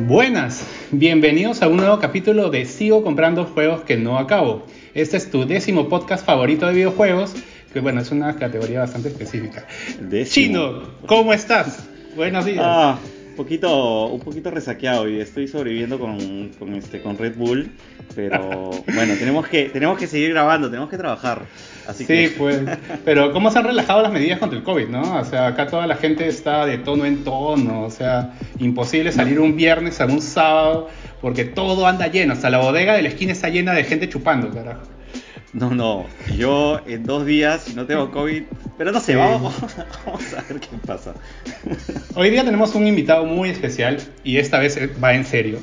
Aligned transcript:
Buenas, 0.00 0.66
bienvenidos 0.90 1.62
a 1.62 1.68
un 1.68 1.76
nuevo 1.76 2.00
capítulo 2.00 2.50
de 2.50 2.64
Sigo 2.64 3.04
comprando 3.04 3.44
juegos 3.44 3.82
que 3.82 3.96
no 3.96 4.18
acabo. 4.18 4.66
Este 4.92 5.16
es 5.16 5.30
tu 5.30 5.46
décimo 5.46 5.88
podcast 5.88 6.26
favorito 6.26 6.66
de 6.66 6.74
videojuegos, 6.74 7.32
que 7.72 7.78
bueno, 7.78 8.00
es 8.00 8.10
una 8.10 8.34
categoría 8.34 8.80
bastante 8.80 9.08
específica. 9.08 9.68
Décimo. 10.00 10.46
Chino, 10.46 10.82
¿cómo 11.06 11.32
estás? 11.32 11.88
Buenos 12.16 12.44
días. 12.44 12.58
Ah, 12.60 12.98
un 13.30 13.36
poquito, 13.36 14.06
un 14.06 14.20
poquito 14.20 14.50
resaqueado 14.50 15.08
y 15.08 15.20
estoy 15.20 15.46
sobreviviendo 15.46 16.00
con, 16.00 16.48
con 16.58 16.74
este, 16.74 17.00
con 17.00 17.16
Red 17.16 17.36
Bull, 17.36 17.70
pero 18.16 18.70
bueno, 18.94 19.14
tenemos 19.14 19.46
que, 19.46 19.66
tenemos 19.66 19.96
que 19.96 20.08
seguir 20.08 20.30
grabando, 20.30 20.68
tenemos 20.68 20.90
que 20.90 20.98
trabajar. 20.98 21.42
Así 21.86 22.04
sí, 22.04 22.06
que... 22.06 22.34
pues. 22.36 22.60
Pero 23.04 23.32
¿cómo 23.32 23.50
se 23.50 23.58
han 23.58 23.64
relajado 23.64 24.02
las 24.02 24.12
medidas 24.12 24.38
contra 24.38 24.58
el 24.58 24.64
COVID, 24.64 24.88
no? 24.88 25.18
O 25.18 25.24
sea, 25.24 25.48
acá 25.48 25.66
toda 25.66 25.86
la 25.86 25.96
gente 25.96 26.26
está 26.26 26.66
de 26.66 26.78
tono 26.78 27.04
en 27.04 27.24
tono. 27.24 27.82
O 27.82 27.90
sea, 27.90 28.32
imposible 28.58 29.12
salir 29.12 29.40
un 29.40 29.56
viernes 29.56 30.00
a 30.00 30.06
un 30.06 30.20
sábado 30.22 30.88
porque 31.20 31.44
todo 31.44 31.86
anda 31.86 32.06
lleno. 32.08 32.32
Hasta 32.32 32.50
la 32.50 32.58
bodega 32.58 32.94
de 32.94 33.02
la 33.02 33.08
esquina 33.08 33.32
está 33.32 33.48
llena 33.48 33.72
de 33.72 33.84
gente 33.84 34.08
chupando, 34.08 34.50
carajo. 34.50 34.82
No, 35.54 35.70
no, 35.70 36.06
yo 36.36 36.80
en 36.84 37.04
dos 37.04 37.24
días, 37.24 37.62
si 37.62 37.74
no 37.74 37.86
tengo 37.86 38.10
COVID, 38.10 38.42
pero 38.76 38.90
no 38.90 38.98
sé, 38.98 39.12
Sí. 39.12 39.18
vamos, 39.18 39.54
vamos 40.04 40.34
a 40.34 40.42
ver 40.52 40.60
qué 40.60 40.68
pasa. 40.84 41.14
Hoy 42.16 42.30
día 42.30 42.44
tenemos 42.44 42.74
un 42.74 42.88
invitado 42.88 43.24
muy 43.24 43.50
especial 43.50 43.98
y 44.24 44.38
esta 44.38 44.58
vez 44.58 44.76
va 45.02 45.14
en 45.14 45.24
serio. 45.24 45.60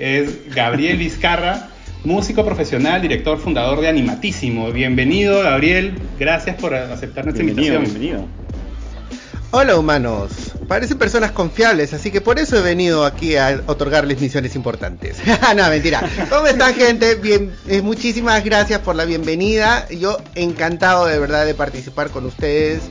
Es 0.00 0.52
Gabriel 0.52 0.96
Vizcarra, 0.96 1.68
músico 2.04 2.44
profesional, 2.44 3.02
director 3.02 3.38
fundador 3.38 3.80
de 3.80 3.88
Animatísimo. 3.88 4.70
Bienvenido, 4.72 5.42
Gabriel. 5.42 5.94
Gracias 6.18 6.56
por 6.56 6.74
aceptar 6.74 7.24
nuestra 7.24 7.44
Bienvenido, 7.44 7.76
invitación. 7.76 8.00
bienvenido. 8.02 8.40
Hola 9.52 9.76
humanos, 9.76 10.52
parecen 10.68 10.96
personas 10.96 11.32
confiables, 11.32 11.92
así 11.92 12.12
que 12.12 12.20
por 12.20 12.38
eso 12.38 12.56
he 12.56 12.62
venido 12.62 13.04
aquí 13.04 13.34
a 13.34 13.62
otorgarles 13.66 14.20
misiones 14.20 14.54
importantes. 14.54 15.16
no, 15.56 15.68
mentira. 15.68 16.00
¿Cómo 16.28 16.46
están 16.46 16.72
gente? 16.72 17.16
Bien, 17.16 17.52
eh, 17.66 17.82
muchísimas 17.82 18.44
gracias 18.44 18.78
por 18.80 18.94
la 18.94 19.04
bienvenida. 19.04 19.88
Yo 19.88 20.18
encantado 20.36 21.06
de 21.06 21.18
verdad 21.18 21.46
de 21.46 21.54
participar 21.54 22.10
con 22.10 22.26
ustedes. 22.26 22.82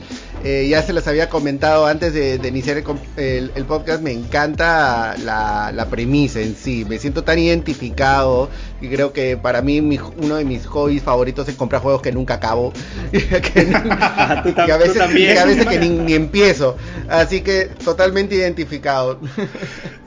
Eh, 0.42 0.68
ya 0.70 0.82
se 0.82 0.94
los 0.94 1.06
había 1.06 1.28
comentado 1.28 1.84
antes 1.86 2.14
de, 2.14 2.38
de 2.38 2.48
iniciar 2.48 2.78
el, 2.78 2.84
el- 3.16 3.52
el 3.54 3.64
podcast, 3.66 4.02
me 4.02 4.10
encanta 4.12 5.14
la, 5.22 5.70
la 5.74 5.90
premisa 5.90 6.40
en 6.40 6.56
sí, 6.56 6.86
me 6.88 6.98
siento 6.98 7.24
tan 7.24 7.38
identificado 7.38 8.48
y 8.80 8.88
creo 8.88 9.12
que 9.12 9.36
para 9.36 9.60
mí 9.60 9.82
mi- 9.82 9.98
uno 10.16 10.36
de 10.36 10.46
mis 10.46 10.64
hobbies 10.66 11.02
favoritos 11.02 11.46
es 11.48 11.56
comprar 11.56 11.82
juegos 11.82 12.00
que 12.00 12.10
nunca 12.12 12.34
acabo. 12.34 12.72
que, 13.12 13.30
tú 13.66 14.50
tam- 14.54 14.64
que 14.66 14.72
a 14.72 14.76
tú 14.78 14.82
veces, 14.82 14.96
también. 14.98 15.34
que 15.34 15.38
a 15.40 15.44
veces 15.44 15.66
que 15.66 15.78
ni, 15.78 15.88
ni 15.90 16.14
empiezo, 16.14 16.76
así 17.08 17.42
que 17.42 17.66
totalmente 17.84 18.34
identificado. 18.34 19.20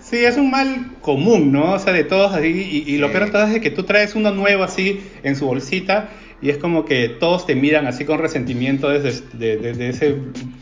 Sí, 0.01 0.17
es 0.25 0.37
un 0.37 0.49
mal 0.51 0.93
común, 1.01 1.51
¿no? 1.51 1.73
O 1.73 1.79
sea, 1.79 1.93
de 1.93 2.03
todos 2.03 2.33
así. 2.33 2.47
Y, 2.47 2.91
y 2.93 2.97
lo 2.97 3.11
peor 3.11 3.25
de 3.25 3.31
todo 3.31 3.45
es 3.47 3.61
que 3.61 3.69
tú 3.71 3.83
traes 3.83 4.15
uno 4.15 4.31
nuevo 4.31 4.63
así 4.63 5.03
en 5.23 5.35
su 5.35 5.45
bolsita 5.45 6.09
y 6.43 6.49
es 6.49 6.57
como 6.57 6.83
que 6.85 7.07
todos 7.09 7.45
te 7.47 7.55
miran 7.55 7.87
así 7.87 8.03
con 8.05 8.19
resentimiento 8.19 8.89
desde, 8.89 9.21
de- 9.33 9.57
desde 9.57 9.89
ese, 9.89 10.15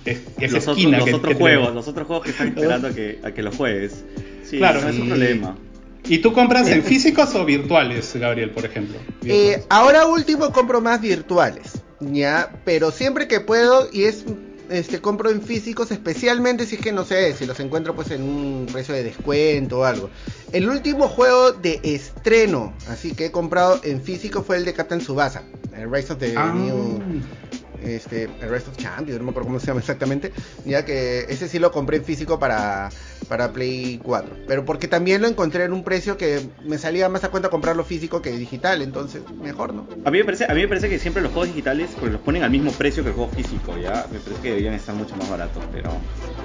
es- 0.05 0.21
esa 0.39 0.55
Los, 0.55 0.67
esquina 0.67 0.97
los 0.99 1.05
que, 1.07 1.13
otros 1.15 1.33
que 1.33 1.39
juegos, 1.39 1.61
tenemos. 1.65 1.73
los 1.75 1.87
otros 1.87 2.07
juegos 2.07 2.25
que 2.25 2.31
están 2.31 2.47
esperando 2.49 2.87
a 2.87 2.91
que, 2.93 3.19
a 3.23 3.31
que 3.31 3.41
los 3.43 3.55
juegues. 3.55 4.03
Sí, 4.49 4.57
Claro. 4.57 4.81
no 4.81 4.89
es 4.89 4.99
un 4.99 5.07
problema. 5.07 5.57
¿Y 6.07 6.17
tú 6.19 6.33
compras 6.33 6.67
en 6.69 6.83
físicos 6.83 7.33
o 7.35 7.45
virtuales, 7.45 8.15
Gabriel, 8.15 8.51
por 8.51 8.65
ejemplo? 8.65 8.97
Eh, 9.25 9.63
ahora 9.69 10.07
último 10.07 10.51
compro 10.51 10.81
más 10.81 11.01
virtuales, 11.01 11.73
ya, 11.99 12.51
pero 12.65 12.91
siempre 12.91 13.27
que 13.27 13.39
puedo 13.39 13.87
y 13.91 14.03
es 14.03 14.25
este 14.69 14.99
compro 14.99 15.29
en 15.29 15.41
físicos, 15.41 15.91
especialmente 15.91 16.65
si 16.65 16.75
es 16.75 16.81
que 16.81 16.91
no 16.93 17.03
sé, 17.05 17.33
si 17.33 17.45
los 17.45 17.59
encuentro 17.59 17.93
pues 17.93 18.09
en 18.11 18.23
un 18.23 18.67
precio 18.71 18.95
de 18.95 19.03
descuento 19.03 19.79
o 19.79 19.83
algo. 19.83 20.09
El 20.53 20.69
último 20.69 21.07
juego 21.09 21.51
de 21.51 21.79
estreno, 21.83 22.73
así 22.87 23.11
que 23.13 23.25
he 23.27 23.31
comprado 23.31 23.81
en 23.83 24.01
físico 24.01 24.43
fue 24.43 24.57
el 24.57 24.65
de 24.65 24.73
Captain 24.73 25.01
Subasa, 25.01 25.43
el 25.81 25.91
Rise 25.91 26.13
of 26.13 26.19
the 26.19 26.33
Ah. 26.37 26.51
New 26.53 26.99
este, 27.83 28.25
el 28.25 28.49
Rise 28.51 28.69
of 28.69 28.77
Champions, 28.77 29.17
no 29.19 29.23
me 29.25 29.31
acuerdo 29.31 29.47
cómo 29.47 29.59
se 29.59 29.65
llama 29.67 29.79
exactamente, 29.79 30.31
ya 30.65 30.85
que 30.85 31.21
ese 31.29 31.47
sí 31.47 31.57
lo 31.57 31.71
compré 31.71 31.97
en 31.97 32.05
físico 32.05 32.37
para, 32.37 32.89
para 33.27 33.51
Play 33.51 33.99
4, 34.03 34.35
pero 34.47 34.65
porque 34.65 34.87
también 34.87 35.21
lo 35.21 35.27
encontré 35.27 35.63
en 35.63 35.73
un 35.73 35.83
precio 35.83 36.15
que 36.15 36.41
me 36.63 36.77
salía 36.77 37.09
más 37.09 37.23
a 37.23 37.29
cuenta 37.29 37.49
comprarlo 37.49 37.83
físico 37.83 38.21
que 38.21 38.31
digital, 38.31 38.83
entonces 38.83 39.23
mejor, 39.41 39.73
¿no? 39.73 39.87
A 40.05 40.11
mí, 40.11 40.19
me 40.19 40.25
parece, 40.25 40.45
a 40.45 40.53
mí 40.53 40.61
me 40.61 40.67
parece 40.67 40.89
que 40.89 40.99
siempre 40.99 41.23
los 41.23 41.31
juegos 41.31 41.47
digitales, 41.49 41.89
porque 41.95 42.11
los 42.11 42.21
ponen 42.21 42.43
al 42.43 42.51
mismo 42.51 42.71
precio 42.71 43.01
que 43.03 43.09
el 43.09 43.15
juego 43.15 43.31
físico, 43.31 43.75
¿ya? 43.77 44.05
Me 44.11 44.19
parece 44.19 44.41
que 44.43 44.49
deberían 44.49 44.75
estar 44.75 44.93
mucho 44.93 45.15
más 45.15 45.27
baratos, 45.29 45.63
pero, 45.71 45.89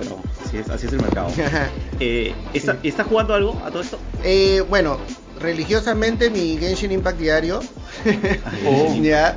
pero 0.00 0.18
así, 0.42 0.56
es, 0.56 0.70
así 0.70 0.86
es 0.86 0.92
el 0.94 1.02
mercado. 1.02 1.28
Eh, 2.00 2.34
¿está, 2.54 2.74
Sí. 2.82 2.88
¿Estás 2.88 3.06
jugando 3.06 3.34
algo 3.34 3.60
a 3.64 3.70
todo 3.70 3.80
esto? 3.82 3.98
Eh, 4.22 4.62
bueno, 4.68 4.98
religiosamente 5.40 6.30
mi 6.30 6.56
Genshin 6.58 6.92
Impact 6.92 7.18
diario, 7.18 7.60
Oh. 8.66 8.94
ya, 9.02 9.36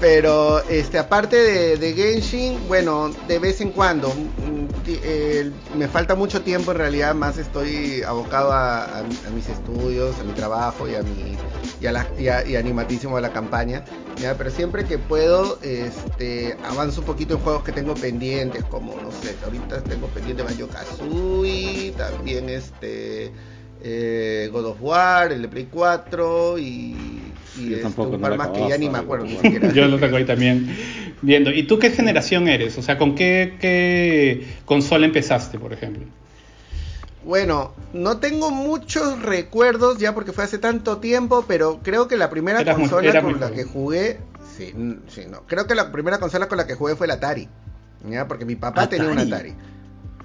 pero 0.00 0.62
este 0.68 0.98
aparte 0.98 1.36
de, 1.36 1.76
de 1.76 1.92
Genshin, 1.94 2.66
bueno, 2.68 3.10
de 3.28 3.38
vez 3.38 3.60
en 3.60 3.70
cuando, 3.72 4.08
mm, 4.08 4.66
eh, 4.86 5.50
me 5.76 5.88
falta 5.88 6.14
mucho 6.14 6.40
tiempo 6.42 6.72
en 6.72 6.78
realidad, 6.78 7.14
más 7.14 7.36
estoy 7.38 8.02
abocado 8.02 8.52
a, 8.52 8.84
a- 8.84 8.98
a 9.00 9.30
mis 9.34 9.48
estudios, 9.48 10.18
a 10.18 10.24
mi 10.24 10.32
trabajo 10.32 10.88
y 10.88 10.94
a 10.94 11.02
mi 11.02 11.36
y 11.80 11.86
a, 11.86 11.92
la, 11.92 12.06
y 12.18 12.28
a- 12.28 12.46
y 12.46 12.56
animatísimo 12.56 13.16
a 13.16 13.20
la 13.22 13.32
campaña, 13.32 13.84
ya, 14.20 14.36
pero 14.36 14.50
siempre 14.50 14.84
que 14.84 14.98
puedo, 14.98 15.58
este, 15.62 16.56
avanzo 16.64 17.00
un 17.00 17.06
poquito 17.06 17.34
en 17.34 17.40
juegos 17.40 17.62
que 17.64 17.72
tengo 17.72 17.94
pendientes, 17.94 18.64
como 18.64 18.94
no 19.00 19.10
sé, 19.12 19.34
ahorita 19.44 19.82
tengo 19.84 20.06
pendiente 20.08 20.42
Banjo 20.42 20.66
Kazooie, 20.68 21.92
también 21.96 22.48
este 22.50 23.32
eh, 23.82 24.48
God 24.52 24.66
of 24.66 24.76
War, 24.80 25.32
el 25.32 25.42
de 25.42 25.48
Play 25.48 25.68
4 25.70 26.58
y, 26.58 26.62
y 26.62 26.96
Yo 27.56 27.70
este, 27.70 27.82
tampoco, 27.82 28.10
un 28.10 28.20
par 28.20 28.36
más 28.36 28.48
que 28.48 28.68
ya 28.68 28.78
ni 28.78 28.88
me 28.88 28.98
acuerdo 28.98 29.26
ni 29.26 29.36
siquiera. 29.36 29.72
Yo 29.74 29.86
lo 29.86 29.98
tengo 29.98 30.16
ahí 30.16 30.24
también 30.24 30.74
viendo. 31.22 31.50
¿Y 31.50 31.64
tú 31.64 31.78
qué 31.78 31.90
generación 31.90 32.48
eres? 32.48 32.76
O 32.78 32.82
sea, 32.82 32.98
¿con 32.98 33.14
qué, 33.14 33.56
qué 33.60 34.46
consola 34.64 35.06
empezaste, 35.06 35.58
por 35.58 35.72
ejemplo? 35.72 36.04
Bueno, 37.24 37.74
no 37.92 38.18
tengo 38.18 38.50
muchos 38.50 39.20
recuerdos 39.22 39.98
ya 39.98 40.14
porque 40.14 40.32
fue 40.32 40.44
hace 40.44 40.58
tanto 40.58 40.98
tiempo, 40.98 41.44
pero 41.46 41.80
creo 41.82 42.08
que 42.08 42.16
la 42.16 42.30
primera 42.30 42.58
consola 42.74 43.12
muy 43.22 43.32
con 43.32 43.40
la 43.40 43.48
joven. 43.48 43.58
que 43.58 43.64
jugué, 43.64 44.20
sí, 44.56 44.72
sí, 45.08 45.22
no, 45.28 45.42
creo 45.46 45.66
que 45.66 45.74
la 45.74 45.92
primera 45.92 46.18
consola 46.18 46.48
con 46.48 46.56
la 46.56 46.66
que 46.66 46.74
jugué 46.74 46.96
fue 46.96 47.06
el 47.06 47.10
Atari, 47.10 47.48
ya 48.08 48.26
porque 48.26 48.46
mi 48.46 48.56
papá 48.56 48.88
tenía 48.88 49.08
un 49.08 49.18
Atari. 49.18 49.54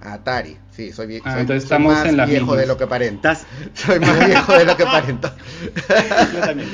Atari. 0.06 0.58
Sí, 0.72 0.92
soy, 0.92 1.08
vie- 1.08 1.22
Ah, 1.24 1.32
soy- 1.34 1.42
entonces 1.42 1.64
soy 1.64 1.76
estamos 1.78 1.94
más 1.94 2.06
en 2.08 2.26
viejo 2.30 2.56
de 2.56 2.68
lo 2.68 2.78
que 2.78 2.84
aparenta. 2.84 3.32
¿Estás, 3.34 3.48
Soy 3.74 4.00
más 4.00 4.26
viejo 4.26 4.54
de 4.58 4.66
lo 4.66 4.78
que 4.78 4.84
aparenta. 4.84 5.36
Yo 6.34 6.40
también. 6.42 6.70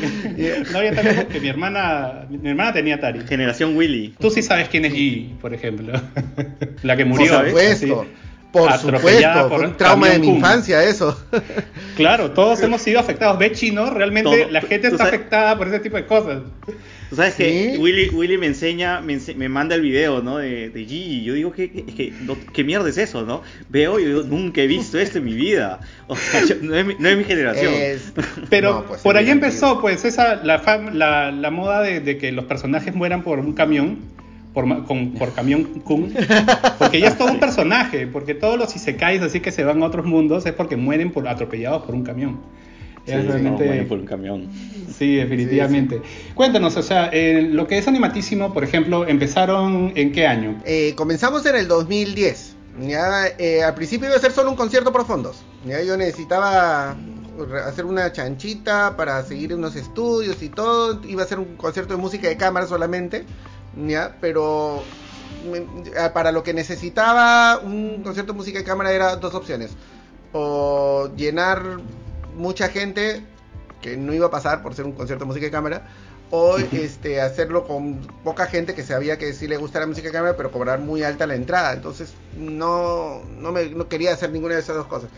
No, 0.72 0.84
yo 0.84 0.94
también 0.96 1.16
porque 1.18 1.40
mi 1.40 1.50
hermana, 1.50 2.26
mi 2.30 2.50
hermana 2.50 2.74
tenía 2.74 2.96
Atari. 2.96 3.22
generación 3.28 3.76
Willy? 3.78 4.16
Tú 4.20 4.30
sí 4.32 4.42
sabes 4.42 4.70
quién 4.70 4.86
es 4.86 4.94
G, 4.94 5.38
por 5.40 5.54
ejemplo. 5.54 5.94
La 6.84 6.98
que 6.98 7.06
Por 7.06 7.20
murió. 7.20 7.46
supuesto. 7.46 8.02
así, 8.02 8.10
Por 8.52 8.70
atropellada 8.70 9.44
supuesto, 9.44 9.50
por 9.50 9.60
fue 9.60 9.68
un 9.70 9.78
trauma 9.78 10.10
de 10.10 10.20
mi 10.20 10.28
infancia 10.28 10.84
eso. 10.84 11.18
Claro, 11.96 12.32
todos 12.32 12.62
hemos 12.64 12.82
sido 12.82 13.00
afectados. 13.00 13.38
Ve 13.40 13.52
chino, 13.52 13.90
realmente 13.92 14.30
Todo. 14.30 14.52
la 14.52 14.62
gente 14.62 14.88
está 14.88 14.98
sabes- 15.06 15.14
afectada 15.16 15.58
por 15.58 15.68
ese 15.68 15.80
tipo 15.80 15.98
de 15.98 16.06
cosas. 16.06 16.42
Tú 17.10 17.16
sabes 17.18 17.36
que 17.36 17.74
Sí. 17.76 17.78
Willy, 17.78 18.10
Willy 18.10 18.38
me 18.38 18.48
enseña, 18.48 19.02
me, 19.02 19.14
ense- 19.16 19.36
me 19.36 19.50
manda 19.50 19.76
el 19.76 19.82
video, 19.82 20.22
¿no? 20.22 20.38
De, 20.38 20.70
de 20.70 20.80
Gigi. 20.86 21.24
Yo 21.24 21.34
digo, 21.34 21.52
¿qué, 21.52 21.70
qué, 21.70 21.86
qué- 21.86 22.14
no- 22.22 22.38
qué 22.54 22.64
mierda 22.64 22.88
es 22.90 22.98
eso, 22.98 23.24
no? 23.24 23.42
Veo 23.70 24.00
y 24.00 24.06
digo, 24.06 24.24
nunca 24.24 24.62
he 24.62 24.68
visto 24.68 24.98
esto 25.00 25.18
en 25.18 25.26
mi 25.26 25.34
vida. 25.34 25.80
O 26.08 26.16
sea, 26.16 26.44
yo- 26.46 26.56
no, 26.62 26.76
es 26.76 26.86
mi, 26.86 26.96
no 27.00 27.08
es 27.10 27.18
mi 27.18 27.24
generación. 27.26 27.74
Es- 27.74 28.12
Pero 28.50 28.74
no, 28.74 28.86
pues, 28.86 29.02
por 29.02 29.16
ahí 29.18 29.30
empezó, 29.30 29.80
pues, 29.82 30.04
esa 30.06 30.36
la, 30.44 30.62
fam- 30.64 30.92
la, 30.94 31.32
la 31.32 31.52
moda 31.52 31.82
de, 31.82 32.00
de 32.02 32.18
que 32.18 32.32
los 32.34 32.46
personajes 32.46 32.94
mueran 32.96 33.24
por 33.24 33.40
un 33.40 33.54
camión, 33.54 34.00
por, 34.54 34.66
ma- 34.66 34.84
con- 34.86 35.14
por 35.14 35.34
camión 35.34 35.64
Kun. 35.84 36.14
Porque 36.80 37.00
ya 37.00 37.08
es 37.08 37.18
todo 37.18 37.32
un 37.32 37.40
personaje, 37.40 38.08
porque 38.08 38.34
todos 38.34 38.58
los 38.60 38.76
isekais 38.76 39.22
así 39.22 39.40
que 39.40 39.52
se 39.52 39.64
van 39.64 39.82
a 39.82 39.86
otros 39.86 40.06
mundos 40.06 40.46
es 40.46 40.54
porque 40.54 40.76
mueren 40.76 41.12
por, 41.12 41.28
atropellados 41.28 41.84
por 41.84 41.96
un 41.96 42.04
camión. 42.04 42.40
Sí, 43.06 43.14
es 43.14 43.22
sí, 43.22 43.28
realmente... 43.28 43.64
no, 43.64 43.68
mueren 43.68 43.88
por 43.88 44.00
un 44.00 44.06
camión. 44.06 44.48
Sí, 44.96 45.16
definitivamente. 45.16 46.02
Cuéntanos, 46.36 46.78
o 46.78 46.84
sea, 46.84 47.10
eh, 47.12 47.42
lo 47.52 47.66
que 47.68 47.78
es 47.78 47.88
animatísimo, 47.88 48.54
por 48.54 48.64
ejemplo, 48.64 49.08
empezaron 49.08 49.94
en 49.96 50.12
qué 50.12 50.28
año? 50.28 50.62
Eh, 50.66 50.94
comenzamos 50.96 51.46
en 51.46 51.56
el 51.56 51.68
2010. 51.68 52.56
Ya, 52.82 53.28
eh, 53.38 53.64
al 53.64 53.74
principio 53.74 54.08
iba 54.08 54.16
a 54.16 54.20
ser 54.20 54.32
solo 54.32 54.50
un 54.50 54.56
concierto 54.56 54.92
por 54.92 55.06
fondos. 55.06 55.44
Ya, 55.68 55.82
yo 55.82 55.98
necesitaba 55.98 56.96
hacer 57.68 57.86
una 57.86 58.12
chanchita 58.12 58.96
para 58.96 59.24
seguir 59.24 59.54
unos 59.56 59.76
estudios 59.76 60.42
y 60.44 60.50
todo. 60.50 61.02
Iba 61.08 61.24
a 61.24 61.26
ser 61.26 61.40
un 61.40 61.56
concierto 61.58 61.96
de 61.96 62.02
música 62.02 62.28
de 62.30 62.38
cámara 62.38 62.68
solamente. 62.68 63.26
Ya, 63.76 64.18
pero 64.20 64.84
me- 65.46 65.66
ah, 65.98 66.12
para 66.14 66.32
lo 66.32 66.44
que 66.44 66.54
necesitaba 66.54 67.60
un 67.60 68.04
concierto 68.04 68.34
de 68.34 68.38
música 68.38 68.60
de 68.60 68.66
cámara 68.66 68.92
era 68.92 69.16
dos 69.16 69.34
opciones. 69.34 69.72
O 70.34 71.10
llenar 71.16 71.64
mucha 72.36 72.70
gente 72.70 73.26
que 73.82 73.98
no 73.98 74.14
iba 74.14 74.28
a 74.28 74.32
pasar 74.32 74.62
por 74.62 74.76
ser 74.76 74.86
un 74.86 74.94
concierto 74.94 75.26
de 75.26 75.28
música 75.28 75.46
de 75.46 75.52
cámara 75.52 75.88
o 76.30 76.58
este 76.60 77.20
hacerlo 77.20 77.66
con 77.68 78.00
poca 78.24 78.46
gente 78.46 78.74
que 78.74 78.84
sabía 78.84 79.18
que 79.18 79.34
sí 79.34 79.48
le 79.48 79.58
gusta 79.58 79.80
la 79.82 79.88
música 79.88 80.08
de 80.08 80.14
cámara 80.14 80.38
pero 80.38 80.50
cobrar 80.52 80.80
muy 80.80 81.04
alta 81.04 81.28
la 81.28 81.36
entrada 81.36 81.74
entonces 81.74 82.14
no 82.38 83.22
no 83.26 83.52
me 83.52 83.66
no 83.70 83.90
quería 83.90 84.14
hacer 84.14 84.32
ninguna 84.32 84.54
de 84.56 84.62
esas 84.62 84.78
dos 84.78 84.86
cosas. 84.88 85.10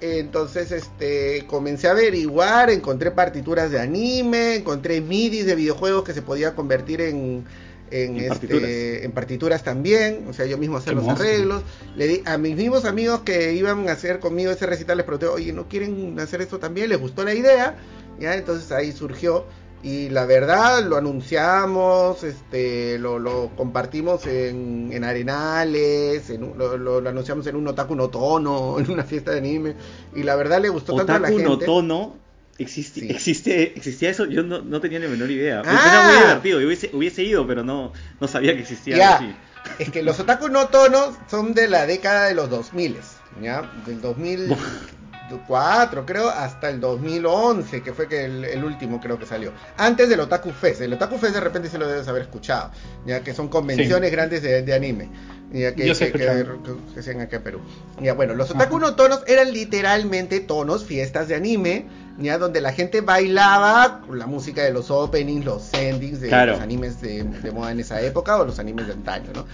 Entonces, 0.00 0.70
este, 0.72 1.46
comencé 1.46 1.88
a 1.88 1.92
averiguar, 1.92 2.70
encontré 2.70 3.10
partituras 3.10 3.70
de 3.70 3.80
anime, 3.80 4.56
encontré 4.56 5.00
midis 5.00 5.46
de 5.46 5.54
videojuegos 5.54 6.04
que 6.04 6.12
se 6.12 6.22
podía 6.22 6.54
convertir 6.54 7.00
en, 7.00 7.46
en, 7.90 8.16
En 8.16 8.24
este, 8.24 8.28
partituras. 8.28 8.72
en 9.02 9.12
partituras 9.12 9.62
también, 9.64 10.26
o 10.28 10.32
sea, 10.32 10.46
yo 10.46 10.58
mismo 10.58 10.76
hacer 10.76 10.94
los 10.94 11.04
monstruo. 11.04 11.28
arreglos. 11.28 11.64
Le 11.94 12.06
di 12.06 12.22
a 12.26 12.36
mis 12.38 12.56
mismos 12.56 12.84
amigos 12.84 13.22
que 13.22 13.54
iban 13.54 13.88
a 13.88 13.92
hacer 13.92 14.18
conmigo 14.20 14.50
ese 14.50 14.66
recital, 14.66 14.98
les 14.98 15.06
pregunté, 15.06 15.26
oye, 15.26 15.52
¿no 15.52 15.68
quieren 15.68 16.18
hacer 16.20 16.42
esto 16.42 16.58
también? 16.58 16.88
¿Les 16.90 16.98
gustó 17.00 17.24
la 17.24 17.34
idea? 17.34 17.76
Ya, 18.18 18.34
entonces 18.36 18.70
ahí 18.72 18.92
surgió. 18.92 19.46
Y 19.82 20.08
la 20.08 20.24
verdad, 20.26 20.84
lo 20.84 20.96
anunciamos, 20.96 22.24
este, 22.24 22.98
lo, 22.98 23.18
lo 23.18 23.50
compartimos 23.56 24.26
en, 24.26 24.90
en 24.92 25.04
Arenales, 25.04 26.28
en 26.30 26.58
lo, 26.58 26.76
lo- 26.76 27.00
lo 27.00 27.08
anunciamos 27.08 27.46
en 27.46 27.56
un 27.56 27.68
Otaku 27.68 27.94
no 27.94 28.08
Tono, 28.08 28.78
en 28.80 28.90
una 28.90 29.04
fiesta 29.04 29.30
de 29.32 29.38
anime. 29.38 29.74
Y 30.14 30.22
la 30.24 30.34
verdad 30.36 30.60
le 30.60 30.70
gustó 30.70 30.96
tanto 30.96 31.12
a 31.12 31.18
la 31.20 31.28
Otaku 31.28 31.42
no 31.42 31.50
gente. 31.50 31.66
Tono. 31.66 32.26
Existe, 32.58 33.00
Sí. 33.00 33.08
existe, 33.10 33.76
existía 33.76 34.08
eso, 34.08 34.24
yo 34.24 34.42
no, 34.42 34.62
no 34.62 34.80
tenía 34.80 34.98
ni 34.98 35.04
la 35.04 35.10
menor 35.10 35.30
idea. 35.30 35.60
Ah. 35.64 35.78
suena 35.82 36.08
muy 36.08 36.22
divertido, 36.26 36.60
yo 36.60 36.66
hubiese, 36.66 36.90
hubiese 36.94 37.22
ido, 37.22 37.46
pero 37.46 37.62
no, 37.62 37.92
no 38.18 38.28
sabía 38.28 38.54
que 38.54 38.62
existía 38.62 38.96
Ya. 38.96 39.16
algo 39.18 39.30
así. 39.30 39.36
Es 39.78 39.90
que 39.90 40.02
los 40.02 40.18
otaku 40.20 40.48
no 40.48 40.68
tonos 40.68 41.10
son 41.30 41.52
de 41.52 41.68
la 41.68 41.84
década 41.84 42.24
de 42.28 42.34
los 42.34 42.48
2000, 42.48 42.96
¿ya? 43.42 43.70
Del 43.84 44.00
2004, 45.30 46.06
creo, 46.06 46.28
hasta 46.28 46.68
el 46.70 46.80
2011, 46.80 47.82
que 47.82 47.92
fue 47.92 48.08
que 48.08 48.24
el, 48.24 48.44
el 48.44 48.64
último 48.64 49.00
creo 49.00 49.18
que 49.18 49.26
salió. 49.26 49.52
Antes 49.76 50.08
del 50.08 50.20
Otaku 50.20 50.50
Fest. 50.50 50.80
El 50.80 50.92
Otaku 50.92 51.18
Fest 51.18 51.34
de 51.34 51.40
repente 51.40 51.68
sí 51.68 51.78
lo 51.78 51.86
debes 51.88 52.06
haber 52.08 52.22
escuchado, 52.22 52.70
ya 53.06 53.20
que 53.20 53.34
son 53.34 53.48
convenciones 53.48 54.10
grandes 54.12 54.42
de, 54.42 54.62
de 54.62 54.74
anime. 54.74 55.08
Ya 55.52 55.74
que, 55.74 55.94
sí 55.94 56.06
que, 56.06 56.12
que, 56.12 56.46
que- 56.94 57.02
sean 57.02 57.20
acá 57.20 57.36
en 57.36 57.42
Perú. 57.42 57.60
Ya, 58.02 58.14
bueno, 58.14 58.34
los 58.34 58.50
otaku 58.50 58.78
no 58.80 58.96
tonos 58.96 59.22
eran 59.28 59.52
literalmente 59.52 60.40
tonos, 60.40 60.84
fiestas 60.84 61.28
de 61.28 61.36
anime, 61.36 61.86
ya 62.18 62.36
donde 62.38 62.60
la 62.60 62.72
gente 62.72 63.00
bailaba 63.00 64.02
la 64.12 64.26
música 64.26 64.64
de 64.64 64.72
los 64.72 64.90
openings, 64.90 65.44
los 65.44 65.72
endings 65.72 66.20
de 66.20 66.28
Claro. 66.28 66.52
los 66.52 66.60
animes 66.60 67.00
de, 67.00 67.22
de 67.22 67.50
moda 67.52 67.70
en 67.70 67.78
esa 67.80 68.00
época 68.00 68.36
o 68.38 68.44
los 68.44 68.58
animes 68.58 68.88
de 68.88 68.94
antaño, 68.94 69.30
¿no? 69.34 69.46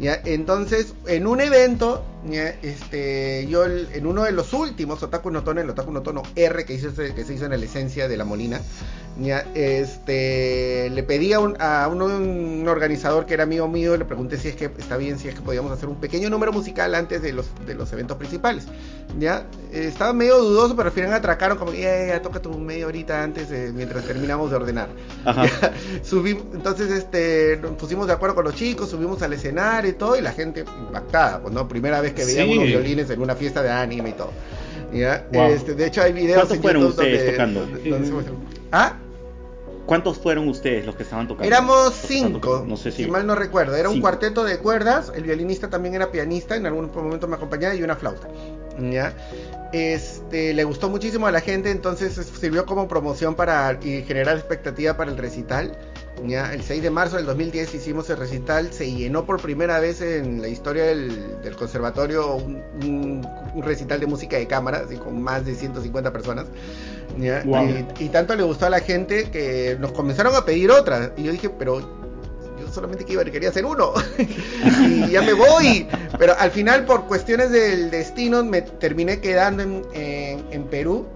Entonces, 0.00 0.94
en 1.06 1.26
un 1.26 1.40
evento, 1.40 2.02
este, 2.62 3.46
yo 3.48 3.64
el- 3.64 3.88
en 3.92 4.06
uno 4.06 4.22
de 4.24 4.32
los 4.32 4.52
últimos 4.54 5.02
Otaku 5.02 5.30
no 5.30 5.44
Tono, 5.44 5.60
el 5.60 5.68
Otaku 5.68 5.92
no 5.92 6.00
Tono 6.02 6.22
R 6.34 6.64
que, 6.64 6.72
hizo, 6.74 6.94
que 6.94 7.24
se 7.24 7.34
hizo 7.34 7.44
en 7.44 7.50
la 7.50 7.56
esencia 7.56 8.08
de 8.08 8.16
la 8.16 8.24
Molina, 8.24 8.60
este, 9.54 10.88
le 10.90 11.02
pedí 11.02 11.32
a 11.32 11.40
un, 11.40 11.56
a 11.60 11.88
un, 11.88 12.00
un 12.02 12.68
organizador 12.68 13.26
que 13.26 13.34
era 13.34 13.42
amigo 13.42 13.68
mío, 13.68 13.96
le 13.96 14.04
pregunté 14.04 14.36
si 14.38 14.48
es 14.48 14.56
que 14.56 14.66
está 14.78 14.96
bien, 14.96 15.18
si 15.18 15.28
es 15.28 15.34
que 15.34 15.40
podíamos 15.42 15.72
hacer 15.72 15.88
un 15.88 15.96
pequeño 16.00 16.30
número 16.30 16.52
musical 16.52 16.94
antes 16.94 17.20
de 17.22 17.32
los, 17.32 17.46
de 17.66 17.74
los 17.74 17.92
eventos 17.92 18.16
principales. 18.16 18.64
Ya, 19.18 19.46
Eh, 19.72 19.86
estaba 19.88 20.12
medio 20.12 20.38
dudoso, 20.38 20.74
pero 20.76 20.88
al 20.88 20.94
final 20.94 21.12
atracaron 21.12 21.58
como 21.58 21.72
que 21.72 21.80
ya, 21.80 22.22
toca 22.22 22.40
tu 22.40 22.50
media 22.58 22.86
horita 22.86 23.22
antes, 23.22 23.48
mientras 23.74 24.04
terminamos 24.04 24.50
de 24.50 24.56
ordenar. 24.56 24.88
Subimos, 26.02 26.44
entonces 26.54 26.90
este, 26.90 27.58
nos 27.60 27.72
pusimos 27.72 28.06
de 28.06 28.12
acuerdo 28.12 28.34
con 28.36 28.44
los 28.44 28.54
chicos, 28.54 28.90
subimos 28.90 29.20
al 29.22 29.32
escenario 29.32 29.90
y 29.90 29.94
todo, 29.94 30.16
y 30.16 30.20
la 30.22 30.32
gente 30.32 30.64
impactada, 30.78 31.40
pues 31.40 31.52
no, 31.52 31.66
primera 31.68 32.00
vez 32.00 32.12
que 32.14 32.24
veían 32.24 32.46
Sí. 32.46 32.52
unos 32.54 32.66
violines 32.68 33.10
en 33.10 33.20
una 33.20 33.34
fiesta 33.34 33.62
de 33.62 33.70
anime 33.70 34.10
y 34.10 34.12
todo. 34.12 34.30
¿Ya? 34.92 35.24
Wow. 35.32 35.50
Este, 35.50 35.74
de 35.74 35.86
hecho 35.86 36.02
hay 36.02 36.12
videos 36.12 36.36
¿Cuántos 36.38 36.56
en 36.56 36.62
fueron 36.62 36.82
YouTube 36.82 36.98
ustedes 36.98 37.36
donde- 37.38 37.60
donde- 37.90 37.90
donde 37.90 38.30
¿Ah? 38.72 38.96
¿Cuántos 39.86 40.18
fueron 40.18 40.48
ustedes 40.48 40.86
los 40.86 40.94
que 40.94 41.02
estaban 41.02 41.26
tocando? 41.26 41.46
Éramos 41.48 41.92
cinco, 42.06 42.64
No 42.66 42.76
sé 42.76 42.92
si. 42.92 43.04
si 43.04 43.10
mal 43.10 43.26
no 43.26 43.34
recuerdo. 43.34 43.74
Era 43.74 43.88
un 43.88 43.96
Cinco. 43.96 44.04
cuarteto 44.04 44.44
de 44.44 44.58
cuerdas, 44.58 45.10
el 45.16 45.24
violinista 45.24 45.68
también 45.68 45.94
era 45.96 46.12
pianista, 46.12 46.54
en 46.54 46.66
algún 46.66 46.90
momento 46.94 47.26
me 47.26 47.34
acompañaba 47.36 47.74
y 47.74 47.82
una 47.82 47.96
flauta. 47.96 48.28
¿ya? 48.78 49.12
Este, 49.72 50.54
le 50.54 50.64
gustó 50.64 50.88
muchísimo 50.88 51.26
a 51.26 51.32
la 51.32 51.40
gente, 51.40 51.70
entonces 51.70 52.18
es- 52.18 52.26
sirvió 52.26 52.66
como 52.66 52.86
promoción 52.88 53.34
para 53.34 53.78
y 53.82 54.02
generar 54.02 54.36
expectativa 54.36 54.96
para 54.96 55.10
el 55.10 55.16
recital. 55.18 55.76
¿ya? 56.24 56.52
El 56.54 56.62
6 56.62 56.82
de 56.82 56.90
marzo 56.90 57.16
del 57.16 57.26
2010 57.26 57.74
hicimos 57.74 58.08
el 58.10 58.18
recital, 58.18 58.72
se 58.72 58.92
llenó 58.92 59.24
por 59.26 59.40
primera 59.40 59.80
vez 59.80 60.00
en 60.02 60.40
la 60.40 60.48
historia 60.48 60.84
del, 60.84 61.40
del 61.42 61.56
conservatorio 61.56 62.34
un, 62.36 62.62
un- 62.84 63.26
un 63.54 63.62
recital 63.62 63.98
de 63.98 64.06
música 64.06 64.36
de 64.36 64.46
cámara, 64.46 64.82
así 64.86 64.96
con 64.96 65.20
más 65.20 65.44
de 65.44 65.54
150 65.56 66.12
personas. 66.12 66.46
¿Ya? 67.18 67.42
Wow. 67.44 67.68
Y, 67.98 68.04
y 68.04 68.08
tanto 68.08 68.34
le 68.34 68.42
gustó 68.42 68.66
a 68.66 68.70
la 68.70 68.80
gente 68.80 69.30
que 69.30 69.76
nos 69.80 69.92
comenzaron 69.92 70.34
a 70.34 70.44
pedir 70.44 70.70
otra. 70.70 71.12
Y 71.16 71.24
yo 71.24 71.32
dije, 71.32 71.48
pero 71.50 71.80
yo 71.80 72.68
solamente 72.72 73.04
quería 73.04 73.48
hacer 73.48 73.64
uno. 73.64 73.92
y 74.86 75.08
ya 75.10 75.22
me 75.22 75.32
voy. 75.32 75.88
Pero 76.18 76.34
al 76.38 76.50
final, 76.50 76.84
por 76.84 77.06
cuestiones 77.06 77.50
del 77.50 77.90
destino, 77.90 78.44
me 78.44 78.62
terminé 78.62 79.20
quedando 79.20 79.62
en, 79.62 79.82
en- 79.94 80.44
en 80.50 80.64
Perú. 80.64 81.06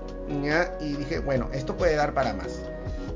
¿ya? 0.42 0.76
Y 0.80 0.94
dije, 0.94 1.18
bueno, 1.18 1.48
esto 1.52 1.76
puede 1.76 1.94
dar 1.96 2.14
para 2.14 2.32
más. 2.32 2.48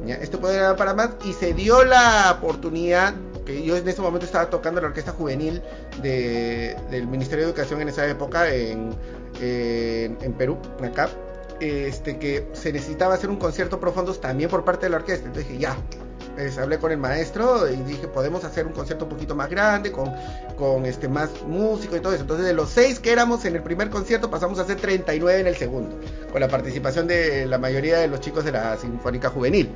¿ya? 0.06 0.16
Esto 0.16 0.38
puede 0.40 0.58
dar 0.58 0.76
para 0.76 0.94
más. 0.94 1.10
Y 1.24 1.32
se 1.32 1.54
dio 1.54 1.84
la 1.84 2.36
oportunidad, 2.38 3.14
que 3.46 3.62
yo 3.64 3.76
en 3.78 3.88
ese 3.88 4.02
momento 4.02 4.26
estaba 4.26 4.50
tocando 4.50 4.80
la 4.80 4.88
orquesta 4.88 5.12
juvenil 5.12 5.62
de- 6.02 6.76
del 6.90 7.06
Ministerio 7.06 7.46
de 7.46 7.50
Educación 7.50 7.80
en 7.80 7.88
esa 7.88 8.06
época 8.06 8.52
en, 8.54 8.94
en 9.40 10.32
Perú, 10.34 10.58
acá. 10.84 11.08
Este, 11.60 12.18
que 12.18 12.48
se 12.52 12.72
necesitaba 12.72 13.14
hacer 13.14 13.30
un 13.30 13.36
concierto 13.36 13.80
profundos 13.80 14.20
también 14.20 14.48
por 14.48 14.64
parte 14.64 14.86
de 14.86 14.90
la 14.90 14.98
orquesta. 14.98 15.26
Entonces 15.26 15.48
dije, 15.48 15.60
ya, 15.60 15.76
pues, 16.38 16.56
hablé 16.56 16.78
con 16.78 16.92
el 16.92 16.98
maestro 16.98 17.68
y 17.68 17.76
dije, 17.78 18.06
podemos 18.06 18.44
hacer 18.44 18.64
un 18.64 18.72
concierto 18.72 19.06
un 19.06 19.10
poquito 19.10 19.34
más 19.34 19.50
grande, 19.50 19.90
con, 19.90 20.14
con 20.56 20.86
este, 20.86 21.08
más 21.08 21.30
músico 21.44 21.96
y 21.96 22.00
todo 22.00 22.12
eso. 22.12 22.22
Entonces, 22.22 22.46
de 22.46 22.52
los 22.52 22.70
seis 22.70 23.00
que 23.00 23.10
éramos 23.10 23.44
en 23.44 23.56
el 23.56 23.62
primer 23.64 23.90
concierto, 23.90 24.30
pasamos 24.30 24.60
a 24.60 24.64
ser 24.64 24.76
39 24.76 25.40
en 25.40 25.46
el 25.48 25.56
segundo, 25.56 25.96
con 26.30 26.40
la 26.40 26.46
participación 26.46 27.08
de 27.08 27.44
la 27.46 27.58
mayoría 27.58 27.98
de 27.98 28.06
los 28.06 28.20
chicos 28.20 28.44
de 28.44 28.52
la 28.52 28.76
Sinfónica 28.76 29.30
Juvenil. 29.30 29.68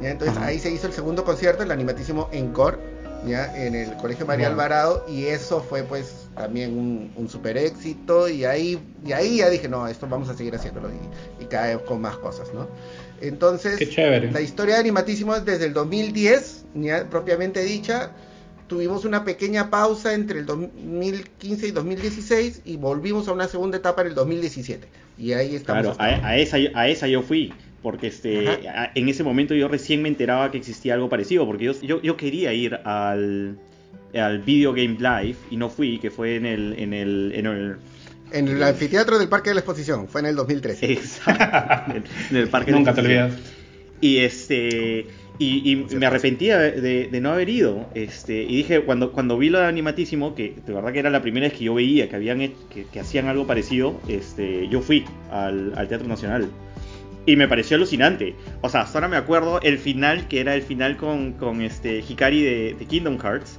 ¿ya? 0.00 0.08
Entonces, 0.08 0.34
Ajá. 0.34 0.46
ahí 0.46 0.58
se 0.58 0.70
hizo 0.70 0.86
el 0.86 0.94
segundo 0.94 1.24
concierto, 1.24 1.62
el 1.62 1.70
animatísimo 1.70 2.30
Encore, 2.32 2.78
¿ya? 3.26 3.54
en 3.54 3.74
el 3.74 3.94
Colegio 3.98 4.24
María. 4.24 4.46
Alvarado, 4.46 5.04
y 5.08 5.26
eso 5.26 5.60
fue, 5.60 5.82
pues, 5.82 6.17
también 6.38 6.76
un, 6.78 7.10
un 7.16 7.28
super 7.28 7.56
éxito. 7.58 8.28
Y 8.28 8.44
ahí, 8.44 8.78
y 9.04 9.12
ahí 9.12 9.38
ya 9.38 9.50
dije, 9.50 9.68
no, 9.68 9.86
esto 9.88 10.06
vamos 10.08 10.28
a 10.28 10.34
seguir 10.34 10.54
haciéndolo, 10.54 10.88
y, 10.90 11.42
y 11.42 11.46
cada 11.46 11.66
vez 11.76 11.78
con 11.86 12.00
más 12.00 12.16
cosas, 12.16 12.52
¿no? 12.54 12.68
Entonces, 13.20 13.78
la 14.32 14.40
historia 14.40 14.74
de 14.74 14.80
Animatísimo 14.80 15.34
es 15.34 15.44
desde 15.44 15.66
el 15.66 15.72
2010, 15.74 16.64
ya 16.74 17.08
propiamente 17.10 17.62
dicha. 17.62 18.12
Tuvimos 18.68 19.06
una 19.06 19.24
pequeña 19.24 19.70
pausa 19.70 20.12
entre 20.12 20.40
el 20.40 20.46
2015 20.46 21.68
y 21.68 21.70
2016 21.70 22.62
y 22.66 22.76
volvimos 22.76 23.26
a 23.26 23.32
una 23.32 23.48
segunda 23.48 23.78
etapa 23.78 24.02
en 24.02 24.08
el 24.08 24.14
2017. 24.14 24.86
Y 25.16 25.32
ahí 25.32 25.56
estamos. 25.56 25.96
Claro, 25.96 26.20
a, 26.22 26.36
esa, 26.36 26.58
yo- 26.58 26.68
a 26.74 26.86
esa 26.88 27.08
yo 27.08 27.22
fui. 27.22 27.54
Porque 27.82 28.08
este, 28.08 28.46
Ajá. 28.46 28.84
a- 28.84 28.90
en 28.94 29.08
ese 29.08 29.22
momento 29.22 29.54
yo 29.54 29.68
recién 29.68 30.02
me 30.02 30.08
enteraba 30.08 30.50
que 30.50 30.58
existía 30.58 30.94
algo 30.94 31.08
parecido. 31.08 31.46
Porque 31.46 31.64
yo, 31.64 31.80
yo, 31.80 32.02
yo 32.02 32.16
quería 32.18 32.52
ir 32.52 32.74
al, 32.84 33.58
al 34.14 34.40
Video 34.40 34.72
Game 34.72 34.96
Live 34.98 35.36
y 35.50 35.56
no 35.56 35.68
fui, 35.68 35.98
que 35.98 36.10
fue 36.10 36.36
en 36.36 36.46
el. 36.46 36.74
En 36.78 36.92
el, 36.94 37.32
en 37.34 37.46
el 37.46 37.76
En 38.32 38.48
el 38.48 38.62
anfiteatro 38.62 39.18
del 39.18 39.28
Parque 39.28 39.50
de 39.50 39.54
la 39.54 39.60
Exposición, 39.60 40.08
fue 40.08 40.20
en 40.20 40.26
el 40.28 40.36
2013. 40.36 40.92
Exacto, 40.92 41.94
en, 42.30 42.36
el 42.36 42.48
parque 42.48 42.72
de 42.72 42.76
Nunca 42.78 42.94
te 42.94 43.00
olvidas. 43.00 43.34
Y 44.00 44.18
este. 44.18 45.06
Y, 45.40 45.70
y 45.70 45.76
me 45.94 46.06
arrepentía 46.06 46.58
de, 46.58 47.08
de- 47.08 47.20
no 47.20 47.30
haber 47.30 47.48
ido. 47.48 47.88
Este, 47.94 48.42
y 48.42 48.56
dije, 48.56 48.80
cuando, 48.80 49.12
cuando 49.12 49.38
vi 49.38 49.50
lo 49.50 49.60
de 49.60 49.66
Animatísimo, 49.66 50.34
que 50.34 50.54
de 50.66 50.72
verdad 50.72 50.92
que 50.92 50.98
era 50.98 51.10
la 51.10 51.22
primera 51.22 51.46
vez 51.46 51.56
que 51.56 51.64
yo 51.64 51.74
veía 51.74 52.08
que 52.08 52.16
habían 52.16 52.38
que, 52.40 52.86
que 52.92 53.00
hacían 53.00 53.28
algo 53.28 53.46
parecido, 53.46 54.00
este, 54.08 54.66
yo 54.68 54.80
fui 54.80 55.04
al, 55.30 55.74
al 55.76 55.86
Teatro 55.86 56.08
Nacional. 56.08 56.48
Y 57.24 57.36
me 57.36 57.46
pareció 57.46 57.76
alucinante. 57.76 58.34
O 58.62 58.68
sea, 58.68 58.80
hasta 58.80 58.98
ahora 58.98 59.06
me 59.06 59.16
acuerdo 59.16 59.60
el 59.62 59.78
final, 59.78 60.26
que 60.26 60.40
era 60.40 60.56
el 60.56 60.62
final 60.62 60.96
con, 60.96 61.34
con 61.34 61.60
este 61.62 62.00
Hikari 62.08 62.42
de, 62.42 62.74
de 62.76 62.86
Kingdom 62.86 63.18
Hearts. 63.18 63.56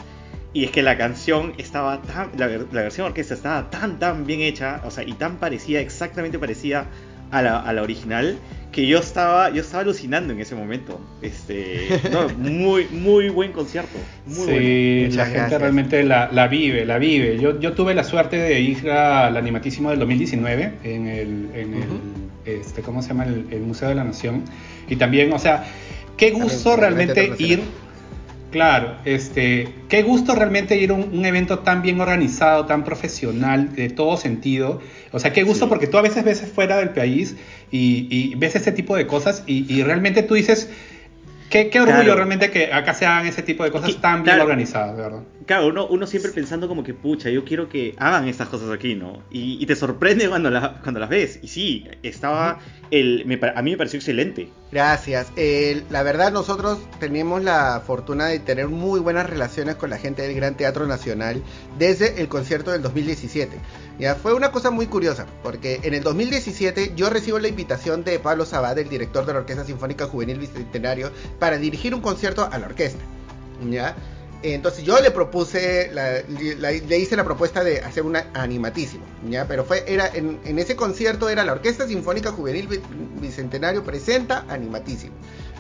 Y 0.53 0.65
es 0.65 0.71
que 0.71 0.81
la 0.81 0.97
canción 0.97 1.53
estaba 1.57 2.01
tan. 2.01 2.31
La, 2.37 2.47
ver- 2.47 2.65
la 2.71 2.81
versión 2.81 3.07
orquesta 3.07 3.33
estaba 3.35 3.69
tan, 3.69 3.99
tan 3.99 4.25
bien 4.25 4.41
hecha. 4.41 4.81
O 4.85 4.91
sea, 4.91 5.03
y 5.03 5.13
tan 5.13 5.35
parecida, 5.37 5.79
exactamente 5.79 6.39
parecida 6.39 6.87
a 7.31 7.41
la, 7.41 7.59
a 7.59 7.71
la 7.73 7.83
original. 7.83 8.37
Que 8.71 8.85
yo 8.87 8.99
estaba, 8.99 9.49
yo 9.51 9.61
estaba 9.61 9.81
alucinando 9.81 10.31
en 10.33 10.39
ese 10.39 10.55
momento. 10.55 10.99
Este. 11.21 11.87
No, 12.11 12.29
muy, 12.37 12.87
muy 12.91 13.29
buen 13.29 13.51
concierto. 13.51 13.97
Muy 14.25 14.35
sí, 14.35 14.99
bueno. 15.07 15.15
la 15.15 15.25
gente 15.25 15.57
realmente 15.59 16.03
la, 16.03 16.29
la 16.31 16.47
vive, 16.47 16.85
la 16.85 16.97
vive. 16.99 17.39
Yo, 17.39 17.59
yo 17.59 17.73
tuve 17.73 17.93
la 17.93 18.03
suerte 18.03 18.37
de 18.37 18.59
ir 18.59 18.89
al 18.89 19.37
animatísimo 19.37 19.89
del 19.91 19.99
2019 19.99 20.73
en 20.83 21.07
el, 21.07 21.49
en 21.55 21.73
el 21.73 21.79
Ujú. 21.79 21.99
este, 22.45 22.81
¿cómo 22.81 23.01
se 23.01 23.09
llama? 23.09 23.25
El, 23.25 23.45
el 23.51 23.61
Museo 23.61 23.89
de 23.89 23.95
la 23.95 24.03
Nación. 24.03 24.43
Y 24.87 24.95
también, 24.95 25.31
o 25.33 25.39
sea, 25.39 25.65
qué 26.17 26.31
gusto 26.31 26.73
el 26.73 26.79
realmente 26.79 27.33
ir. 27.39 27.61
Claro, 28.51 28.95
este, 29.05 29.69
qué 29.89 30.01
gusto 30.01 30.33
realmente 30.33 30.75
ir 30.77 30.89
a 30.89 30.93
un, 30.93 31.09
un 31.17 31.25
evento 31.25 31.59
tan 31.59 31.81
bien 31.83 32.01
organizado, 32.01 32.65
tan 32.65 32.83
profesional, 32.83 33.75
de 33.75 33.89
todo 33.89 34.17
sentido. 34.17 34.81
O 35.11 35.19
sea, 35.19 35.31
qué 35.33 35.43
gusto 35.43 35.65
Sí. 35.65 35.69
porque 35.69 35.85
tú 35.87 35.97
a 35.97 36.01
veces 36.01 36.23
ves 36.23 36.41
fuera 36.41 36.77
del 36.77 36.89
país 36.89 37.35
y, 37.71 38.07
y 38.09 38.33
ves 38.35 38.55
ese 38.55 38.71
tipo 38.71 38.95
de 38.95 39.05
cosas 39.05 39.43
y, 39.45 39.71
y 39.71 39.83
realmente 39.83 40.23
tú 40.23 40.33
dices, 40.33 40.69
qué, 41.51 41.69
qué 41.69 41.79
orgullo 41.79 41.99
Claro. 42.01 42.15
realmente 42.15 42.49
que 42.49 42.73
acá 42.73 42.93
se 42.95 43.05
hagan 43.05 43.27
ese 43.27 43.43
tipo 43.43 43.63
de 43.63 43.71
cosas 43.71 43.91
Y- 43.91 43.93
tan 43.95 44.23
bien 44.23 44.35
claro. 44.35 44.43
organizadas, 44.43 44.97
verdad. 44.97 45.21
Claro, 45.49 45.65
uno, 45.65 45.87
uno 45.87 46.05
siempre 46.05 46.31
pensando 46.31 46.67
como 46.67 46.83
que, 46.83 46.93
pucha, 46.93 47.31
yo 47.31 47.43
quiero 47.43 47.69
que 47.69 47.95
hagan 47.97 48.27
estas 48.27 48.49
cosas 48.49 48.69
aquí, 48.69 48.93
¿no? 48.93 49.23
Y, 49.31 49.65
te 49.65 49.75
sorprende 49.75 50.29
cuando, 50.29 50.51
cuando 50.83 50.99
las 50.99 51.09
ves. 51.09 51.39
Y 51.41 51.47
sí, 51.47 51.87
estaba, 52.03 52.59
el, 52.91 53.25
a 53.55 53.61
mí 53.63 53.71
me 53.71 53.77
pareció 53.77 53.97
excelente. 53.97 54.51
Gracias. 54.71 55.31
la 55.89 56.03
verdad, 56.03 56.31
nosotros 56.31 56.77
tenemos 56.99 57.43
la 57.43 57.81
fortuna 57.83 58.27
de 58.27 58.37
tener 58.37 58.67
muy 58.67 58.99
buenas 58.99 59.27
relaciones 59.27 59.73
con 59.73 59.89
la 59.89 59.97
gente 59.97 60.21
del 60.21 60.35
Gran 60.35 60.55
Teatro 60.55 60.85
Nacional 60.85 61.41
desde 61.79 62.21
el 62.21 62.27
concierto 62.29 62.69
del 62.69 62.83
2017. 62.83 63.57
Ya 63.97 64.13
fue 64.13 64.35
una 64.35 64.51
cosa 64.51 64.69
muy 64.69 64.85
curiosa, 64.85 65.25
porque 65.41 65.79
en 65.81 65.95
el 65.95 66.03
2017 66.03 66.93
yo 66.95 67.09
recibo 67.09 67.39
la 67.39 67.47
invitación 67.47 68.03
de 68.03 68.19
Pablo 68.19 68.45
Sabad, 68.45 68.77
el 68.77 68.87
director 68.87 69.25
de 69.25 69.33
la 69.33 69.39
Orquesta 69.39 69.65
Sinfónica 69.65 70.05
Juvenil 70.05 70.37
Bicentenario, 70.37 71.11
para 71.39 71.57
dirigir 71.57 71.95
un 71.95 72.01
concierto 72.01 72.47
a 72.51 72.55
la 72.59 72.67
orquesta. 72.67 73.03
¿ya? 73.67 73.95
Entonces 74.41 74.85
yo 74.85 74.99
le 75.01 75.11
propuse, 75.11 75.91
le 75.91 76.97
hice 76.97 77.17
la 77.17 77.25
propuesta 77.25 77.61
de 77.61 77.79
hacer 77.79 78.03
una 78.03 78.27
animatísimo, 78.33 79.03
¿ya? 79.27 79.45
Pero 79.47 79.65
fue, 79.65 79.83
era, 79.85 80.07
en, 80.13 80.39
ese 80.57 80.77
concierto 80.77 81.27
era 81.27 81.43
la 81.43 81.51
Orquesta 81.51 81.85
Sinfónica 81.87 82.31
Juvenil 82.31 82.81
Bicentenario 83.19 83.83
presenta 83.83 84.45
animatísimo, 84.47 85.13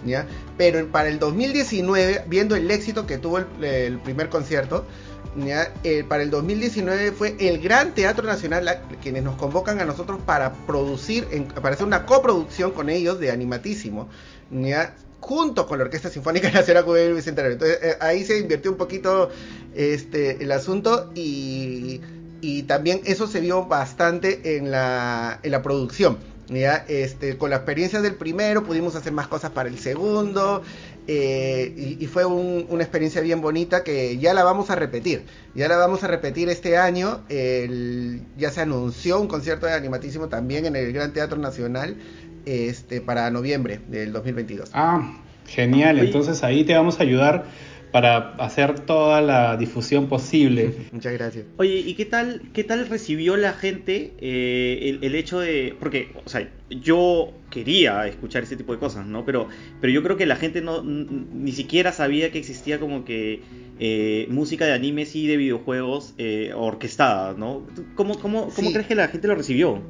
¿ya? 0.05 0.25
Pero 0.57 0.87
para 0.87 1.09
el 1.09 1.19
2019, 1.19 2.23
viendo 2.27 2.55
el 2.55 2.71
éxito 2.71 3.05
que 3.05 3.17
tuvo 3.17 3.39
el, 3.39 3.99
primer 3.99 4.29
concierto, 4.29 4.85
¿ya? 5.35 5.73
Eh, 5.83 6.05
para 6.07 6.23
el 6.23 6.29
2019 6.29 7.11
fue 7.11 7.35
el 7.37 7.59
Gran 7.59 7.93
Teatro 7.93 8.25
Nacional 8.25 8.81
quienes 9.01 9.23
nos 9.23 9.35
convocan 9.35 9.81
a 9.81 9.85
nosotros 9.85 10.21
para 10.25 10.53
producir, 10.53 11.27
para 11.61 11.75
hacer 11.75 11.85
una 11.85 12.05
coproducción 12.05 12.71
con 12.71 12.89
ellos 12.89 13.19
de 13.19 13.29
animatísimo, 13.29 14.07
¿ya? 14.51 14.95
Junto 15.19 15.67
con 15.67 15.77
la 15.77 15.85
Orquesta 15.85 16.09
Sinfónica 16.09 16.51
Nacional 16.53 16.83
Juvenil 16.83 17.15
Bicentenario. 17.15 17.53
Entonces 17.53 17.79
eh, 17.81 17.97
ahí 17.99 18.23
se 18.23 18.39
invirtió 18.39 18.71
un 18.71 18.77
poquito 18.77 19.29
este, 19.75 20.43
el 20.43 20.51
asunto 20.51 21.11
y, 21.15 22.01
también 22.67 23.01
eso 23.03 23.27
se 23.27 23.41
vio 23.41 23.65
bastante 23.65 24.57
en 24.57 24.71
la, 24.71 25.39
en 25.43 25.51
la 25.51 25.61
producción. 25.61 26.17
Este, 26.87 27.37
con 27.37 27.51
la 27.51 27.57
experiencia 27.57 28.01
del 28.01 28.15
primero 28.15 28.63
pudimos 28.63 28.95
hacer 28.95 29.13
más 29.13 29.27
cosas 29.27 29.51
para 29.51 29.69
el 29.69 29.77
segundo 29.77 30.63
eh, 31.05 31.97
y, 31.99 32.05
fue 32.07 32.25
una 32.25 32.83
experiencia 32.83 33.21
bien 33.21 33.41
bonita 33.41 33.83
que 33.83 34.17
ya 34.17 34.33
la 34.33 34.43
vamos 34.43 34.69
a 34.71 34.75
repetir. 34.75 35.25
Ya 35.53 35.67
la 35.67 35.77
vamos 35.77 36.03
a 36.03 36.07
repetir 36.07 36.49
este 36.49 36.77
año. 36.77 37.23
ya 37.27 38.51
se 38.51 38.61
anunció 38.61 39.19
un 39.19 39.27
concierto 39.27 39.67
de 39.67 39.73
animatísimo 39.73 40.27
también 40.27 40.65
en 40.65 40.75
el 40.75 40.91
Gran 40.91 41.13
Teatro 41.13 41.37
Nacional 41.37 41.97
este, 42.49 43.01
para 43.01 43.29
noviembre 43.29 43.79
del 43.87 44.11
2022. 44.11 44.71
Ah, 44.73 45.21
genial. 45.47 45.99
Entonces 45.99 46.43
ahí 46.43 46.63
te 46.63 46.73
vamos 46.73 46.99
a 46.99 47.03
ayudar 47.03 47.45
para 47.91 48.35
hacer 48.35 48.79
toda 48.81 49.21
la 49.21 49.57
difusión 49.57 50.07
posible. 50.07 50.73
Muchas 50.91 51.13
gracias. 51.13 51.45
Oye, 51.57 51.77
¿y 51.77 51.95
qué 51.95 52.05
tal, 52.05 52.41
qué 52.53 52.63
tal 52.63 52.87
recibió 52.87 53.35
la 53.37 53.53
gente 53.53 54.13
eh, 54.19 54.99
el, 55.01 55.15
hecho 55.15 55.39
de... 55.39 55.75
Porque, 55.79 56.11
o 56.25 56.29
sea, 56.29 56.49
yo 56.69 57.33
quería 57.49 58.07
escuchar 58.07 58.43
ese 58.43 58.55
tipo 58.55 58.73
de 58.73 58.79
cosas, 58.79 59.05
¿no? 59.05 59.25
Pero, 59.25 59.47
pero 59.81 59.91
yo 59.91 60.03
creo 60.03 60.17
que 60.17 60.25
la 60.25 60.35
gente 60.35 60.61
no 60.61 60.83
ni 60.83 61.51
siquiera 61.51 61.91
sabía 61.91 62.31
que 62.31 62.37
existía 62.37 62.79
como 62.79 63.05
que 63.05 63.41
eh, 63.79 64.27
música 64.29 64.65
de 64.65 64.73
animes 64.73 65.15
y 65.15 65.25
de 65.25 65.37
videojuegos 65.37 66.13
eh, 66.17 66.51
orquestada, 66.55 67.33
¿no? 67.33 67.65
¿Cómo, 67.95 68.19
cómo, 68.19 68.49
cómo 68.49 68.71
crees 68.71 68.87
que 68.87 68.95
la 68.95 69.07
gente 69.07 69.27
lo 69.27 69.35
recibió? 69.35 69.81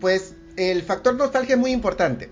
Pues 0.00 0.36
el 0.56 0.82
factor 0.82 1.14
nostalgia 1.14 1.54
es 1.54 1.60
muy 1.60 1.72
importante. 1.72 2.30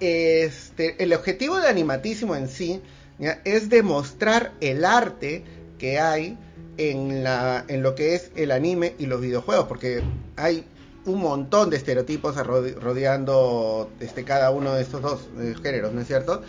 Este, 0.00 1.02
el 1.02 1.12
objetivo 1.12 1.60
de 1.60 1.68
Animatísimo 1.68 2.34
en 2.34 2.48
sí 2.48 2.80
¿ya? 3.18 3.40
es 3.44 3.68
demostrar 3.68 4.52
el 4.60 4.84
arte 4.84 5.44
que 5.78 6.00
hay 6.00 6.36
en, 6.78 7.22
la, 7.22 7.64
en 7.68 7.82
lo 7.82 7.94
que 7.94 8.16
es 8.16 8.32
el 8.34 8.50
anime 8.50 8.94
y 8.98 9.06
los 9.06 9.20
videojuegos, 9.20 9.66
porque 9.66 10.02
hay 10.36 10.64
un 11.04 11.20
montón 11.20 11.70
de 11.70 11.76
estereotipos 11.76 12.36
rodeando 12.44 13.90
este, 14.00 14.24
cada 14.24 14.50
uno 14.50 14.74
de 14.74 14.82
estos 14.82 15.00
dos 15.00 15.28
eh, 15.38 15.54
géneros, 15.62 15.92
¿no 15.92 16.00
es 16.00 16.08
cierto? 16.08 16.42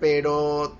Pero 0.00 0.78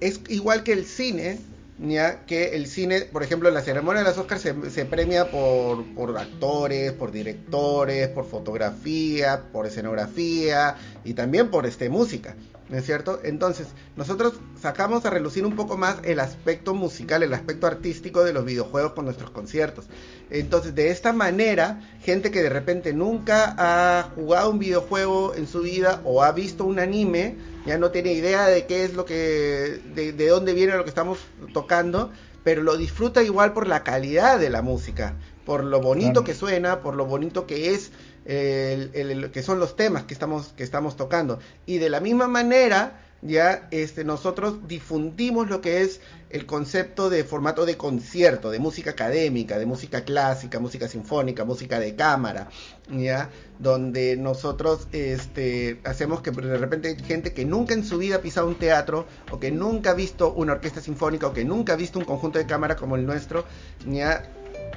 es 0.00 0.20
igual 0.28 0.62
que 0.62 0.72
el 0.72 0.86
cine, 0.86 1.38
ya 1.78 2.24
que 2.26 2.56
el 2.56 2.66
cine, 2.66 3.02
por 3.02 3.22
ejemplo, 3.22 3.50
la 3.50 3.62
ceremonia 3.62 4.02
de 4.02 4.08
las 4.08 4.18
Oscars 4.18 4.42
se, 4.42 4.84
premia 4.84 5.30
por, 5.30 5.84
por, 5.94 6.16
actores, 6.18 6.92
por 6.92 7.12
directores, 7.12 8.08
por 8.08 8.26
fotografía, 8.26 9.44
por 9.52 9.66
escenografía 9.66 10.76
y 11.08 11.14
también 11.14 11.50
por 11.50 11.66
este, 11.66 11.88
música. 11.88 12.36
¿no 12.68 12.76
es 12.76 12.84
cierto? 12.84 13.20
Entonces, 13.24 13.68
nosotros 13.96 14.34
sacamos 14.60 15.04
a 15.06 15.10
relucir 15.10 15.46
un 15.46 15.56
poco 15.56 15.76
más 15.76 15.96
el 16.04 16.20
aspecto 16.20 16.74
musical, 16.74 17.22
el 17.22 17.32
aspecto 17.32 17.66
artístico 17.66 18.24
de 18.24 18.32
los 18.32 18.44
videojuegos 18.44 18.92
con 18.92 19.06
nuestros 19.06 19.30
conciertos. 19.30 19.86
Entonces, 20.30 20.74
de 20.74 20.90
esta 20.90 21.12
manera, 21.12 21.80
gente 22.02 22.30
que 22.30 22.42
de 22.42 22.50
repente 22.50 22.92
nunca 22.92 23.54
ha 23.56 24.10
jugado 24.14 24.50
un 24.50 24.58
videojuego 24.58 25.34
en 25.34 25.46
su 25.46 25.62
vida 25.62 26.00
o 26.04 26.22
ha 26.22 26.32
visto 26.32 26.64
un 26.64 26.78
anime, 26.78 27.36
ya 27.66 27.78
no 27.78 27.90
tiene 27.90 28.12
idea 28.12 28.46
de 28.46 28.66
qué 28.66 28.84
es 28.84 28.94
lo 28.94 29.04
que, 29.04 29.80
de, 29.94 30.28
dónde 30.28 30.52
viene 30.52 30.76
lo 30.76 30.84
que 30.84 30.90
estamos 30.90 31.18
tocando, 31.54 32.10
pero 32.44 32.62
lo 32.62 32.76
disfruta 32.76 33.22
igual 33.22 33.52
por 33.54 33.66
la 33.66 33.82
calidad 33.82 34.38
de 34.38 34.50
la 34.50 34.62
música, 34.62 35.14
por 35.46 35.64
lo 35.64 35.80
bonito 35.80 36.24
que 36.24 36.34
suena, 36.34 36.80
por 36.80 36.94
lo 36.94 37.06
bonito 37.06 37.46
que 37.46 37.74
es 37.74 37.90
el, 38.28 39.30
que 39.32 39.42
son 39.42 39.58
los 39.58 39.74
temas 39.74 40.04
que 40.04 40.12
estamos, 40.14 40.52
que 40.56 40.62
estamos 40.62 40.96
tocando. 40.96 41.38
Y 41.66 41.78
de 41.78 41.88
la 41.88 42.00
misma 42.00 42.28
manera, 42.28 43.00
ya 43.22 43.66
este, 43.70 44.04
nosotros 44.04 44.68
difundimos 44.68 45.48
lo 45.48 45.60
que 45.60 45.80
es 45.80 46.00
el 46.30 46.44
concepto 46.44 47.08
de 47.08 47.24
formato 47.24 47.64
de 47.64 47.78
concierto, 47.78 48.50
de 48.50 48.58
música 48.58 48.90
académica, 48.90 49.58
de 49.58 49.64
música 49.64 50.04
clásica, 50.04 50.60
música 50.60 50.88
sinfónica, 50.88 51.46
música 51.46 51.80
de 51.80 51.96
cámara, 51.96 52.48
ya, 52.90 53.30
donde 53.58 54.16
nosotros 54.18 54.88
este, 54.92 55.80
hacemos 55.84 56.20
que 56.20 56.30
de 56.30 56.58
repente 56.58 56.96
gente 56.96 57.32
que 57.32 57.46
nunca 57.46 57.72
en 57.72 57.84
su 57.84 57.96
vida 57.96 58.16
ha 58.16 58.20
pisado 58.20 58.46
un 58.46 58.56
teatro, 58.56 59.06
o 59.30 59.40
que 59.40 59.50
nunca 59.50 59.92
ha 59.92 59.94
visto 59.94 60.34
una 60.34 60.52
orquesta 60.52 60.82
sinfónica, 60.82 61.28
o 61.28 61.32
que 61.32 61.46
nunca 61.46 61.72
ha 61.72 61.76
visto 61.76 61.98
un 61.98 62.04
conjunto 62.04 62.38
de 62.38 62.46
cámara 62.46 62.76
como 62.76 62.96
el 62.96 63.06
nuestro, 63.06 63.46
ya 63.86 64.30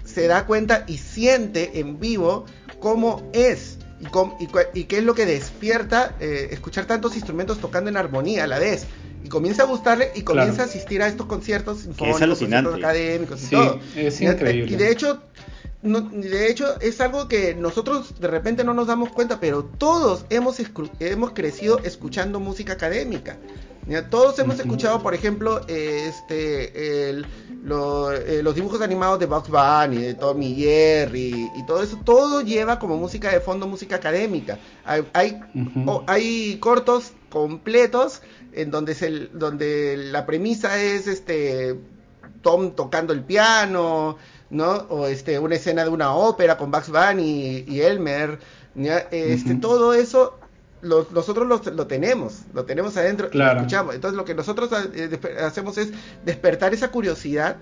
se 0.06 0.28
da 0.28 0.46
cuenta 0.46 0.84
y 0.88 0.98
siente 0.98 1.80
en 1.80 2.00
vivo 2.00 2.46
cómo 2.82 3.30
es 3.32 3.78
y, 4.74 4.84
qué 4.86 4.98
es 4.98 5.04
lo 5.04 5.14
que 5.14 5.26
despierta 5.26 6.16
eh, 6.20 6.50
escuchar 6.52 6.86
tantos 6.86 7.16
instrumentos 7.16 7.60
tocando 7.60 7.90
en 7.90 7.98
armonía 7.98 8.44
a 8.44 8.48
la 8.48 8.60
vez. 8.60 8.86
Y 9.24 9.30
comienza 9.30 9.64
a 9.64 9.66
gustarle 9.68 10.12
y 10.16 10.24
comienza 10.24 10.64
a 10.64 10.66
asistir 10.66 11.04
a 11.04 11.08
estos 11.08 11.28
conciertos 11.28 11.82
sinfónicos, 11.82 12.40
conciertos 12.40 12.76
académicos 12.76 13.44
y 13.44 13.48
todo. 13.48 13.80
Es 13.96 14.20
increíble. 14.20 14.74
Y 14.74 14.76
de 14.76 14.92
hecho, 14.92 15.22
de 15.84 16.50
hecho 16.50 16.80
es 16.80 17.02
algo 17.02 17.28
que 17.28 17.56
nosotros 17.56 18.20
de 18.20 18.28
repente 18.28 18.64
no 18.64 18.74
nos 18.74 18.88
damos 18.88 19.10
cuenta, 19.10 19.40
pero 19.40 19.64
todos 19.64 20.26
hemos, 20.30 20.58
hemos 21.00 21.32
crecido 21.32 21.80
escuchando 21.80 22.40
música 22.40 22.74
académica 22.74 23.38
todos 24.10 24.38
hemos 24.40 24.60
escuchado, 24.60 25.02
por 25.02 25.14
ejemplo, 25.14 25.62
este, 25.68 27.10
eh, 27.10 27.24
los 27.64 28.56
dibujos 28.56 28.82
animados 28.82 29.20
de 29.20 29.26
Bugs 29.26 29.50
Bunny, 29.50 29.98
de 29.98 30.14
Tommy 30.14 30.56
Jerry 30.56 31.52
y 31.56 31.66
todo 31.66 31.82
eso. 31.82 32.00
Todo 32.04 32.42
lleva 32.42 32.80
como 32.80 32.98
música 32.98 33.32
de 33.32 33.40
fondo 33.40 33.68
música 33.68 33.96
académica. 33.96 34.60
Hay, 34.86 35.40
hay, 36.08 36.58
cortos 36.60 37.14
completos 37.30 38.22
en 38.54 38.72
donde, 38.72 38.94
se, 38.94 39.10
donde 39.34 39.98
la 39.98 40.26
premisa 40.26 40.82
es 40.82 41.08
este 41.08 41.76
Tom 42.42 42.72
tocando 42.72 43.14
el 43.14 43.24
piano, 43.24 44.18
¿no? 44.52 44.72
O 44.90 45.08
este, 45.08 45.40
una 45.40 45.56
escena 45.56 45.84
de 45.84 45.90
una 45.90 46.14
ópera 46.14 46.58
con 46.58 46.70
Bugs 46.70 46.90
Bunny 46.90 47.66
y, 47.68 47.82
Elmer. 47.82 48.38
Este, 49.12 49.56
Todo 49.56 49.94
eso 49.94 50.38
nosotros 50.82 51.48
lo, 51.48 51.88
tenemos, 51.88 52.42
lo 52.54 52.66
tenemos 52.66 52.98
adentro 52.98 53.30
y 53.32 53.38
lo 53.38 53.52
escuchamos. 53.52 53.96
Entonces 53.96 54.18
lo 54.18 54.26
que 54.26 54.36
nosotros 54.36 54.70
eh, 54.94 55.20
hacemos 55.44 55.78
es 55.78 55.92
despertar 56.26 56.74
esa 56.74 56.90
curiosidad 56.90 57.58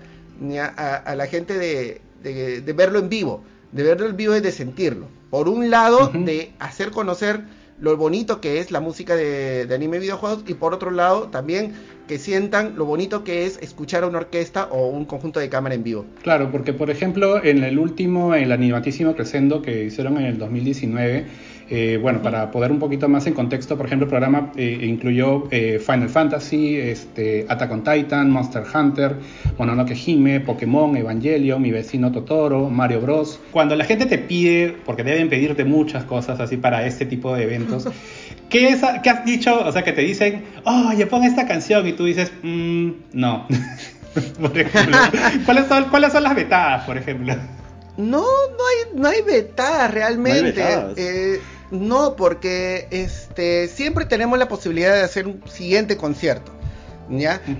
a, 0.76 1.14
la 1.14 1.26
gente 1.26 1.58
de, 1.58 2.72
verlo 2.74 2.98
en 2.98 3.08
vivo, 3.08 3.44
de 3.72 3.82
verlo 3.82 4.06
en 4.06 4.16
vivo 4.16 4.36
y 4.36 4.40
de 4.40 4.52
sentirlo. 4.52 5.06
Por 5.30 5.48
un 5.48 5.70
lado, 5.70 6.10
de 6.12 6.52
hacer 6.58 6.90
conocer 6.90 7.42
lo 7.80 7.96
bonito 7.96 8.40
que 8.40 8.58
es 8.58 8.70
la 8.70 8.80
música 8.80 9.16
de, 9.16 9.66
anime 9.72 9.96
y 9.96 10.00
videojuegos 10.00 10.44
y 10.46 10.54
por 10.54 10.74
otro 10.74 10.90
lado 10.90 11.28
también 11.28 11.72
que 12.06 12.18
sientan 12.18 12.76
lo 12.76 12.84
bonito 12.84 13.24
que 13.24 13.46
es 13.46 13.58
escuchar 13.62 14.02
a 14.02 14.06
una 14.06 14.18
orquesta 14.18 14.66
o 14.70 14.88
un 14.88 15.04
conjunto 15.04 15.40
de 15.40 15.48
cámara 15.48 15.74
en 15.74 15.84
vivo. 15.84 16.04
Claro, 16.22 16.50
porque 16.50 16.72
por 16.72 16.90
ejemplo 16.90 17.42
en 17.42 17.62
el 17.62 17.78
último, 17.78 18.34
el 18.34 18.52
animatísimo 18.52 19.14
Crescendo 19.14 19.62
que 19.62 19.84
hicieron 19.84 20.18
en 20.18 20.24
el 20.26 20.38
2019, 20.38 21.26
eh, 21.72 21.98
bueno, 22.02 22.20
para 22.20 22.50
poder 22.50 22.72
un 22.72 22.80
poquito 22.80 23.08
más 23.08 23.28
en 23.28 23.34
contexto, 23.34 23.76
por 23.76 23.86
ejemplo, 23.86 24.06
el 24.06 24.10
programa 24.10 24.50
eh, 24.56 24.80
incluyó 24.82 25.44
eh, 25.52 25.78
Final 25.78 26.08
Fantasy, 26.08 26.76
este, 26.76 27.46
Attack 27.48 27.70
on 27.70 27.84
Titan, 27.84 28.28
Monster 28.28 28.64
Hunter, 28.74 29.14
Mononoke 29.56 29.94
Hime, 29.94 30.40
Pokémon, 30.40 30.96
Evangelion, 30.96 31.62
Mi 31.62 31.70
vecino 31.70 32.10
Totoro, 32.10 32.68
Mario 32.68 33.00
Bros. 33.00 33.38
Cuando 33.52 33.76
la 33.76 33.84
gente 33.84 34.06
te 34.06 34.18
pide, 34.18 34.74
porque 34.84 35.04
deben 35.04 35.28
pedirte 35.28 35.64
muchas 35.64 36.02
cosas 36.02 36.40
así 36.40 36.56
para 36.56 36.84
este 36.84 37.06
tipo 37.06 37.36
de 37.36 37.44
eventos, 37.44 37.86
¿qué, 38.50 38.76
¿qué 39.04 39.10
has 39.10 39.24
dicho? 39.24 39.64
O 39.64 39.70
sea, 39.70 39.84
que 39.84 39.92
te 39.92 40.02
dicen, 40.02 40.42
oye, 40.64 41.06
pon 41.06 41.22
esta 41.22 41.46
canción 41.46 41.86
y 41.86 41.92
tú 41.92 42.04
dices, 42.04 42.32
mm, 42.42 42.90
no. 43.12 43.46
por 44.40 44.58
ejemplo. 44.58 44.96
¿Cuáles 45.44 45.68
son, 45.68 45.84
¿Cuáles 45.84 46.12
son 46.12 46.24
las 46.24 46.34
vetadas, 46.34 46.84
por 46.84 46.98
ejemplo? 46.98 47.32
No, 47.96 48.22
no 48.22 48.24
hay, 48.24 49.00
no 49.00 49.08
hay 49.08 49.22
vetadas 49.22 49.94
realmente. 49.94 50.40
No 50.40 50.46
hay 50.46 50.52
vetadas. 50.52 50.98
Eh, 50.98 51.40
no, 51.70 52.16
porque 52.16 52.88
este, 52.90 53.68
siempre 53.68 54.04
tenemos 54.04 54.38
la 54.38 54.48
posibilidad 54.48 54.94
de 54.94 55.02
hacer 55.02 55.26
un 55.26 55.42
siguiente 55.48 55.96
concierto. 55.96 56.52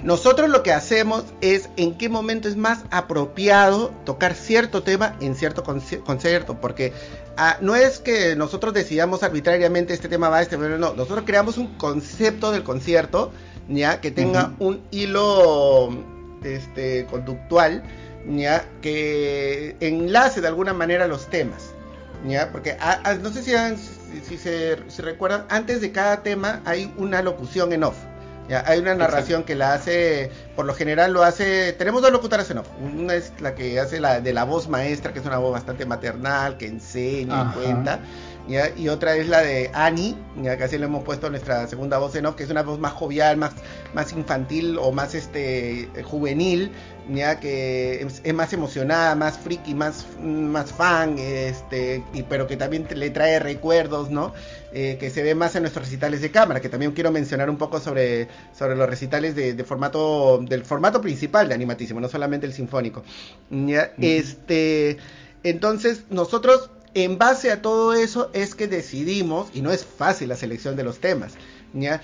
Nosotros 0.04 0.48
lo 0.48 0.62
que 0.62 0.72
hacemos 0.72 1.24
es 1.40 1.70
en 1.76 1.98
qué 1.98 2.08
momento 2.08 2.48
es 2.48 2.56
más 2.56 2.80
apropiado 2.92 3.88
tocar 4.04 4.34
cierto 4.34 4.84
tema 4.84 5.16
en 5.20 5.34
cierto 5.34 5.64
conci- 5.64 6.00
concierto, 6.04 6.60
porque 6.60 6.92
ah, 7.36 7.56
no 7.60 7.74
es 7.74 7.98
que 7.98 8.36
nosotros 8.36 8.72
decidamos 8.74 9.24
arbitrariamente 9.24 9.92
este 9.92 10.08
tema 10.08 10.28
va, 10.28 10.40
este 10.40 10.56
tema 10.56 10.68
no, 10.76 10.94
nosotros 10.94 11.24
creamos 11.26 11.58
un 11.58 11.66
concepto 11.78 12.52
del 12.52 12.62
concierto, 12.62 13.32
ya 13.68 14.00
que 14.00 14.12
tenga 14.12 14.52
un 14.60 14.82
hilo 14.92 15.90
este, 16.44 17.06
conductual, 17.06 17.82
ya 18.28 18.64
que 18.82 19.76
enlace 19.80 20.40
de 20.40 20.46
alguna 20.46 20.74
manera 20.74 21.08
los 21.08 21.26
temas. 21.28 21.72
¿ya? 22.24 22.52
Porque 22.52 22.76
ah, 22.78 23.00
ah, 23.02 23.14
no 23.14 23.30
sé 23.30 23.42
si, 23.42 23.52
han- 23.54 23.76
si, 24.24 24.38
se, 24.38 24.78
si 24.88 25.02
recuerdan, 25.02 25.44
antes 25.48 25.80
de 25.80 25.92
cada 25.92 26.22
tema 26.22 26.60
hay 26.64 26.92
una 26.96 27.22
locución 27.22 27.72
en 27.72 27.84
off. 27.84 27.96
¿ya? 28.48 28.64
Hay 28.66 28.80
una 28.80 28.94
narración 28.94 29.44
que 29.44 29.54
la 29.54 29.74
hace, 29.74 30.30
por 30.56 30.66
lo 30.66 30.74
general 30.74 31.12
lo 31.12 31.22
hace, 31.22 31.72
tenemos 31.74 32.02
dos 32.02 32.12
locutoras 32.12 32.50
en 32.50 32.58
off. 32.58 32.68
Una 32.80 33.14
es 33.14 33.32
la 33.40 33.54
que 33.54 33.78
hace 33.78 34.00
la 34.00 34.20
de 34.20 34.32
la 34.32 34.44
voz 34.44 34.68
maestra, 34.68 35.12
que 35.12 35.20
es 35.20 35.26
una 35.26 35.38
voz 35.38 35.52
bastante 35.52 35.86
maternal, 35.86 36.56
que 36.56 36.66
enseña, 36.66 37.42
Ajá. 37.42 37.54
cuenta. 37.54 38.00
¿Ya? 38.48 38.70
Y 38.76 38.88
otra 38.88 39.16
es 39.16 39.28
la 39.28 39.40
de 39.40 39.70
Annie, 39.72 40.16
¿ya? 40.42 40.56
que 40.56 40.64
así 40.64 40.78
le 40.78 40.86
hemos 40.86 41.04
puesto 41.04 41.30
nuestra 41.30 41.66
segunda 41.66 41.98
voz 41.98 42.14
en 42.14 42.26
off, 42.26 42.36
que 42.36 42.44
es 42.44 42.50
una 42.50 42.62
voz 42.62 42.78
más 42.78 42.92
jovial, 42.92 43.36
más, 43.36 43.52
más 43.94 44.12
infantil 44.12 44.78
o 44.78 44.92
más 44.92 45.14
este 45.14 45.88
juvenil, 46.04 46.72
ya 47.08 47.40
que 47.40 48.02
es, 48.02 48.20
es 48.24 48.34
más 48.34 48.52
emocionada, 48.52 49.14
más 49.14 49.38
friki, 49.38 49.74
más, 49.74 50.06
más 50.20 50.72
fan, 50.72 51.18
este, 51.18 52.04
y, 52.12 52.22
pero 52.22 52.46
que 52.46 52.56
también 52.56 52.86
le 52.94 53.10
trae 53.10 53.38
recuerdos, 53.38 54.10
¿no? 54.10 54.32
Eh, 54.72 54.96
que 55.00 55.10
se 55.10 55.22
ve 55.22 55.34
más 55.34 55.56
en 55.56 55.62
nuestros 55.62 55.86
recitales 55.86 56.20
de 56.20 56.30
cámara, 56.30 56.60
que 56.60 56.68
también 56.68 56.92
quiero 56.92 57.10
mencionar 57.10 57.50
un 57.50 57.56
poco 57.56 57.80
sobre, 57.80 58.28
sobre 58.56 58.76
los 58.76 58.88
recitales 58.88 59.34
de, 59.34 59.54
de 59.54 59.64
formato, 59.64 60.38
del 60.38 60.64
formato 60.64 61.00
principal 61.00 61.48
de 61.48 61.54
Animatísimo, 61.54 62.00
no 62.00 62.08
solamente 62.08 62.46
el 62.46 62.52
sinfónico. 62.52 63.02
Este, 64.00 64.98
entonces, 65.42 66.04
nosotros, 66.10 66.70
en 66.94 67.18
base 67.18 67.50
a 67.50 67.62
todo 67.62 67.92
eso, 67.92 68.30
es 68.32 68.54
que 68.54 68.66
decidimos, 68.66 69.48
y 69.54 69.62
no 69.62 69.70
es 69.70 69.84
fácil 69.84 70.28
la 70.28 70.36
selección 70.36 70.76
de 70.76 70.84
los 70.84 70.98
temas, 70.98 71.34
¿ya? 71.72 72.00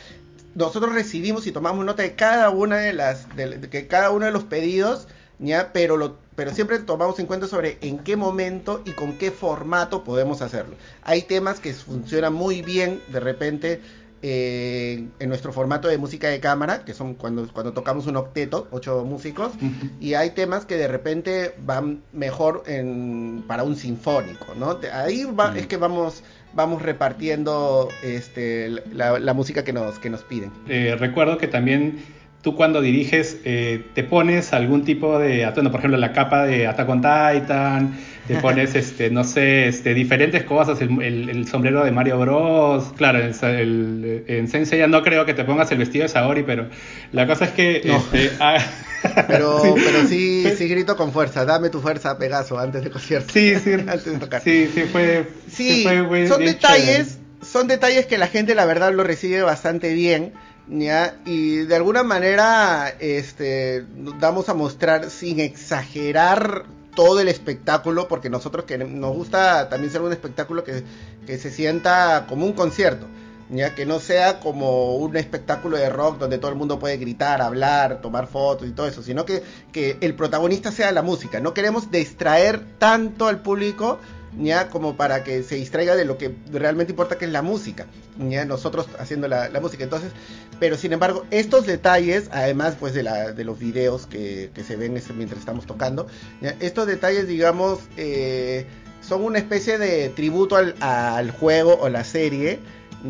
Nosotros 0.54 0.94
recibimos 0.94 1.46
y 1.46 1.52
tomamos 1.52 1.84
nota 1.84 2.02
de 2.02 2.14
cada 2.14 2.50
una 2.50 2.78
de 2.78 2.92
las, 2.92 3.34
de, 3.36 3.86
cada 3.88 4.10
uno 4.10 4.26
de 4.26 4.32
los 4.32 4.44
pedidos, 4.44 5.06
¿ya? 5.38 5.72
Pero 5.72 6.16
siempre 6.52 6.78
tomamos 6.78 7.18
en 7.18 7.26
cuenta 7.26 7.46
sobre 7.46 7.78
en 7.82 7.98
qué 7.98 8.16
momento 8.16 8.82
y 8.86 8.92
con 8.92 9.18
qué 9.18 9.30
formato 9.30 10.02
podemos 10.02 10.40
hacerlo. 10.40 10.76
Hay 11.02 11.22
temas 11.22 11.60
que 11.60 11.74
funcionan 11.74 12.32
muy 12.32 12.62
bien 12.62 13.02
de 13.12 13.20
repente 13.20 13.82
eh, 14.22 15.06
en 15.18 15.28
nuestro 15.28 15.52
formato 15.52 15.88
de 15.88 15.98
música 15.98 16.28
de 16.28 16.40
cámara, 16.40 16.84
que 16.84 16.94
son 16.94 17.14
cuando, 17.14 17.46
cuando 17.52 17.72
tocamos 17.72 18.06
un 18.06 18.16
octeto, 18.16 18.66
ocho 18.70 19.04
músicos, 19.04 19.52
y 20.00 20.14
hay 20.14 20.30
temas 20.30 20.64
que 20.64 20.76
de 20.76 20.88
repente 20.88 21.54
van 21.64 22.00
mejor 22.12 22.62
en, 22.66 23.44
para 23.46 23.62
un 23.62 23.76
sinfónico, 23.76 24.54
¿no? 24.58 24.78
Ahí 24.92 25.24
va- 25.24 25.52
Mm. 25.52 25.56
es 25.58 25.66
que 25.66 25.76
vamos 25.76 26.22
vamos 26.54 26.80
repartiendo 26.80 27.88
este, 28.02 28.70
la, 28.92 29.18
la 29.18 29.34
música 29.34 29.62
que 29.62 29.72
nos, 29.74 29.98
que 29.98 30.08
nos 30.08 30.22
piden. 30.22 30.50
Eh, 30.68 30.96
recuerdo 30.98 31.36
que 31.36 31.48
también 31.48 31.98
tú 32.40 32.54
cuando 32.56 32.80
diriges 32.80 33.38
eh, 33.44 33.84
te 33.94 34.02
pones 34.04 34.52
algún 34.54 34.82
tipo 34.84 35.18
de 35.18 35.44
atuendo, 35.44 35.70
por 35.70 35.80
ejemplo 35.80 35.98
la 35.98 36.12
capa 36.12 36.44
de 36.46 36.66
Attack 36.66 36.88
on 36.88 37.00
Titan, 37.02 37.96
te 38.26 38.36
pones 38.36 38.74
este, 38.74 39.10
no 39.10 39.24
sé, 39.24 39.68
este, 39.68 39.94
diferentes 39.94 40.44
cosas, 40.44 40.80
el, 40.80 41.00
el- 41.02 41.28
el 41.28 41.46
sombrero 41.48 41.84
de 41.84 41.90
Mario 41.92 42.18
Bros. 42.18 42.92
Claro, 42.96 43.18
el- 43.20 44.24
en 44.26 44.48
Sensei 44.48 44.78
ya 44.78 44.86
no 44.86 45.02
creo 45.02 45.24
que 45.24 45.34
te 45.34 45.44
pongas 45.44 45.70
el 45.72 45.78
vestido 45.78 46.02
de 46.04 46.08
Saori, 46.08 46.42
pero 46.42 46.68
la 47.12 47.26
cosa 47.26 47.46
es 47.46 47.50
que 47.52 47.82
No. 47.84 47.96
este, 47.96 48.30
ah, 48.40 48.58
Pero 49.28 49.60
Sí. 49.62 49.70
pero 49.84 50.06
sí, 50.08 50.44
sí 50.56 50.68
grito 50.68 50.96
con 50.96 51.12
fuerza, 51.12 51.44
dame 51.44 51.68
tu 51.70 51.80
fuerza, 51.80 52.18
Pegaso, 52.18 52.58
antes 52.58 52.82
del 52.82 52.90
concierto. 52.90 53.32
Sí, 53.32 53.54
sí. 53.62 53.72
antes 53.74 54.04
de 54.04 54.18
tocar. 54.18 54.42
sí, 54.42 54.68
sí 54.74 54.82
fue, 54.90 55.26
Sí, 55.50 55.82
fue 55.84 56.02
muy- 56.02 56.26
son 56.26 56.44
detalles, 56.44 57.18
son 57.42 57.68
detalles 57.68 58.06
que 58.06 58.18
la 58.18 58.26
gente 58.26 58.54
la 58.54 58.64
verdad 58.66 58.92
lo 58.92 59.04
recibe 59.04 59.42
bastante 59.42 59.92
bien, 59.94 60.32
¿ya? 60.68 61.14
Y 61.24 61.58
de 61.58 61.76
alguna 61.76 62.02
manera 62.02 62.92
este 62.98 63.84
damos 64.18 64.48
a 64.48 64.54
mostrar 64.54 65.10
sin 65.10 65.38
exagerar 65.38 66.64
todo 66.96 67.20
el 67.20 67.28
espectáculo, 67.28 68.08
porque 68.08 68.28
nosotros 68.28 68.64
que 68.64 68.76
nos 68.76 69.14
gusta 69.14 69.68
también 69.68 69.92
ser 69.92 70.02
un 70.02 70.10
espectáculo 70.10 70.64
que, 70.64 70.82
que 71.24 71.38
se 71.38 71.52
sienta 71.52 72.26
como 72.28 72.44
un 72.44 72.54
concierto. 72.54 73.06
Ya 73.48 73.76
que 73.76 73.86
no 73.86 74.00
sea 74.00 74.40
como 74.40 74.96
un 74.96 75.16
espectáculo 75.16 75.76
de 75.76 75.88
rock 75.88 76.18
donde 76.18 76.38
todo 76.38 76.50
el 76.50 76.56
mundo 76.56 76.80
puede 76.80 76.96
gritar, 76.96 77.40
hablar, 77.40 78.00
tomar 78.00 78.26
fotos 78.26 78.66
y 78.66 78.72
todo 78.72 78.88
eso, 78.88 79.04
sino 79.04 79.24
que, 79.24 79.44
que 79.70 79.98
el 80.00 80.16
protagonista 80.16 80.72
sea 80.72 80.90
la 80.90 81.02
música. 81.02 81.38
No 81.38 81.54
queremos 81.54 81.92
distraer 81.92 82.64
tanto 82.78 83.28
al 83.28 83.42
público 83.42 84.00
ya 84.38 84.68
como 84.68 84.96
para 84.96 85.24
que 85.24 85.42
se 85.42 85.54
distraiga 85.54 85.96
de 85.96 86.04
lo 86.04 86.18
que 86.18 86.34
realmente 86.50 86.92
importa 86.92 87.16
que 87.18 87.24
es 87.24 87.30
la 87.30 87.42
música, 87.42 87.86
ya 88.18 88.44
nosotros 88.44 88.86
haciendo 88.98 89.28
la, 89.28 89.48
la 89.48 89.60
música. 89.60 89.84
Entonces, 89.84 90.12
pero 90.58 90.76
sin 90.76 90.92
embargo, 90.92 91.24
estos 91.30 91.66
detalles, 91.66 92.28
además 92.32 92.76
pues 92.78 92.94
de, 92.94 93.02
la, 93.02 93.32
de 93.32 93.44
los 93.44 93.58
videos 93.58 94.06
que, 94.06 94.50
que 94.54 94.64
se 94.64 94.76
ven 94.76 94.96
este- 94.96 95.12
mientras 95.12 95.40
estamos 95.40 95.66
tocando, 95.66 96.06
ya, 96.40 96.56
estos 96.60 96.86
detalles, 96.86 97.28
digamos, 97.28 97.80
eh, 97.96 98.66
son 99.00 99.22
una 99.22 99.38
especie 99.38 99.78
de 99.78 100.08
tributo 100.10 100.56
al, 100.56 100.74
al 100.80 101.30
juego 101.30 101.76
o 101.80 101.88
la 101.88 102.04
serie, 102.04 102.58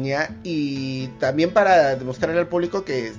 ya, 0.03 0.37
y 0.43 1.07
también 1.21 1.51
para 1.51 1.97
demostrarle 1.97 2.39
al 2.41 2.49
público 2.49 2.85
que 2.85 3.13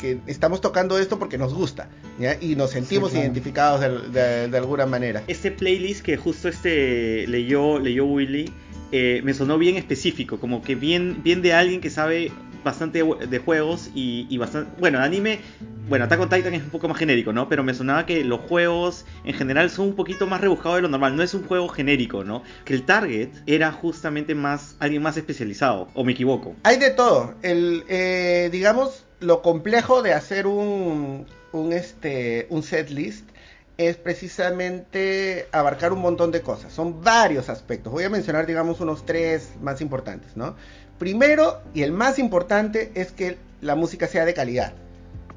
que 0.00 0.18
estamos 0.26 0.60
tocando 0.60 0.98
esto 0.98 1.18
porque 1.18 1.38
nos 1.38 1.54
gusta, 1.54 1.88
¿ya? 2.18 2.36
Y 2.40 2.56
nos 2.56 2.70
sentimos 2.72 3.10
claro. 3.12 3.24
identificados 3.24 3.80
de, 3.80 4.20
de- 4.20 4.48
de 4.48 4.58
alguna 4.58 4.84
manera. 4.86 5.22
Este 5.28 5.50
playlist 5.50 6.02
que 6.04 6.16
justo 6.16 6.48
este 6.48 7.26
leyó, 7.28 7.78
leyó 7.78 8.04
Willy, 8.04 8.52
eh, 8.92 9.20
me 9.24 9.32
sonó 9.32 9.56
bien 9.56 9.76
específico, 9.76 10.38
como 10.40 10.62
que 10.62 10.74
bien, 10.74 11.22
bien 11.22 11.40
de 11.42 11.54
alguien 11.54 11.80
que 11.80 11.88
sabe 11.90 12.32
bastante 12.64 13.04
de 13.04 13.38
juegos 13.38 13.90
y, 13.94 14.26
y 14.28 14.38
bastante... 14.38 14.70
Bueno, 14.80 14.98
anime, 14.98 15.40
bueno, 15.88 16.06
Attack 16.06 16.20
on 16.20 16.28
Titan 16.28 16.54
es 16.54 16.62
un 16.62 16.70
poco 16.70 16.88
más 16.88 16.98
genérico, 16.98 17.32
¿no? 17.32 17.48
Pero 17.48 17.62
me 17.62 17.74
sonaba 17.74 18.06
que 18.06 18.24
los 18.24 18.40
juegos 18.40 19.04
en 19.24 19.34
general 19.34 19.70
son 19.70 19.88
un 19.88 19.94
poquito 19.94 20.26
más 20.26 20.40
rebuscados 20.40 20.76
de 20.76 20.82
lo 20.82 20.88
normal, 20.88 21.14
no 21.14 21.22
es 21.22 21.34
un 21.34 21.44
juego 21.44 21.68
genérico, 21.68 22.24
¿no? 22.24 22.42
Que 22.64 22.74
el 22.74 22.84
target 22.84 23.28
era 23.46 23.70
justamente 23.70 24.34
más 24.34 24.76
alguien 24.80 25.02
más 25.02 25.16
especializado, 25.16 25.88
o 25.94 26.02
me 26.02 26.12
equivoco. 26.12 26.54
Hay 26.62 26.78
de 26.78 26.90
todo. 26.90 27.34
El, 27.42 27.84
eh, 27.88 28.48
digamos, 28.50 29.04
lo 29.20 29.42
complejo 29.42 30.02
de 30.02 30.14
hacer 30.14 30.46
un, 30.46 31.26
un, 31.52 31.72
este, 31.72 32.46
un 32.50 32.62
set 32.62 32.90
list 32.90 33.28
es 33.76 33.96
precisamente 33.96 35.48
abarcar 35.50 35.92
un 35.92 36.00
montón 36.00 36.30
de 36.30 36.42
cosas. 36.42 36.72
Son 36.72 37.02
varios 37.02 37.48
aspectos. 37.48 37.92
Voy 37.92 38.04
a 38.04 38.08
mencionar, 38.08 38.46
digamos, 38.46 38.80
unos 38.80 39.04
tres 39.04 39.50
más 39.60 39.80
importantes, 39.80 40.36
¿no? 40.36 40.54
Primero, 40.98 41.60
y 41.74 41.82
el 41.82 41.92
más 41.92 42.18
importante, 42.18 42.92
es 42.94 43.12
que 43.12 43.38
la 43.60 43.74
música 43.74 44.06
sea 44.06 44.24
de 44.24 44.34
calidad. 44.34 44.72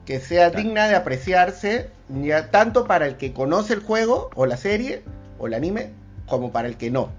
Que 0.05 0.19
sea 0.19 0.51
Claro. 0.51 0.63
digna 0.63 0.87
de 0.87 0.95
apreciarse, 0.95 1.89
ya 2.09 2.51
tanto 2.51 2.85
para 2.85 3.07
el 3.07 3.17
que 3.17 3.33
conoce 3.33 3.73
el 3.73 3.81
juego, 3.81 4.29
o 4.35 4.45
la 4.45 4.57
serie, 4.57 5.03
o 5.39 5.47
el 5.47 5.53
anime, 5.53 5.91
como 6.27 6.51
para 6.51 6.67
el 6.67 6.77
que 6.77 6.91
no. 6.91 7.09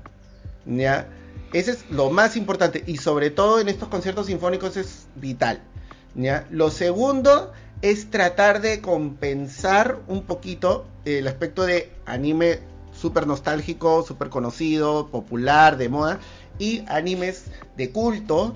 ¿ya? 0.66 1.06
Ese 1.52 1.72
es 1.72 1.90
lo 1.90 2.10
más 2.10 2.36
importante 2.36 2.84
y 2.86 2.98
sobre 2.98 3.30
todo 3.30 3.58
en 3.60 3.68
estos 3.68 3.88
conciertos 3.88 4.26
sinfónicos 4.26 4.76
es 4.76 5.06
vital. 5.16 5.60
¿ya? 6.14 6.46
Lo 6.50 6.70
segundo 6.70 7.52
es 7.82 8.10
tratar 8.10 8.60
de 8.60 8.80
compensar 8.80 9.98
un 10.08 10.22
poquito 10.24 10.86
el 11.04 11.26
aspecto 11.26 11.64
de 11.64 11.90
anime 12.06 12.58
súper 12.92 13.26
nostálgico, 13.26 14.02
súper 14.02 14.28
conocido, 14.28 15.06
popular, 15.08 15.76
de 15.76 15.88
moda, 15.88 16.18
y 16.58 16.82
animes 16.88 17.44
de 17.76 17.90
culto, 17.90 18.54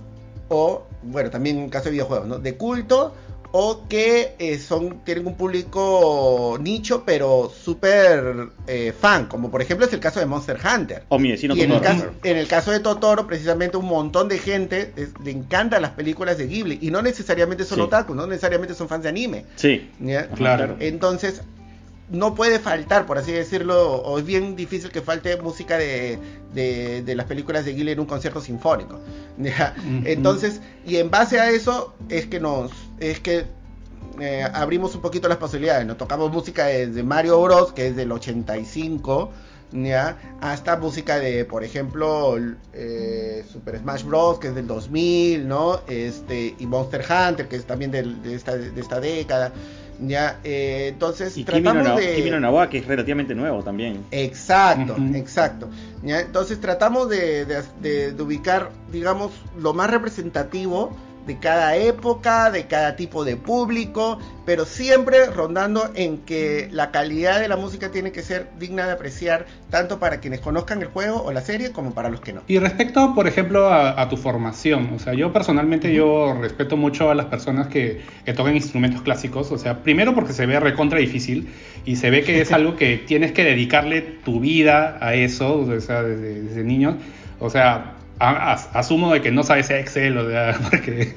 o, 0.48 0.84
bueno, 1.02 1.30
también 1.30 1.58
en 1.58 1.68
caso 1.70 1.86
de 1.86 1.92
videojuegos, 1.92 2.26
¿no? 2.28 2.38
De 2.38 2.56
culto, 2.56 3.14
o 3.54 3.86
que 3.86 4.34
eh, 4.38 4.58
son, 4.58 5.00
tienen 5.04 5.26
un 5.26 5.34
público 5.36 6.56
nicho, 6.60 7.02
pero 7.04 7.50
súper 7.54 8.48
eh, 8.66 8.94
fan, 8.98 9.26
como 9.26 9.50
por 9.50 9.60
ejemplo 9.60 9.86
es 9.86 9.92
el 9.92 10.00
caso 10.00 10.20
de 10.20 10.26
Monster 10.26 10.58
Hunter. 10.58 11.04
O 11.10 11.18
mi 11.18 11.30
vecino 11.32 11.54
Y 11.54 11.60
en 11.60 11.72
el, 11.72 11.80
caso, 11.82 12.06
en 12.22 12.36
el 12.38 12.48
caso 12.48 12.70
de 12.70 12.80
Totoro, 12.80 13.26
precisamente 13.26 13.76
un 13.76 13.84
montón 13.86 14.28
de 14.28 14.38
gente 14.38 14.92
es- 14.96 15.10
le 15.22 15.32
encantan 15.32 15.82
las 15.82 15.90
películas 15.90 16.38
de 16.38 16.46
Ghibli 16.46 16.78
y 16.80 16.90
no 16.90 17.02
necesariamente 17.02 17.64
son 17.64 17.76
Sí. 17.78 17.82
otaku, 17.84 18.14
no 18.14 18.26
necesariamente 18.26 18.74
son 18.74 18.88
fans 18.88 19.02
de 19.02 19.10
anime. 19.10 19.44
Sí. 19.56 19.90
¿ya? 20.00 20.28
Claro. 20.28 20.76
Entonces, 20.80 21.42
no 22.12 22.34
puede 22.34 22.58
faltar, 22.60 23.06
por 23.06 23.18
así 23.18 23.32
decirlo, 23.32 23.96
o 24.02 24.18
es 24.18 24.24
bien 24.24 24.54
difícil 24.54 24.90
que 24.90 25.00
falte 25.00 25.36
música 25.40 25.76
de, 25.78 26.18
de, 26.54 27.02
de 27.02 27.14
las 27.14 27.26
películas 27.26 27.64
de 27.64 27.72
Ghibli 27.72 27.92
en 27.92 28.00
un 28.00 28.06
concierto 28.06 28.40
sinfónico. 28.40 29.00
Entonces, 30.04 30.60
y 30.86 30.96
en 30.96 31.10
base 31.10 31.40
a 31.40 31.50
eso 31.50 31.94
es 32.08 32.26
que 32.26 32.38
nos, 32.38 32.70
es 33.00 33.18
que 33.20 33.46
eh, 34.20 34.44
abrimos 34.52 34.94
un 34.94 35.00
poquito 35.00 35.26
las 35.28 35.38
posibilidades. 35.38 35.86
Nos 35.86 35.96
tocamos 35.96 36.30
música 36.30 36.66
desde 36.66 37.02
Mario 37.02 37.40
Bros, 37.40 37.72
que 37.72 37.88
es 37.88 37.96
del 37.96 38.12
85, 38.12 39.30
¿ya? 39.72 40.18
hasta 40.42 40.76
música 40.76 41.18
de, 41.18 41.46
por 41.46 41.64
ejemplo, 41.64 42.36
eh, 42.74 43.42
Super 43.50 43.78
Smash 43.78 44.04
Bros, 44.04 44.38
que 44.38 44.48
es 44.48 44.54
del 44.54 44.66
2000, 44.66 45.48
¿no? 45.48 45.80
Este, 45.88 46.54
y 46.58 46.66
Monster 46.66 47.00
Hunter, 47.08 47.48
que 47.48 47.56
es 47.56 47.64
también 47.64 47.90
del- 47.90 48.22
de, 48.22 48.34
esta, 48.34 48.54
de 48.56 48.78
esta 48.80 49.00
década. 49.00 49.50
¿Ya? 50.00 50.40
Eh, 50.44 50.88
entonces, 50.92 51.36
Y 51.36 51.44
Kimi 51.44 51.60
no, 51.62 51.72
tratamos 51.72 52.00
de... 52.00 52.14
Kimi 52.16 52.30
no 52.30 52.40
Nawa, 52.40 52.68
que 52.70 52.78
es 52.78 52.86
relativamente 52.86 53.34
nuevo 53.34 53.62
también. 53.62 54.04
Exacto, 54.10 54.96
exacto. 55.14 55.68
¿ya? 56.02 56.20
Entonces 56.20 56.60
tratamos 56.60 57.08
de, 57.08 57.44
de- 57.44 57.62
de- 57.80 58.12
de 58.12 58.22
ubicar, 58.22 58.70
digamos, 58.90 59.32
lo 59.58 59.74
más 59.74 59.90
representativo 59.90 60.96
de 61.26 61.38
cada 61.38 61.76
época, 61.76 62.50
de 62.50 62.66
cada 62.66 62.96
tipo 62.96 63.24
de 63.24 63.36
público, 63.36 64.18
pero 64.44 64.64
siempre 64.64 65.26
rondando 65.26 65.90
en 65.94 66.18
que 66.18 66.68
la 66.72 66.90
calidad 66.90 67.40
de 67.40 67.48
la 67.48 67.56
música 67.56 67.90
tiene 67.90 68.12
que 68.12 68.22
ser 68.22 68.48
digna 68.58 68.86
de 68.86 68.92
apreciar 68.92 69.46
tanto 69.70 69.98
para 69.98 70.20
quienes 70.20 70.40
conozcan 70.40 70.82
el 70.82 70.88
juego 70.88 71.22
o 71.22 71.32
la 71.32 71.40
serie 71.40 71.72
como 71.72 71.94
para 71.94 72.08
los 72.08 72.20
que 72.20 72.32
no. 72.32 72.42
Y 72.48 72.58
respecto, 72.58 73.14
por 73.14 73.28
ejemplo, 73.28 73.68
a, 73.68 74.00
a 74.00 74.08
tu 74.08 74.16
formación, 74.16 74.90
o 74.94 74.98
sea, 74.98 75.14
yo 75.14 75.32
personalmente 75.32 75.92
yo 75.94 76.34
respeto 76.40 76.76
mucho 76.76 77.10
a 77.10 77.14
las 77.14 77.26
personas 77.26 77.68
que, 77.68 78.00
que 78.24 78.32
tocan 78.32 78.56
instrumentos 78.56 79.02
clásicos, 79.02 79.52
o 79.52 79.58
sea, 79.58 79.82
primero 79.82 80.14
porque 80.14 80.32
se 80.32 80.46
ve 80.46 80.58
recontra 80.60 80.98
difícil 80.98 81.48
y 81.84 81.96
se 81.96 82.10
ve 82.10 82.22
que 82.22 82.40
es 82.40 82.52
algo 82.52 82.76
que 82.76 82.96
tienes 82.98 83.32
que 83.32 83.44
dedicarle 83.44 84.02
tu 84.02 84.40
vida 84.40 84.98
a 85.00 85.14
eso, 85.14 85.60
o 85.60 85.80
sea, 85.80 86.02
desde, 86.02 86.42
desde 86.42 86.64
niños, 86.64 86.96
o 87.38 87.50
sea, 87.50 87.96
asumo 88.22 89.12
de 89.12 89.20
que 89.22 89.30
no 89.30 89.42
sabes 89.42 89.70
Excel, 89.70 90.16
o 90.18 90.28
sea, 90.30 90.58
porque 90.70 91.14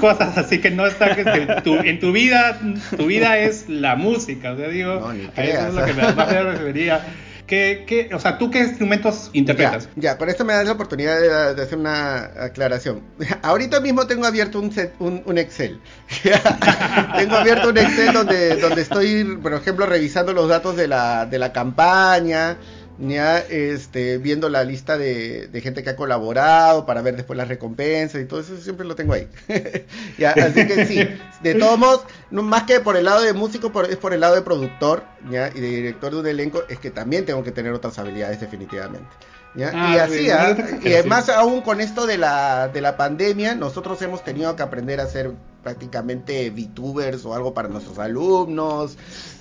cosas 0.00 0.36
así 0.38 0.60
que 0.60 0.70
no 0.70 0.86
están, 0.86 1.14
que 1.14 1.24
que 1.24 1.46
tu- 1.62 1.76
en 1.76 2.00
tu 2.00 2.12
vida, 2.12 2.58
tu 2.96 3.06
vida 3.06 3.38
es 3.38 3.68
la 3.68 3.96
música, 3.96 4.52
o 4.52 4.56
sea, 4.56 4.68
digo, 4.68 5.00
No, 5.00 5.08
a 5.08 5.44
eso 5.44 5.68
es 5.68 5.74
lo 5.74 5.84
que 5.84 5.92
me, 5.92 6.12
más 6.12 6.30
me 6.32 6.42
refería. 6.42 7.00
¿Qué, 7.46 7.84
qué, 7.86 8.10
o 8.12 8.18
sea, 8.18 8.38
¿tú 8.38 8.50
qué 8.50 8.58
instrumentos 8.58 9.30
interpretas? 9.32 9.88
Ya, 9.94 10.12
ya, 10.14 10.18
con 10.18 10.28
esto 10.28 10.44
me 10.44 10.52
das 10.52 10.66
la 10.66 10.72
oportunidad 10.72 11.20
de, 11.20 11.54
de 11.54 11.62
hacer 11.62 11.78
una 11.78 12.24
aclaración. 12.40 13.02
Ahorita 13.42 13.78
mismo 13.78 14.04
tengo 14.08 14.26
abierto 14.26 14.58
un, 14.58 14.72
set- 14.72 14.94
un, 14.98 15.22
un 15.24 15.38
Excel. 15.38 15.78
tengo 17.16 17.36
abierto 17.36 17.68
un 17.68 17.78
Excel 17.78 18.12
donde, 18.12 18.56
donde 18.56 18.82
estoy, 18.82 19.38
por 19.40 19.54
ejemplo, 19.54 19.86
revisando 19.86 20.32
los 20.32 20.48
datos 20.48 20.76
de 20.76 20.88
la, 20.88 21.26
de 21.26 21.38
la 21.38 21.52
campaña, 21.52 22.56
ya, 22.98 23.38
este, 23.38 24.18
viendo 24.18 24.48
la 24.48 24.64
lista 24.64 24.96
de, 24.96 25.48
de 25.48 25.60
gente 25.60 25.82
que 25.82 25.90
ha 25.90 25.96
colaborado 25.96 26.86
para 26.86 27.02
ver 27.02 27.16
después 27.16 27.36
las 27.36 27.48
recompensas 27.48 28.20
y 28.20 28.24
todo 28.24 28.40
eso 28.40 28.56
siempre 28.56 28.86
lo 28.86 28.94
tengo 28.94 29.12
ahí. 29.12 29.28
ya, 30.18 30.30
así 30.30 30.66
que 30.66 30.86
sí, 30.86 31.06
de 31.42 31.54
todos 31.54 31.78
modos, 31.78 32.04
no, 32.30 32.42
más 32.42 32.62
que 32.64 32.80
por 32.80 32.96
el 32.96 33.04
lado 33.04 33.22
de 33.22 33.32
músico, 33.32 33.70
por- 33.72 33.90
es 33.90 33.96
por 33.96 34.14
el 34.14 34.20
lado 34.20 34.34
de 34.34 34.42
productor 34.42 35.04
ya, 35.30 35.48
y 35.54 35.60
de 35.60 35.68
director 35.68 36.12
de 36.12 36.20
un 36.20 36.26
elenco, 36.26 36.62
es 36.68 36.78
que 36.78 36.90
también 36.90 37.26
tengo 37.26 37.42
que 37.44 37.52
tener 37.52 37.72
otras 37.72 37.98
habilidades 37.98 38.40
definitivamente. 38.40 39.06
¿ya? 39.54 39.72
Ah, 39.74 39.94
y 39.94 39.98
así, 39.98 40.18
sí, 40.18 40.30
¿ah? 40.30 40.56
y 40.82 40.92
además 40.92 41.28
aún 41.28 41.62
con 41.62 41.80
esto 41.80 42.06
de 42.06 42.18
la, 42.18 42.68
de 42.68 42.80
la 42.80 42.96
pandemia, 42.96 43.54
nosotros 43.54 44.00
hemos 44.02 44.22
tenido 44.22 44.54
que 44.56 44.62
aprender 44.62 45.00
a 45.00 45.06
ser 45.06 45.32
prácticamente 45.70 46.48
VTubers 46.50 47.24
o 47.24 47.34
algo 47.34 47.52
para 47.52 47.66
nuestros 47.68 47.98
alumnos, 47.98 48.96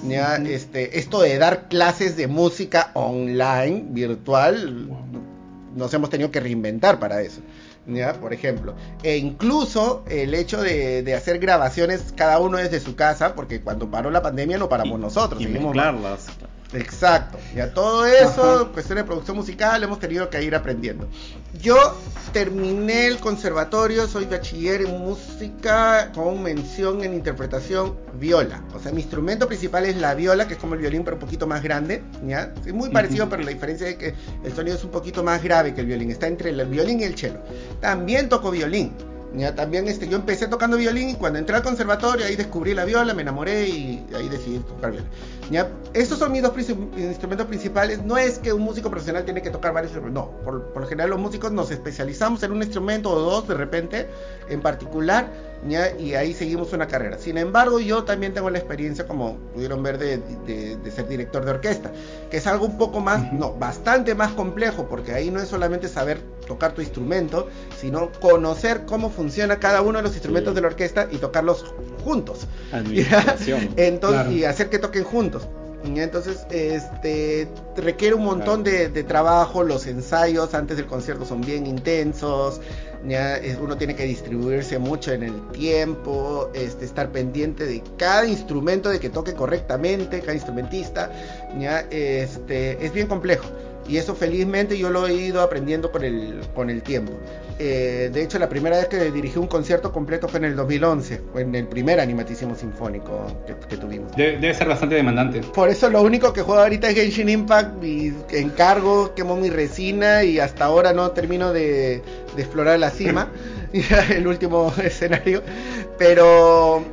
¿ya? 0.08 0.38
este, 0.38 0.98
esto 0.98 1.22
de 1.22 1.38
dar 1.38 1.68
clases 1.70 2.18
de 2.18 2.26
música 2.26 2.90
online, 2.96 3.86
virtual, 3.90 4.90
nos 5.76 5.94
hemos 5.94 6.10
tenido 6.10 6.32
que 6.32 6.40
reinventar 6.40 6.98
para 6.98 7.22
eso. 7.22 7.42
¿ya? 7.86 8.14
Por 8.14 8.34
ejemplo, 8.34 8.74
e 9.04 9.18
incluso 9.18 10.04
el 10.10 10.34
hecho 10.34 10.64
de, 10.64 11.04
de 11.04 11.14
hacer 11.14 11.38
grabaciones 11.38 12.12
cada 12.18 12.40
uno 12.40 12.58
desde 12.58 12.80
su 12.80 12.96
casa, 12.96 13.36
porque 13.36 13.62
cuando 13.62 13.92
paró 13.92 14.10
la 14.10 14.24
pandemia 14.24 14.58
no 14.58 14.68
paramos 14.68 14.98
Y- 14.98 15.02
nosotros, 15.04 15.40
y. 15.76 15.76
Exacto, 16.76 17.38
ya 17.56 17.74
todo 17.74 18.06
eso, 18.06 18.62
Ajá. 18.62 18.66
cuestión 18.72 18.98
de 18.98 19.04
producción 19.04 19.38
musical, 19.38 19.84
hemos 19.84 20.00
tenido 20.00 20.30
que 20.30 20.44
ir 20.44 20.56
aprendiendo. 20.56 21.08
Yo 21.62 21.96
terminé 22.34 23.08
el 23.08 23.18
conservatorio, 23.20 24.08
soy 24.08 24.26
bachiller 24.26 24.82
en 24.82 25.00
música 25.00 26.12
con 26.14 26.44
mención 26.44 27.04
en 27.04 27.14
interpretación 27.14 27.96
viola. 28.20 28.62
O 28.74 28.80
sea, 28.80 28.92
mi 28.92 29.02
instrumento 29.02 29.48
principal 29.48 29.86
es 29.86 29.96
la 29.98 30.14
viola, 30.16 30.48
que 30.48 30.56
es 30.56 30.60
como 30.60 30.74
el 30.74 30.82
violín, 30.82 31.04
pero 31.04 31.16
un 31.16 31.22
poquito 31.22 31.48
más 31.48 31.64
grande, 31.64 32.04
¿ya? 32.26 32.54
Es 32.66 32.74
muy 32.74 32.90
parecido, 32.90 33.30
pero 33.30 33.44
la 33.44 33.52
diferencia 33.52 33.88
es 33.88 33.96
que 33.96 34.14
el 34.44 34.54
sonido 34.54 34.76
es 34.76 34.84
un 34.84 34.92
poquito 34.92 35.24
más 35.24 35.42
grave 35.42 35.74
que 35.74 35.82
el 35.82 35.88
violín, 35.88 36.12
está 36.12 36.28
entre 36.28 36.50
el 36.50 36.66
violín 36.66 37.00
y 37.00 37.04
el 37.04 37.18
cello. 37.18 37.40
También 37.80 38.30
toco 38.30 38.52
violín. 38.52 38.92
Ya, 39.38 39.54
también 39.54 39.86
este, 39.90 40.08
yo 40.08 40.16
empecé 40.16 40.48
tocando 40.48 40.78
violín 40.78 41.10
y 41.10 41.16
cuando 41.16 41.40
entré 41.40 41.58
al 41.58 41.64
conservatorio 41.64 42.26
ahí 42.26 42.38
descubrí 42.38 42.74
la 42.74 42.86
viola, 42.86 43.14
me 43.14 43.22
enamoré 43.22 43.68
y 43.68 44.06
ahí 44.16 44.30
decidí 44.30 44.60
tocar 44.60 44.92
viola. 44.92 45.08
Ya, 45.52 45.70
estos 45.94 46.18
son 46.20 46.32
mis 46.32 46.42
dos 46.42 46.54
instrumentos 46.98 47.46
principales. 47.48 48.02
No 48.04 48.18
es 48.18 48.40
que 48.40 48.52
un 48.52 48.62
músico 48.64 48.90
profesional 48.90 49.26
tiene 49.26 49.42
que 49.42 49.52
tocar 49.52 49.74
varios 49.74 49.92
instrumentos, 49.92 50.24
no. 50.26 50.44
Por, 50.44 50.64
por 50.74 50.82
lo 50.82 50.88
general 50.88 51.12
los 51.12 51.20
músicos 51.20 51.52
nos 51.52 51.70
especializamos 51.72 52.42
en 52.44 52.52
un 52.52 52.64
instrumento 52.64 53.12
o 53.12 53.20
dos 53.20 53.48
de 53.48 53.54
repente 53.54 54.08
en 54.50 54.62
particular 54.62 55.30
ya, 55.68 55.92
y 55.98 56.14
ahí 56.14 56.34
seguimos 56.34 56.74
una 56.74 56.88
carrera. 56.88 57.18
Sin 57.18 57.38
embargo, 57.38 57.80
yo 57.80 58.04
también 58.04 58.34
tengo 58.34 58.50
la 58.52 58.60
experiencia, 58.60 59.08
como 59.08 59.38
pudieron 59.54 59.82
ver, 59.82 59.98
de, 59.98 60.18
de- 60.46 60.76
de 60.78 60.92
ser 60.92 61.08
director 61.08 61.44
de 61.44 61.52
orquesta, 61.52 61.92
que 62.30 62.38
es 62.38 62.46
algo 62.46 62.66
un 62.66 62.78
poco 62.78 63.00
más, 63.00 63.32
no, 63.34 63.54
bastante 63.54 64.14
más 64.14 64.32
complejo, 64.34 64.88
porque 64.88 65.14
ahí 65.14 65.32
no 65.32 65.40
es 65.40 65.48
solamente 65.48 65.88
saber 65.88 66.20
tocar 66.48 66.74
tu 66.74 66.82
instrumento, 66.82 67.48
sino 67.80 68.12
conocer 68.22 68.86
cómo 68.86 69.10
funciona 69.10 69.58
cada 69.60 69.82
uno 69.82 69.98
de 69.98 70.04
los 70.04 70.14
instrumentos 70.14 70.52
Sí. 70.52 70.56
de 70.56 70.62
la 70.62 70.68
orquesta 70.68 71.08
y 71.12 71.18
tocarlos 71.18 71.66
juntos. 72.04 72.46
Administración. 72.72 73.70
Entonces, 73.78 74.22
Claro. 74.22 74.32
y 74.36 74.44
hacer 74.46 74.70
que 74.70 74.78
toquen 74.78 75.04
juntos. 75.04 75.35
Entonces, 75.88 76.46
este 76.50 77.48
requiere 77.78 78.16
un 78.16 78.24
montón 78.24 78.64
de, 78.64 78.90
de 78.90 79.04
trabajo. 79.04 79.64
Los 79.64 79.88
ensayos 79.88 80.54
antes 80.54 80.78
del 80.78 80.88
concierto 80.88 81.26
son 81.26 81.42
bien 81.42 81.66
intensos. 81.66 82.62
Ya 83.08 83.40
uno 83.62 83.78
tiene 83.78 83.96
que 83.96 84.04
distribuirse 84.04 84.80
mucho 84.80 85.12
en 85.12 85.24
el 85.24 85.50
tiempo, 85.50 86.50
este, 86.56 86.86
estar 86.86 87.12
pendiente 87.12 87.66
de 87.66 87.84
cada 87.98 88.26
instrumento, 88.26 88.90
de 88.90 89.00
que 89.00 89.10
toque 89.10 89.34
correctamente, 89.34 90.22
cada 90.22 90.34
instrumentista. 90.34 91.12
Ya 91.60 91.82
este, 91.92 92.84
es 92.84 92.92
bien 92.94 93.08
complejo. 93.08 93.46
Y 93.88 93.98
eso 93.98 94.16
felizmente 94.16 94.78
yo 94.78 94.90
lo 94.90 95.06
he 95.06 95.14
ido 95.14 95.42
aprendiendo 95.42 95.92
con 95.92 96.04
el, 96.04 96.42
con 96.56 96.70
el 96.72 96.82
tiempo. 96.82 97.14
Eh, 97.60 98.10
de 98.12 98.24
hecho, 98.24 98.40
la 98.40 98.50
primera 98.50 98.78
vez 98.78 98.88
que 98.88 99.12
dirigí 99.12 99.38
un 99.38 99.48
concierto 99.48 99.92
completo 99.92 100.28
fue 100.28 100.40
en 100.40 100.46
el 100.46 100.56
2011, 100.56 101.22
fue 101.32 101.42
en 101.44 101.54
el 101.56 101.68
primer 101.68 102.00
animatísimo 102.00 102.56
sinfónico 102.56 103.28
que, 103.46 103.56
que 103.68 103.78
tuvimos. 103.78 104.16
De- 104.16 104.38
debe 104.38 104.54
ser 104.54 104.68
bastante 104.68 104.96
demandante. 104.96 105.42
Por 105.42 105.70
eso 105.70 105.90
lo 105.90 106.02
único 106.02 106.34
que 106.34 106.42
juego 106.42 106.62
ahorita 106.62 106.90
es 106.90 106.96
Genshin 106.96 107.30
Impact, 107.30 107.84
y 107.84 108.14
encargo, 108.32 109.14
quemo 109.14 109.36
mi 109.36 109.50
resina 109.52 110.24
y 110.24 110.40
hasta 110.40 110.66
ahora 110.66 110.92
no 110.92 111.12
termino 111.12 111.54
de, 111.54 112.02
de 112.36 112.42
explorar 112.42 112.80
la 112.80 112.90
cima, 112.90 113.30
el 114.10 114.26
último 114.28 114.74
escenario. 114.84 115.44
Pero 115.98 116.84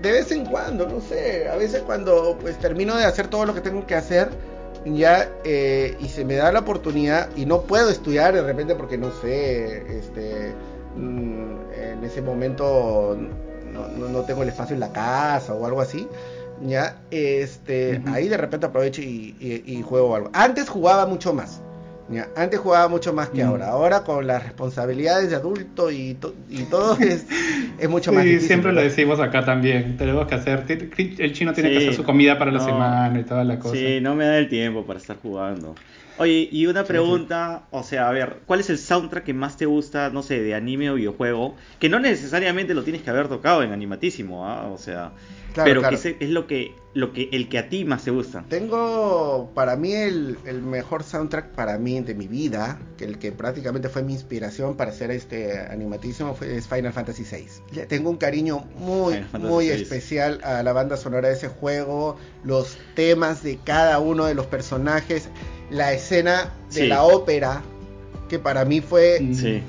de 0.00 0.12
vez 0.12 0.30
en 0.30 0.46
cuando, 0.46 0.86
no 0.88 1.00
sé, 1.00 1.48
a 1.48 1.56
veces 1.56 1.82
cuando 1.82 2.38
pues 2.40 2.58
termino 2.58 2.96
de 2.96 3.04
hacer 3.04 3.26
todo 3.28 3.44
lo 3.44 3.54
que 3.54 3.60
tengo 3.60 3.86
que 3.86 3.94
hacer, 3.94 4.28
ya 4.94 5.28
eh, 5.44 5.96
y 6.00 6.08
se 6.08 6.24
me 6.24 6.36
da 6.36 6.52
la 6.52 6.60
oportunidad 6.60 7.28
y 7.36 7.44
no 7.46 7.62
puedo 7.62 7.90
estudiar 7.90 8.34
de 8.34 8.42
repente 8.42 8.74
porque 8.74 8.96
no 8.98 9.10
sé, 9.10 9.98
este, 9.98 10.52
mm, 10.96 11.56
en 11.74 12.04
ese 12.04 12.22
momento 12.22 13.16
no, 13.72 13.88
no- 13.88 14.08
no 14.08 14.20
tengo 14.22 14.42
el 14.42 14.48
espacio 14.48 14.74
en 14.74 14.80
la 14.80 14.92
casa 14.92 15.52
o 15.54 15.66
algo 15.66 15.80
así. 15.80 16.06
Ya, 16.62 16.96
este, 17.10 18.00
ahí 18.06 18.28
de 18.28 18.36
repente 18.38 18.66
aprovecho 18.66 19.02
y, 19.02 19.36
y- 19.40 19.62
y 19.66 19.82
juego 19.82 20.14
algo. 20.16 20.30
Antes 20.32 20.68
jugaba 20.70 21.04
mucho 21.06 21.34
más. 21.34 21.60
Ya, 22.08 22.28
antes 22.36 22.60
jugaba 22.60 22.88
mucho 22.88 23.12
más 23.12 23.30
que 23.30 23.42
Mm. 23.42 23.48
ahora. 23.48 23.68
Ahora 23.70 24.04
con 24.04 24.26
las 24.26 24.42
responsabilidades 24.44 25.30
de 25.30 25.36
adulto 25.36 25.90
y, 25.90 26.14
to- 26.14 26.34
y 26.48 26.62
todo 26.64 26.96
es, 27.00 27.26
es 27.78 27.88
mucho 27.88 28.12
más 28.12 28.22
Sí, 28.22 28.28
difícil. 28.28 28.48
siempre 28.48 28.70
lo 28.72 28.76
¿verdad? 28.76 28.90
decimos 28.90 29.20
acá 29.20 29.44
también. 29.44 29.96
Tenemos 29.96 30.26
que 30.28 30.36
hacer. 30.36 30.64
El 30.68 31.32
chino 31.32 31.52
tiene 31.52 31.70
que 31.70 31.80
Sí, 31.80 31.84
hacer 31.86 31.94
su 31.94 32.04
comida 32.04 32.38
para 32.38 32.52
la 32.52 32.58
no. 32.58 32.64
semana 32.64 33.18
y 33.18 33.24
toda 33.24 33.42
la 33.44 33.58
cosa. 33.58 33.74
Sí, 33.74 33.98
no 34.00 34.14
me 34.14 34.24
da 34.24 34.38
el 34.38 34.48
tiempo 34.48 34.86
para 34.86 34.98
estar 35.00 35.16
jugando. 35.20 35.74
Oye, 36.18 36.48
y 36.50 36.66
una 36.66 36.84
pregunta, 36.84 37.64
o 37.70 37.82
sea, 37.82 38.08
a 38.08 38.12
ver, 38.12 38.38
¿cuál 38.46 38.60
es 38.60 38.70
el 38.70 38.78
soundtrack 38.78 39.22
que 39.24 39.34
más 39.34 39.58
te 39.58 39.66
gusta, 39.66 40.08
no 40.08 40.22
sé, 40.22 40.40
de 40.40 40.54
anime 40.54 40.88
o 40.90 40.94
videojuego? 40.94 41.56
Que 41.78 41.90
no 41.90 41.98
necesariamente 41.98 42.72
lo 42.72 42.84
tienes 42.84 43.02
que 43.02 43.10
haber 43.10 43.28
tocado 43.28 43.62
en 43.62 43.72
animatísimo, 43.72 44.48
¿ah? 44.48 44.66
O 44.68 44.78
sea, 44.78 45.10
Claro, 45.56 45.68
pero 45.70 45.80
claro. 45.80 45.96
que 45.96 46.02
se- 46.02 46.16
es 46.20 46.28
lo 46.30 46.46
que, 46.46 46.74
lo 46.94 47.12
que, 47.12 47.28
el 47.32 47.48
que 47.48 47.58
a 47.58 47.68
ti 47.70 47.84
más 47.84 48.04
te 48.04 48.10
gusta. 48.10 48.44
Tengo 48.48 49.50
para 49.54 49.74
mí 49.76 49.92
el, 49.92 50.38
el 50.44 50.60
mejor 50.62 51.02
soundtrack 51.02 51.52
para 51.52 51.78
mí 51.78 51.98
de 52.00 52.14
mi 52.14 52.28
vida, 52.28 52.78
que 52.98 53.04
el 53.06 53.18
que 53.18 53.32
prácticamente 53.32 53.88
fue 53.88 54.02
mi 54.02 54.12
inspiración 54.12 54.76
para 54.76 54.90
hacer 54.90 55.10
este 55.10 55.58
animatísimo 55.58 56.34
fue, 56.34 56.56
es 56.56 56.66
Final 56.68 56.92
Fantasy 56.92 57.24
VI. 57.24 57.86
Tengo 57.86 58.10
un 58.10 58.16
cariño 58.18 58.66
muy, 58.78 59.24
muy 59.38 59.66
VI. 59.68 59.72
especial 59.82 60.40
a 60.44 60.62
la 60.62 60.72
banda 60.74 60.96
sonora 60.98 61.28
de 61.28 61.34
ese 61.34 61.48
juego, 61.48 62.16
los 62.44 62.76
temas 62.94 63.42
de 63.42 63.58
cada 63.64 63.98
uno 63.98 64.26
de 64.26 64.34
los 64.34 64.46
personajes, 64.46 65.28
la 65.70 65.92
escena 65.94 66.52
de 66.68 66.82
Sí. 66.82 66.86
la 66.86 67.02
ópera, 67.02 67.62
que 68.28 68.38
para 68.38 68.64
mí 68.64 68.80
fue. 68.80 69.18
Sí. 69.34 69.62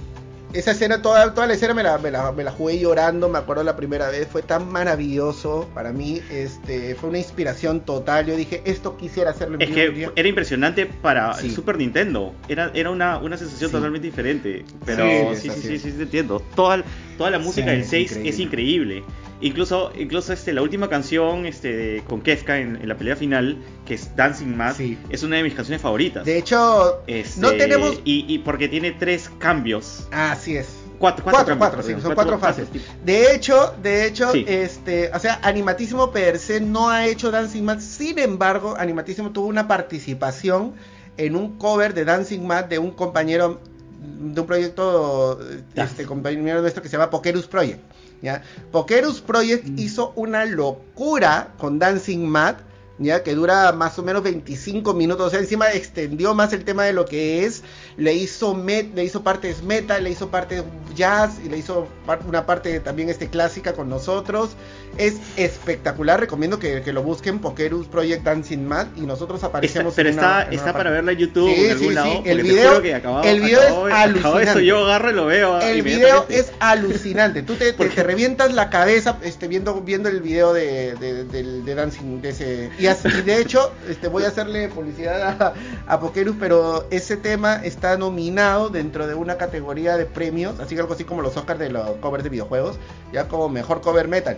Esa 0.53 0.71
escena, 0.71 1.01
toda, 1.01 1.33
toda 1.33 1.45
la 1.47 1.53
escena 1.53 1.73
me 1.73 1.83
la, 1.83 1.97
me, 1.97 2.09
la, 2.09 2.31
me 2.31 2.43
la 2.43 2.51
jugué 2.51 2.79
llorando, 2.79 3.29
me 3.29 3.37
acuerdo 3.37 3.63
la 3.63 3.75
primera 3.75 4.09
vez, 4.09 4.27
fue 4.27 4.41
tan 4.41 4.69
maravilloso 4.71 5.69
para 5.73 5.91
mí, 5.91 6.21
este, 6.31 6.95
fue 6.95 7.09
una 7.09 7.17
inspiración 7.19 7.81
total, 7.81 8.25
yo 8.25 8.35
dije, 8.35 8.61
esto 8.65 8.97
quisiera 8.97 9.31
hacerlo 9.31 9.57
Es 9.59 9.69
que 9.69 10.09
era 10.15 10.27
impresionante 10.27 10.85
para 10.85 11.33
Sí. 11.35 11.51
Super 11.51 11.77
Nintendo, 11.77 12.33
era, 12.47 12.71
era 12.73 12.89
una, 12.89 13.17
una 13.19 13.37
sensación 13.37 13.69
Sí. 13.69 13.75
totalmente 13.75 14.07
diferente, 14.07 14.65
pero 14.85 15.35
Sí, 15.35 15.49
sí, 15.49 15.49
sí, 15.61 15.61
sí, 15.61 15.79
sí, 15.79 15.91
te 15.97 16.03
entiendo. 16.03 16.41
Toda, 16.55 16.83
toda 17.17 17.29
la 17.31 17.39
música 17.39 17.65
Sí, 17.67 17.71
del 17.71 17.81
es 17.81 17.89
6 17.89 18.11
increíble. 18.11 18.29
es 18.29 18.39
increíble. 18.39 19.03
Incluso, 19.39 19.91
incluso 19.97 20.33
este, 20.33 20.51
la 20.53 20.61
última 20.63 20.89
canción 20.89 21.45
este, 21.45 21.75
de- 21.75 22.01
con 22.03 22.21
Kefka 22.21 22.57
en, 22.59 22.77
en 22.77 22.87
la 22.87 22.97
pelea 22.97 23.15
final, 23.15 23.57
que 23.85 23.93
es 23.93 24.15
Dancing 24.15 24.55
Mad, 24.57 24.75
Sí. 24.75 24.97
es 25.09 25.21
una 25.23 25.35
de 25.37 25.43
mis 25.43 25.53
canciones 25.53 25.81
favoritas. 25.81 26.25
De 26.25 26.37
hecho, 26.37 27.01
Este, 27.05 27.39
no 27.41 27.51
tenemos... 27.51 28.01
Y, 28.03 28.25
y 28.27 28.39
porque 28.39 28.67
tiene 28.67 28.91
tres 28.93 29.29
cambios. 29.37 30.07
Así 30.11 30.55
es. 30.57 30.67
Cuatro, 30.97 31.23
Cuatro, 31.23 31.45
cambios, 31.45 31.57
cuatro, 31.59 31.81
sí, 31.83 31.87
perdón, 31.89 32.01
son 32.03 32.15
cuatro 32.15 32.39
fases. 32.39 32.67
De 33.05 33.35
hecho, 33.35 33.75
de 33.83 34.07
hecho, 34.07 34.31
Sí. 34.31 34.43
este, 34.47 35.11
o 35.13 35.19
sea, 35.19 35.39
Animatísimo 35.43 36.09
per 36.09 36.39
se 36.39 36.59
no 36.59 36.89
ha 36.89 37.05
hecho 37.05 37.29
Dancing 37.29 37.61
Mad. 37.63 37.79
Sin 37.81 38.17
embargo, 38.17 38.75
Animatísimo 38.75 39.29
tuvo 39.29 39.45
una 39.45 39.67
participación 39.67 40.73
en 41.17 41.35
un 41.35 41.57
cover 41.59 41.93
de 41.93 42.03
Dancing 42.05 42.41
Mad 42.47 42.65
de 42.65 42.79
un 42.79 42.89
compañero 42.89 43.61
de 44.07 44.41
un 44.41 44.47
proyecto, 44.47 45.39
este 45.75 46.05
compañero 46.05 46.61
nuestro 46.61 46.81
que 46.81 46.89
se 46.89 46.97
llama 46.97 47.09
Pokerus 47.09 47.47
Project. 47.47 47.79
¿ya? 48.21 48.41
Pokerus 48.71 49.21
Project 49.21 49.67
Mm. 49.67 49.79
hizo 49.79 50.13
una 50.15 50.45
locura 50.45 51.53
con 51.57 51.77
Dancing 51.79 52.25
Mad. 52.27 52.55
Ya 52.99 53.21
que 53.21 53.35
dura 53.35 53.71
más 53.73 53.99
o 53.99 54.03
menos 54.03 54.23
25 54.23 54.93
minutos, 54.95 55.27
o 55.27 55.29
sea, 55.29 55.39
encima 55.39 55.71
extendió 55.71 56.33
más 56.33 56.51
el 56.53 56.63
tema 56.65 56.83
de 56.83 56.93
lo 56.93 57.05
que 57.05 57.45
es, 57.45 57.61
le 57.95 58.13
hizo 58.13 58.55
met, 58.55 58.95
le 58.95 59.03
hizo 59.03 59.21
partes 59.23 59.61
metal, 59.61 60.03
le 60.03 60.09
hizo 60.09 60.29
partes 60.29 60.63
jazz 60.95 61.33
y 61.45 61.49
le 61.49 61.57
hizo 61.59 61.87
par- 62.07 62.21
una 62.27 62.47
parte 62.47 62.79
también 62.79 63.09
este 63.09 63.27
clásica 63.29 63.73
con 63.73 63.87
nosotros. 63.87 64.51
Es 64.97 65.15
espectacular, 65.35 66.19
recomiendo 66.19 66.57
que, 66.57 66.81
que 66.81 66.91
lo 66.91 67.03
busquen 67.03 67.37
Pokerus 67.37 67.85
Project 67.87 68.23
Dancing 68.23 68.65
Mad 68.65 68.87
y 68.95 69.01
nosotros 69.01 69.37
Está- 69.37 69.47
aparecemos 69.47 69.93
pero 69.95 70.09
en 70.09 70.15
una- 70.17 70.21
está, 70.27 70.41
en 70.41 70.47
una 70.47 70.55
está 70.55 70.65
parte. 70.65 70.77
para 70.79 70.89
verla 70.91 71.11
en 71.11 71.17
YouTube 71.19 71.53
Sí, 71.53 71.65
en 71.65 71.71
algún 71.71 71.87
sí, 71.89 71.93
lado. 71.93 72.11
sí, 72.11 72.21
el 72.25 72.41
video- 72.41 72.81
que 72.81 72.95
acabado- 72.95 73.23
el 73.25 73.41
video 73.41 73.61
acabado- 73.61 73.87
es 73.89 73.93
eso 74.17 74.27
alucinante. 74.27 74.65
yo 74.65 74.85
agarro 74.85 75.11
y 75.11 75.13
lo 75.13 75.25
veo. 75.27 75.61
El 75.61 75.81
video 75.83 76.25
es 76.29 76.51
alucinante. 76.59 77.43
Tú 77.43 77.53
te, 77.55 77.65
te, 77.65 77.73
Porque- 77.73 77.93
te 77.93 78.01
revientas 78.03 78.53
la 78.55 78.71
cabeza 78.71 79.19
este, 79.21 79.47
viendo, 79.47 79.81
viendo 79.81 80.09
el 80.09 80.21
video 80.21 80.51
de, 80.53 80.95
de, 80.95 81.23
de 81.25 81.75
Dancing. 81.75 82.21
De 82.21 82.29
ese, 82.29 82.69
y, 82.79 82.86
así- 82.87 83.07
y 83.07 83.21
de 83.21 83.41
hecho, 83.41 83.71
este, 83.89 84.07
voy 84.07 84.23
a 84.23 84.27
hacerle 84.27 84.67
publicidad 84.69 85.41
a, 85.41 85.53
a 85.87 85.99
Pokerus, 85.99 86.35
pero 86.39 86.85
ese 86.91 87.17
tema 87.17 87.55
está 87.63 87.97
nominado 87.97 88.69
dentro 88.69 89.07
de 89.07 89.15
una 89.15 89.37
categoría 89.37 89.97
de 89.97 90.05
premios, 90.05 90.59
así 90.59 90.75
que 90.75 90.81
algo 90.81 90.93
así 90.93 91.03
como 91.03 91.21
los 91.21 91.35
Oscars 91.37 91.59
de 91.59 91.69
los 91.69 91.97
covers 91.97 92.23
de 92.23 92.29
videojuegos, 92.29 92.77
ya 93.13 93.27
como 93.27 93.49
mejor 93.49 93.81
cover 93.81 94.07
metal. 94.07 94.37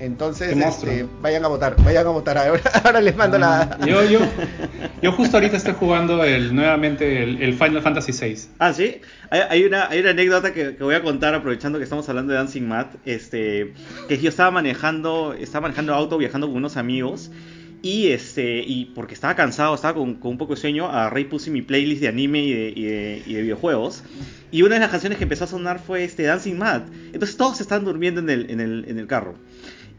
Entonces, 0.00 0.56
este, 0.56 1.06
vayan 1.22 1.44
a 1.44 1.48
votar, 1.48 1.76
vayan 1.84 2.04
a 2.04 2.10
votar. 2.10 2.36
Ahora, 2.36 2.60
ahora 2.84 3.00
les 3.00 3.14
mando 3.16 3.38
la. 3.38 3.78
Yo, 3.86 4.02
yo, 4.04 4.18
yo 5.00 5.12
justo 5.12 5.36
ahorita 5.36 5.56
estoy 5.56 5.74
jugando 5.78 6.24
el, 6.24 6.52
nuevamente 6.52 7.22
el, 7.22 7.40
el 7.40 7.54
Final 7.54 7.80
Fantasy 7.82 8.10
VI. 8.10 8.38
Ah, 8.58 8.72
sí. 8.72 9.00
Hay, 9.30 9.40
hay 9.48 9.64
una, 9.64 9.88
hay 9.88 10.00
una 10.00 10.10
anécdota 10.10 10.52
que, 10.52 10.74
que 10.74 10.82
voy 10.82 10.96
a 10.96 11.02
contar 11.02 11.32
aprovechando 11.34 11.78
que 11.78 11.84
estamos 11.84 12.08
hablando 12.08 12.32
de 12.32 12.38
Dancing 12.40 12.62
Mat. 12.66 12.94
Este, 13.04 13.72
que 14.08 14.18
yo 14.18 14.30
estaba 14.30 14.50
manejando, 14.50 15.32
estaba 15.38 15.62
manejando 15.68 15.94
auto, 15.94 16.18
viajando 16.18 16.48
con 16.48 16.56
unos 16.56 16.76
amigos. 16.76 17.30
Y 17.80 18.08
este, 18.08 18.62
y 18.66 18.86
porque 18.94 19.14
estaba 19.14 19.36
cansado, 19.36 19.74
estaba 19.74 19.94
con, 19.94 20.14
con 20.16 20.32
un 20.32 20.38
poco 20.38 20.54
de 20.54 20.60
sueño, 20.60 20.86
agarré 20.86 21.20
y 21.22 21.24
puse 21.24 21.50
mi 21.50 21.62
playlist 21.62 22.00
de 22.02 22.08
anime 22.08 22.40
y 22.44 22.52
de, 22.52 22.72
y 22.74 22.82
de- 22.84 23.22
y 23.26 23.34
de 23.34 23.42
videojuegos. 23.42 24.02
Y 24.50 24.62
una 24.62 24.74
de 24.74 24.80
las 24.80 24.90
canciones 24.90 25.18
que 25.18 25.24
empezó 25.24 25.44
a 25.44 25.46
sonar 25.46 25.78
fue 25.78 26.02
este 26.04 26.24
Dancing 26.24 26.56
Mat. 26.58 26.88
Entonces 27.12 27.36
todos 27.36 27.60
están 27.60 27.84
durmiendo 27.84 28.20
en 28.20 28.30
el, 28.30 28.50
en 28.50 28.60
el, 28.60 28.84
en 28.88 28.98
el 28.98 29.06
carro. 29.06 29.34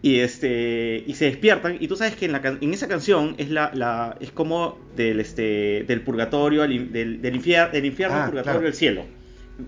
Y 0.02 0.20
este 0.20 1.04
y 1.08 1.14
se 1.16 1.26
despiertan 1.26 1.76
y 1.80 1.88
tú 1.90 1.96
sabes 1.98 2.16
que 2.16 2.26
en, 2.26 2.32
la, 2.32 2.42
en 2.62 2.74
esa 2.74 2.88
canción 2.88 3.36
es 3.38 3.50
la, 3.50 3.72
la 3.74 4.16
es 4.22 4.32
como 4.32 4.80
del 4.96 5.20
este 5.20 5.84
del 5.88 6.02
purgatorio 6.02 6.64
al 6.64 6.92
del, 6.94 7.22
del, 7.22 7.36
infier- 7.42 7.70
del 7.72 7.84
infierno 7.86 8.16
Ah, 8.16 8.24
al 8.24 8.30
purgatorio 8.30 8.60
claro. 8.62 8.76
cielo 8.76 9.04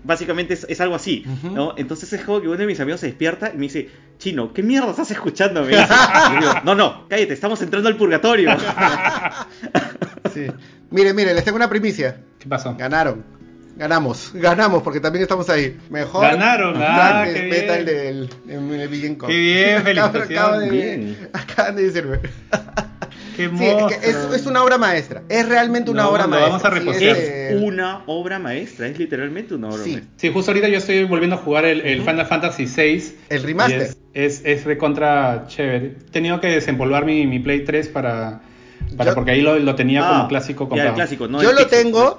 básicamente 0.04 0.54
es, 0.54 0.66
es 0.68 0.80
algo 0.80 0.94
así. 0.94 1.24
¿no? 1.42 1.74
entonces 1.76 2.12
es 2.12 2.22
como 2.24 2.40
que 2.40 2.48
uno 2.48 2.56
de 2.56 2.66
mis 2.66 2.80
amigos 2.80 3.00
se 3.00 3.06
despierta 3.06 3.50
y 3.54 3.56
me 3.56 3.62
dice 3.62 3.88
chino 4.18 4.52
qué 4.52 4.62
mierda 4.62 4.90
estás 4.90 5.10
escuchando 5.10 5.62
me 5.62 5.68
dice. 5.68 5.82
Y 6.30 6.34
yo 6.34 6.40
digo, 6.40 6.52
no 6.64 6.74
no 6.74 7.08
cállate 7.08 7.32
estamos 7.34 7.60
entrando 7.62 7.88
al 7.88 7.96
purgatorio 7.96 8.50
Sí. 10.32 10.46
Mire, 10.90 11.12
mire, 11.14 11.34
les 11.34 11.44
tengo 11.44 11.56
una 11.56 11.68
primicia. 11.68 12.18
¿Qué 12.38 12.48
pasó? 12.48 12.74
Ganaron. 12.76 13.24
Ganamos, 13.76 14.30
ganamos 14.34 14.82
porque 14.82 15.00
también 15.00 15.22
estamos 15.22 15.48
ahí. 15.48 15.78
Mejor 15.90 16.22
Ganaron, 16.22 16.74
ah, 16.78 17.24
qué 17.32 17.42
metal 17.44 17.84
bien. 17.84 17.96
del. 17.96 18.30
Qué 19.28 19.36
bien, 19.38 19.82
felicitaciones. 19.84 20.38
acabo 20.38 20.58
de- 20.60 20.70
Bien. 20.70 21.28
Acaban 21.32 21.76
de 21.76 21.82
decirme. 21.84 22.18
Qué 23.36 23.48
Sí, 23.48 23.64
es, 23.64 23.86
que 23.98 24.06
es, 24.08 24.14
monstruo. 24.14 24.34
es 24.34 24.46
una 24.46 24.62
obra 24.64 24.78
maestra. 24.78 25.22
Es 25.28 25.48
realmente 25.48 25.90
una 25.90 26.08
obra 26.08 26.26
maestra. 26.26 26.48
vamos 26.50 26.64
a 26.64 26.68
Sí, 26.70 26.74
repostear. 26.78 27.16
es, 27.16 27.22
es 27.22 27.30
eh, 27.52 27.60
una 27.64 28.02
obra 28.06 28.38
maestra 28.38 28.86
es 28.88 28.98
literalmente 28.98 29.54
una 29.54 29.68
obra 29.68 29.82
Sí. 29.84 29.92
maestra 29.92 30.12
Sí, 30.16 30.30
justo 30.32 30.50
ahorita 30.50 30.68
yo 30.68 30.78
estoy 30.78 31.04
volviendo 31.04 31.36
a 31.36 31.38
jugar 31.38 31.64
el, 31.64 31.80
el 31.82 32.00
Final 32.00 32.26
Fantasy 32.26 32.66
VI. 32.66 33.14
El 33.28 33.42
remaster. 33.42 33.82
Es, 33.82 33.96
es, 34.14 34.42
es 34.44 34.64
de 34.64 34.76
contra 34.78 35.44
chévere. 35.48 35.86
He 36.06 36.10
tenido 36.10 36.40
que 36.40 36.48
desempolvar 36.48 37.04
mi, 37.04 37.26
mi 37.26 37.38
Play 37.38 37.64
3 37.64 37.88
para, 37.88 38.40
para 38.96 39.10
Yo- 39.10 39.14
porque 39.14 39.30
ahí 39.32 39.40
lo, 39.40 39.58
lo 39.58 39.74
tenía 39.74 40.06
Ah, 40.06 40.12
como 40.12 40.28
clásico 40.28 40.64
ya, 40.64 40.68
comprado. 40.68 40.88
el 40.90 40.94
clásico 40.96 41.28
no 41.28 41.42
Yo 41.42 41.50
el 41.50 41.56
lo 41.56 41.62
Pixel, 41.62 41.82
tengo. 41.84 42.16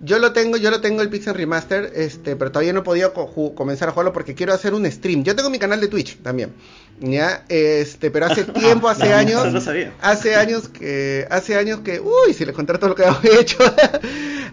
Yo 0.00 0.18
lo 0.18 0.34
tengo, 0.34 0.58
yo 0.58 0.70
lo 0.70 0.82
tengo 0.82 1.00
el 1.00 1.08
Pixel 1.08 1.32
Remaster, 1.34 1.90
este, 1.96 2.36
pero 2.36 2.52
todavía 2.52 2.74
no 2.74 2.80
he 2.80 2.82
podido 2.82 3.14
co- 3.14 3.54
comenzar 3.54 3.88
a 3.88 3.92
jugarlo 3.92 4.12
porque 4.12 4.34
quiero 4.34 4.52
hacer 4.52 4.74
un 4.74 4.84
stream. 4.92 5.24
Yo 5.24 5.34
tengo 5.34 5.48
mi 5.48 5.58
canal 5.58 5.80
de 5.80 5.88
Twitch 5.88 6.18
también. 6.18 6.52
Ya, 7.00 7.44
este, 7.50 8.10
pero 8.10 8.26
hace 8.26 8.44
tiempo, 8.44 8.88
hace 8.88 9.08
No, 9.10 9.16
años, 9.16 9.52
no 9.52 9.60
sabía. 9.60 9.92
hace 10.00 10.34
años 10.34 10.68
que, 10.68 11.26
hace 11.30 11.54
años 11.56 11.80
que, 11.80 12.00
uy, 12.00 12.32
si 12.32 12.44
les 12.46 12.54
contara 12.54 12.78
todo 12.78 12.90
lo 12.90 12.94
que 12.94 13.04
he 13.28 13.40
hecho, 13.40 13.58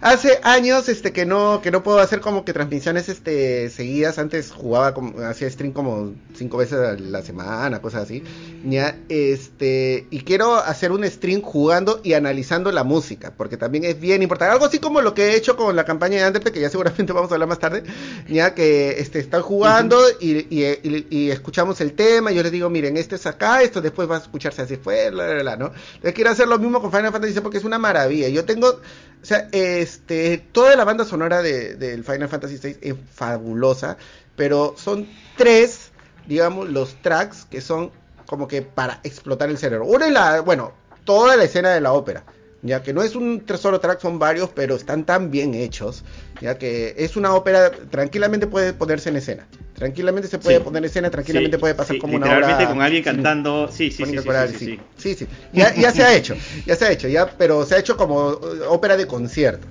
hace 0.02 0.38
años, 0.42 0.88
este, 0.88 1.12
que 1.12 1.24
no, 1.24 1.60
que 1.62 1.70
no 1.70 1.82
puedo 1.82 1.98
hacer 2.00 2.20
como 2.20 2.44
que 2.44 2.52
transmisiones, 2.52 3.08
este, 3.08 3.70
seguidas. 3.70 4.18
Antes 4.18 4.50
jugaba, 4.52 4.92
como, 4.92 5.18
hacía 5.22 5.50
stream 5.50 5.72
como 5.72 6.12
cinco 6.36 6.58
veces 6.58 6.78
a 6.78 6.92
la 6.94 7.22
semana, 7.22 7.80
cosas 7.80 8.02
así. 8.02 8.22
Ya, 8.66 8.96
este, 9.08 10.06
y 10.10 10.20
quiero 10.20 10.56
hacer 10.56 10.92
un 10.92 11.04
stream 11.10 11.40
jugando 11.42 12.00
y 12.04 12.12
analizando 12.12 12.72
la 12.72 12.84
música, 12.84 13.32
porque 13.36 13.56
también 13.56 13.84
es 13.84 13.98
bien 14.00 14.22
importante. 14.22 14.52
Algo 14.52 14.66
así 14.66 14.78
como 14.78 15.00
lo 15.00 15.14
que 15.14 15.28
he 15.30 15.36
hecho 15.36 15.56
con 15.56 15.74
la 15.76 15.84
campaña 15.84 16.18
de 16.20 16.26
Undertale, 16.26 16.52
que 16.52 16.60
ya 16.60 16.68
seguramente 16.70 17.12
vamos 17.14 17.30
a 17.30 17.34
hablar 17.34 17.48
más 17.48 17.58
tarde, 17.58 17.84
ya 18.28 18.54
que 18.54 19.00
este, 19.00 19.18
están 19.18 19.42
jugando 19.42 19.98
y, 20.20 20.32
y- 20.54 20.64
y- 20.82 21.06
y 21.10 21.30
escuchamos 21.30 21.80
el 21.80 21.92
tema, 21.94 22.32
yo 22.34 22.42
les 22.42 22.52
digo, 22.52 22.68
miren, 22.70 22.96
este 22.96 23.16
es 23.16 23.26
acá, 23.26 23.62
esto 23.62 23.80
después 23.80 24.10
va 24.10 24.16
a 24.16 24.20
escucharse 24.20 24.62
así 24.62 24.76
fue, 24.76 25.10
bla, 25.10 25.26
bla, 25.26 25.42
bla, 25.42 25.56
¿no? 25.56 25.66
Entonces 25.66 26.12
quiero 26.14 26.30
hacer 26.30 26.48
lo 26.48 26.58
mismo 26.58 26.80
con 26.80 26.90
Final 26.90 27.12
Fantasy 27.12 27.40
porque 27.40 27.58
es 27.58 27.64
una 27.64 27.78
maravilla. 27.78 28.28
Yo 28.28 28.44
tengo, 28.44 28.68
o 28.68 29.24
sea, 29.26 29.48
este, 29.52 30.38
toda 30.52 30.74
la 30.76 30.84
banda 30.84 31.04
sonora 31.04 31.42
de- 31.42 31.76
del 31.76 32.04
Final 32.04 32.28
Fantasy 32.28 32.58
VI 32.62 32.76
es 32.82 32.94
fabulosa, 33.14 33.96
pero 34.36 34.74
son 34.76 35.08
tres, 35.36 35.90
digamos, 36.26 36.68
los 36.68 37.00
tracks 37.02 37.44
que 37.44 37.60
son 37.60 37.90
como 38.26 38.48
que 38.48 38.62
para 38.62 39.00
explotar 39.04 39.50
el 39.50 39.58
cerebro. 39.58 39.86
Uno 39.86 40.04
es 40.06 40.12
la, 40.12 40.40
bueno, 40.40 40.72
toda 41.04 41.36
la 41.36 41.44
escena 41.44 41.70
de 41.70 41.80
la 41.80 41.92
ópera. 41.92 42.24
Ya 42.62 42.82
que 42.82 42.94
no 42.94 43.02
es 43.02 43.14
un 43.14 43.44
solo 43.58 43.78
track, 43.78 44.00
son 44.00 44.18
varios, 44.18 44.48
pero 44.48 44.74
están 44.74 45.04
tan 45.04 45.30
bien 45.30 45.54
hechos. 45.54 46.02
Ya 46.40 46.56
que 46.56 46.94
es 46.96 47.14
una 47.14 47.34
ópera, 47.34 47.70
tranquilamente 47.90 48.46
puede 48.46 48.72
ponerse 48.72 49.10
en 49.10 49.16
escena. 49.16 49.46
Tranquilamente 49.74 50.28
se 50.28 50.38
puede 50.38 50.58
Sí. 50.58 50.62
poner 50.62 50.78
en 50.78 50.84
escena, 50.84 51.10
tranquilamente 51.10 51.56
Sí, 51.56 51.60
puede 51.60 51.74
pasar 51.74 51.96
sí, 51.96 52.00
como 52.00 52.14
una 52.16 52.26
literalmente 52.26 52.66
con 52.66 52.80
alguien 52.80 53.02
cantando 53.02 53.68
sí 53.72 53.90
sí 53.90 54.04
sí, 54.04 54.18
sí, 54.18 54.24
Coral, 54.24 54.48
sí, 54.50 54.56
sí, 54.58 54.64
sí, 54.66 54.76
sí. 54.96 55.14
sí, 55.14 55.26
sí. 55.26 55.28
Ya, 55.52 55.74
ya 55.74 55.90
se 55.90 56.04
ha 56.04 56.14
hecho, 56.16 56.36
ya 56.64 56.76
se 56.76 56.84
ha 56.84 56.90
hecho, 56.92 57.08
ya, 57.08 57.26
pero 57.36 57.66
se 57.66 57.74
ha 57.74 57.78
hecho 57.78 57.96
como 57.96 58.32
eh, 58.32 58.36
ópera 58.68 58.96
de 58.96 59.06
concierto. 59.08 59.66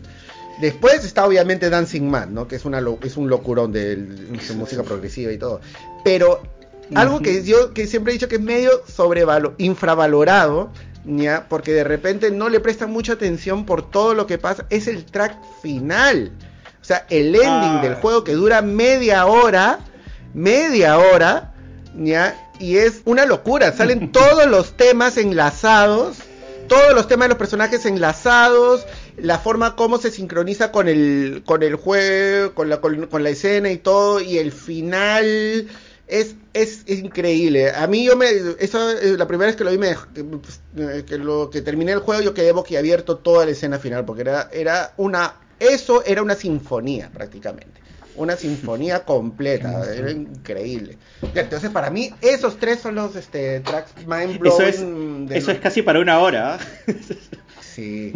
Después 0.60 1.04
está 1.06 1.26
obviamente 1.26 1.70
Dancing 1.70 2.04
Man, 2.10 2.34
¿no? 2.34 2.48
Que 2.48 2.58
es 2.58 2.66
una 2.66 2.80
lo- 2.82 3.00
es 3.02 3.16
un 3.18 3.30
locurón 3.30 3.72
de, 3.72 3.96
de 3.96 4.54
música 4.56 4.84
progresiva 4.84 5.32
y 5.32 5.38
todo. 5.38 5.62
Pero 6.04 6.44
algo 6.96 7.22
que 7.22 7.44
yo 7.44 7.74
que 7.74 7.88
siempre 7.88 8.12
he 8.12 8.16
dicho 8.16 8.28
que 8.28 8.36
es 8.36 8.42
medio 8.42 8.70
sobrevalo, 8.86 9.56
infravalorado, 9.58 10.70
¿ya? 11.06 11.48
Porque 11.50 11.72
de 11.74 11.84
repente 11.86 12.30
no 12.30 12.50
le 12.50 12.60
prestan 12.60 12.92
mucha 12.92 13.14
atención 13.14 13.66
por 13.66 13.90
todo 13.90 14.14
lo 14.14 14.28
que 14.28 14.38
pasa, 14.38 14.66
es 14.70 14.88
el 14.88 15.06
track 15.06 15.38
final. 15.62 16.32
O 16.82 16.86
sea, 16.86 17.06
el 17.10 17.34
ending 17.36 17.78
Ah. 17.78 17.80
del 17.82 17.96
juego 17.96 18.24
que 18.26 18.34
dura 18.34 18.62
media 18.62 19.26
hora, 19.26 19.80
media 20.34 20.98
hora, 20.98 21.54
¿ya? 21.96 22.50
Y 22.60 22.78
es 22.78 23.02
una 23.06 23.26
locura, 23.26 23.72
salen 23.72 24.12
todos 24.12 24.48
los 24.48 24.76
temas 24.78 25.18
enlazados, 25.18 26.18
todos 26.68 26.94
los 26.94 27.08
temas 27.08 27.26
de 27.26 27.30
los 27.30 27.38
personajes 27.38 27.86
enlazados, 27.86 28.86
la 29.18 29.40
forma 29.40 29.76
como 29.76 29.98
se 29.98 30.12
sincroniza 30.12 30.72
con 30.72 30.88
el, 30.88 31.44
con 31.46 31.64
el 31.64 31.76
juego, 31.76 32.54
con 32.54 32.70
la, 32.70 32.82
con, 32.82 33.08
con 33.08 33.24
la 33.24 33.30
escena 33.30 33.72
y 33.72 33.78
todo, 33.78 34.22
y 34.22 34.38
el 34.38 34.52
final 34.52 35.68
es, 36.08 36.36
es, 36.54 36.84
es 36.86 37.00
increíble. 37.00 37.72
A 37.72 37.88
mí 37.88 38.06
yo 38.06 38.16
me, 38.16 38.28
eso, 38.60 38.92
eh, 38.92 39.16
la 39.18 39.28
primera 39.28 39.48
vez 39.48 39.56
que 39.56 39.64
lo 39.64 39.72
vi, 39.72 39.78
me, 39.78 39.96
que, 40.14 40.24
pues, 40.24 40.62
eh, 40.78 41.04
que 41.06 41.18
lo 41.18 41.50
que 41.50 41.62
terminé 41.62 41.92
el 41.92 42.00
juego, 42.00 42.22
yo 42.22 42.34
quedé 42.34 42.52
boquiabierto 42.52 43.18
toda 43.18 43.46
la 43.46 43.52
escena 43.52 43.80
final, 43.80 44.06
porque 44.06 44.22
era, 44.22 44.50
era 44.52 44.94
una, 44.98 45.36
eso 45.60 46.04
era 46.06 46.22
una 46.22 46.36
sinfonía 46.36 47.10
prácticamente. 47.14 47.83
Una 48.16 48.36
sinfonía 48.36 49.04
completa, 49.06 49.84
era 49.94 50.12
increíble. 50.12 50.98
Entonces 51.36 51.70
para 51.70 51.90
mí 51.90 52.12
esos 52.22 52.58
tres 52.58 52.80
son 52.80 52.96
los 52.96 53.16
este, 53.16 53.60
tracks 53.62 53.94
mind 54.08 54.40
blowing. 54.40 54.68
Eso 54.68 55.28
es, 55.32 55.38
eso 55.38 55.52
es 55.52 55.60
casi 55.60 55.82
para 55.82 56.00
una 56.00 56.20
hora. 56.20 56.60
Sí. 57.76 58.14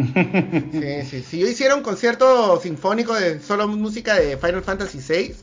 sí, 0.72 1.04
sí. 1.10 1.24
Si 1.24 1.40
yo 1.40 1.48
hiciera 1.48 1.74
un 1.74 1.82
concierto 1.82 2.60
sinfónico 2.62 3.16
de 3.16 3.40
solo 3.40 3.68
música 3.68 4.14
de 4.14 4.38
Final 4.38 4.62
Fantasy 4.62 5.00
VI, 5.00 5.34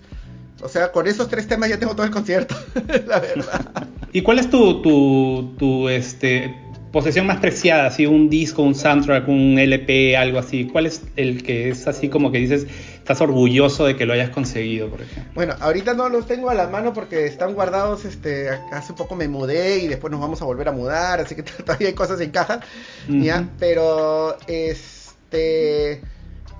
o 0.62 0.68
sea, 0.68 0.92
con 0.92 1.06
esos 1.06 1.28
tres 1.28 1.48
temas 1.48 1.68
ya 1.68 1.78
tengo 1.78 1.94
todo 1.96 2.06
el 2.06 2.12
concierto, 2.12 2.54
la 3.06 3.18
verdad. 3.18 3.88
¿Y 4.12 4.22
cuál 4.22 4.38
es 4.38 4.48
tu, 4.48 4.80
tu, 4.82 5.54
tu 5.58 5.88
este, 5.88 6.54
posesión 6.92 7.26
más 7.26 7.38
preciada? 7.38 7.86
Así, 7.86 8.06
un 8.06 8.30
disco, 8.30 8.62
un 8.62 8.76
soundtrack, 8.76 9.28
un 9.28 9.58
LP, 9.58 10.16
algo 10.16 10.38
así. 10.38 10.66
¿Cuál 10.66 10.86
es 10.86 11.02
el 11.16 11.42
que 11.42 11.70
es 11.70 11.88
así 11.88 12.08
como 12.08 12.30
que 12.30 12.38
dices, 12.38 12.68
estás 13.04 13.20
orgulloso 13.20 13.84
de 13.84 13.96
que 13.96 14.06
lo 14.06 14.14
hayas 14.14 14.30
conseguido, 14.30 14.88
por 14.88 15.02
ejemplo? 15.02 15.30
Bueno, 15.34 15.54
ahorita 15.60 15.92
no 15.92 16.08
los 16.08 16.26
tengo 16.26 16.48
a 16.48 16.54
la 16.54 16.68
mano 16.68 16.94
porque 16.94 17.26
están 17.26 17.52
guardados, 17.52 18.06
este, 18.06 18.48
hace 18.48 18.94
poco 18.94 19.14
me 19.14 19.28
mudé 19.28 19.80
y 19.80 19.88
después 19.88 20.10
nos 20.10 20.22
vamos 20.22 20.40
a 20.40 20.46
volver 20.46 20.68
a 20.68 20.72
mudar, 20.72 21.20
así 21.20 21.34
que 21.34 21.42
todavía 21.64 21.88
hay 21.88 21.94
cosas 21.94 22.18
en 22.22 22.30
caja, 22.30 22.60
¿ya? 23.06 23.46
Pero, 23.58 24.38
este, 24.46 26.00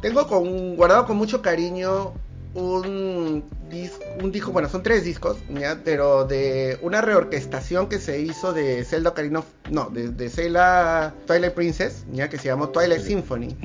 tengo 0.03 0.27
con, 0.27 0.77
guardado 0.77 1.07
con 1.07 1.17
mucho 1.17 1.41
cariño 1.41 2.13
un 2.55 3.45
disco, 3.69 4.05
un 4.23 4.31
disco, 4.31 4.53
bueno, 4.53 4.69
son 4.69 4.83
tres 4.83 5.05
discos, 5.05 5.39
¿ya? 5.51 5.81
pero 5.85 6.25
de 6.25 6.79
una 6.83 7.01
reorquestación 7.01 7.89
que 7.89 7.99
se 7.99 8.21
hizo 8.21 8.53
de 8.53 8.85
Zelda 8.85 9.11
Ocarina 9.11 9.41
of, 9.41 9.47
no, 9.71 9.91
de, 9.91 10.09
de, 10.11 10.31
Zelda 10.31 11.15
Twilight 11.27 11.55
Princess, 11.55 12.05
¿ya? 12.13 12.29
que 12.29 12.39
se 12.39 12.45
llamó 12.45 12.69
Twilight 12.69 13.03
Symphony. 13.03 13.57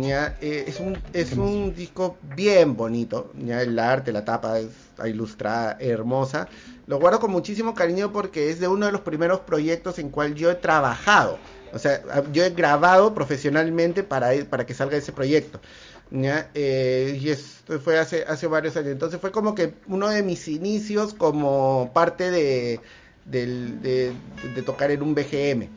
¿ya? 0.00 0.36
Eh, 0.40 0.64
es 0.68 0.78
un, 0.78 0.96
es 1.12 1.32
un 1.32 1.74
disco 1.74 2.16
bien 2.36 2.76
bonito, 2.76 3.32
¿ya? 3.44 3.62
el 3.62 3.78
arte, 3.78 4.12
la 4.12 4.24
tapa 4.24 4.60
es 4.60 4.68
ilustrada, 5.04 5.76
hermosa. 5.80 6.48
Lo 6.86 6.98
guardo 6.98 7.20
con 7.20 7.30
muchísimo 7.30 7.74
cariño 7.74 8.12
porque 8.12 8.50
es 8.50 8.60
de 8.60 8.68
uno 8.68 8.86
de 8.86 8.92
los 8.92 9.02
primeros 9.02 9.40
proyectos 9.40 9.98
en 9.98 10.10
cual 10.10 10.34
yo 10.34 10.50
he 10.50 10.54
trabajado. 10.54 11.38
O 11.72 11.78
sea, 11.78 12.00
yo 12.32 12.44
he 12.44 12.50
grabado 12.50 13.14
profesionalmente 13.14 14.02
para, 14.02 14.30
para 14.48 14.64
que 14.64 14.72
salga 14.72 14.96
ese 14.96 15.12
proyecto. 15.12 15.60
Eh, 16.10 17.18
y 17.20 17.28
esto 17.30 17.78
fue 17.80 17.98
hace, 17.98 18.24
hace 18.24 18.46
varios 18.46 18.76
años. 18.76 18.92
Entonces 18.92 19.20
fue 19.20 19.30
como 19.30 19.54
que 19.54 19.74
uno 19.86 20.08
de 20.08 20.22
mis 20.22 20.48
inicios 20.48 21.14
como 21.14 21.90
parte 21.92 22.30
de, 22.30 22.80
de, 23.24 24.12
de, 24.54 24.62
tocar 24.62 24.90
en 24.90 25.02
un 25.02 25.14
BGM. 25.14 25.68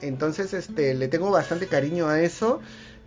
Entonces 0.00 0.54
este, 0.54 0.94
le 0.94 1.08
tengo 1.08 1.30
bastante 1.30 1.66
cariño 1.66 2.08
a 2.08 2.20
eso. 2.20 2.60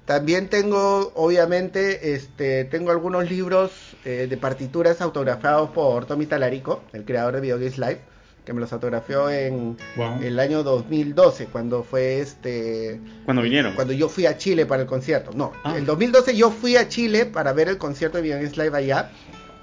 También 0.06 0.50
tengo, 0.50 1.12
obviamente, 1.16 2.16
este, 2.16 2.66
tengo 2.66 2.90
algunos 2.90 3.30
libros 3.30 3.72
eh, 4.06 4.26
de 4.28 4.38
partituras 4.38 5.02
autografiados 5.02 5.70
por 5.70 6.06
Tommy 6.06 6.26
Talarico, 6.26 6.82
el 6.94 7.06
creador 7.06 7.36
de 7.36 7.42
Video 7.42 7.58
Games 7.58 7.78
Live 7.78 8.02
que 8.46 8.54
me 8.54 8.60
los 8.60 8.74
autografió 8.74 9.30
en 9.30 9.78
wow. 9.96 10.22
el 10.22 10.40
año 10.40 10.64
2012, 10.64 11.46
cuando 11.48 11.84
fue 11.84 12.20
este... 12.20 13.00
Cuando 13.26 13.42
vinieron. 13.42 13.74
Cuando 13.76 13.94
yo 13.94 14.10
fui 14.10 14.26
a 14.26 14.38
Chile 14.38 14.66
para 14.66 14.84
el 14.84 14.88
concierto. 14.88 15.32
No, 15.34 15.52
ah. 15.64 15.78
en 15.78 15.86
2012 15.86 16.36
yo 16.36 16.50
fui 16.52 16.76
a 16.76 16.88
Chile 16.88 17.26
para 17.26 17.54
ver 17.54 17.70
el 17.70 17.78
concierto 17.78 18.18
de 18.18 18.24
Bionis 18.24 18.58
Live 18.58 18.78
allá, 18.78 19.12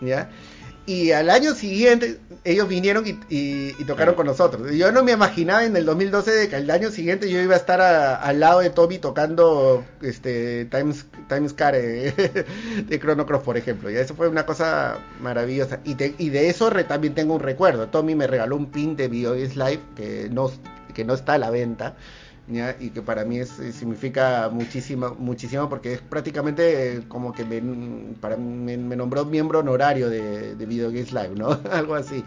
¿ya? 0.00 0.30
Y 0.86 1.10
al 1.10 1.30
año 1.30 1.52
siguiente 1.54 2.20
ellos 2.44 2.68
vinieron 2.68 3.04
y, 3.04 3.18
y, 3.28 3.74
y 3.76 3.84
tocaron 3.84 4.14
sí. 4.14 4.16
con 4.16 4.26
nosotros. 4.26 4.70
Yo 4.72 4.92
no 4.92 5.02
me 5.02 5.10
imaginaba 5.10 5.64
en 5.64 5.76
el 5.76 5.84
2012 5.84 6.30
de 6.30 6.48
que 6.48 6.56
el 6.56 6.70
año 6.70 6.92
siguiente 6.92 7.28
yo 7.28 7.40
iba 7.40 7.54
a 7.54 7.58
estar 7.58 7.80
a, 7.80 8.14
al 8.14 8.38
lado 8.38 8.60
de 8.60 8.70
Tommy 8.70 8.98
tocando 8.98 9.84
este 10.00 10.66
Times, 10.66 11.06
Times 11.28 11.52
Care 11.54 12.12
de 12.86 13.00
Chrono 13.00 13.26
Cross, 13.26 13.42
por 13.42 13.56
ejemplo. 13.56 13.90
Y 13.90 13.96
eso 13.96 14.14
fue 14.14 14.28
una 14.28 14.46
cosa 14.46 14.98
maravillosa. 15.20 15.80
Y, 15.84 15.96
te, 15.96 16.14
y 16.18 16.28
de 16.28 16.48
eso 16.48 16.70
re, 16.70 16.84
también 16.84 17.14
tengo 17.14 17.34
un 17.34 17.40
recuerdo. 17.40 17.88
Tommy 17.88 18.14
me 18.14 18.28
regaló 18.28 18.54
un 18.54 18.70
pin 18.70 18.94
de 18.94 19.08
BioGames 19.08 19.56
Live 19.56 19.80
que 19.96 20.28
no, 20.30 20.52
que 20.94 21.04
no 21.04 21.14
está 21.14 21.34
a 21.34 21.38
la 21.38 21.50
venta. 21.50 21.96
¿Ya? 22.46 22.76
y 22.80 22.90
que 22.90 23.02
para 23.02 23.24
mí 23.24 23.38
es, 23.38 23.50
significa 23.50 24.48
muchísimo, 24.50 25.14
muchísimo 25.18 25.68
porque 25.68 25.94
es 25.94 26.00
prácticamente 26.02 27.04
como 27.08 27.32
que 27.32 27.44
me, 27.44 28.14
para, 28.20 28.36
me, 28.36 28.76
me 28.76 28.96
nombró 28.96 29.24
miembro 29.24 29.60
honorario 29.60 30.08
de, 30.10 30.54
de 30.54 30.66
Video 30.66 30.88
Games 30.90 31.12
Live, 31.12 31.34
¿no? 31.36 31.48
Algo 31.70 31.94
así. 31.94 32.24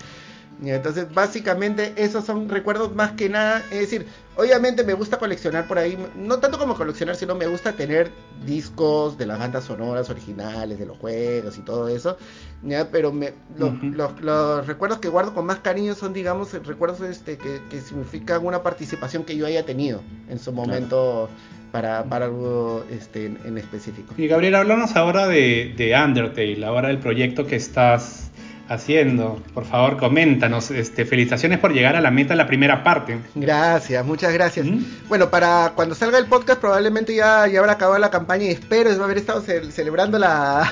Entonces, 0.61 1.13
básicamente, 1.13 1.93
esos 1.95 2.25
son 2.25 2.49
recuerdos 2.49 2.93
más 2.93 3.13
que 3.13 3.29
nada. 3.29 3.63
Es 3.71 3.79
decir, 3.79 4.05
obviamente 4.35 4.83
me 4.83 4.93
gusta 4.93 5.17
coleccionar 5.17 5.67
por 5.67 5.77
ahí, 5.77 5.97
no 6.17 6.39
tanto 6.39 6.59
como 6.59 6.75
coleccionar, 6.75 7.15
sino 7.15 7.35
me 7.35 7.47
gusta 7.47 7.73
tener 7.73 8.11
discos 8.45 9.17
de 9.17 9.25
las 9.25 9.39
bandas 9.39 9.63
sonoras 9.63 10.09
originales, 10.09 10.77
de 10.77 10.85
los 10.85 10.97
juegos 10.97 11.57
y 11.57 11.61
todo 11.61 11.87
eso. 11.87 12.17
¿ya? 12.63 12.89
Pero 12.91 13.13
me, 13.13 13.33
lo, 13.57 13.67
uh 13.67 13.71
-huh. 13.71 13.93
los, 13.93 14.21
los, 14.21 14.67
recuerdos 14.67 14.99
que 14.99 15.07
guardo 15.07 15.33
con 15.33 15.45
más 15.45 15.59
cariño 15.59 15.95
son, 15.95 16.13
digamos, 16.13 16.53
recuerdos 16.65 17.01
este, 17.01 17.37
que, 17.37 17.61
que, 17.69 17.79
significan 17.79 18.45
una 18.45 18.61
participación 18.61 19.23
que 19.23 19.37
yo 19.37 19.45
haya 19.45 19.65
tenido 19.65 20.01
en 20.29 20.39
su 20.39 20.51
momento. 20.51 21.29
Claro. 21.29 21.59
Para, 21.69 22.03
para, 22.05 22.25
algo 22.25 22.83
este, 22.89 23.27
en, 23.27 23.37
en, 23.45 23.59
específico. 23.59 24.15
Y 24.17 24.25
Gabriel, 24.25 24.55
háblanos 24.55 24.95
ahora 24.95 25.27
de, 25.27 25.75
de 25.77 25.93
Undertale, 25.95 26.65
ahora 26.65 26.87
del 26.87 26.97
proyecto 26.97 27.45
que 27.45 27.57
estás 27.57 28.28
haciendo. 28.69 29.41
Por 29.53 29.65
favor, 29.65 29.97
coméntanos. 29.97 30.71
Este, 30.71 31.05
felicitaciones 31.05 31.59
por 31.59 31.73
llegar 31.73 31.95
a 31.95 32.01
la 32.01 32.11
meta 32.11 32.29
de 32.29 32.37
la 32.37 32.47
primera 32.47 32.83
parte. 32.83 33.19
Gracias, 33.35 34.05
muchas 34.05 34.31
gracias. 34.31 34.65
¿Mm? 34.65 34.83
Bueno, 35.09 35.29
para 35.29 35.73
cuando 35.75 35.95
salga 35.95 36.17
el 36.17 36.27
podcast 36.27 36.61
probablemente 36.61 37.13
ya, 37.13 37.47
ya 37.47 37.59
habrá 37.59 37.73
acabado 37.73 37.99
la 37.99 38.11
campaña 38.11 38.45
y 38.45 38.49
espero 38.49 38.91
haber 39.03 39.17
estado 39.17 39.41
ce 39.41 39.71
celebrando 39.71 40.19
la 40.19 40.71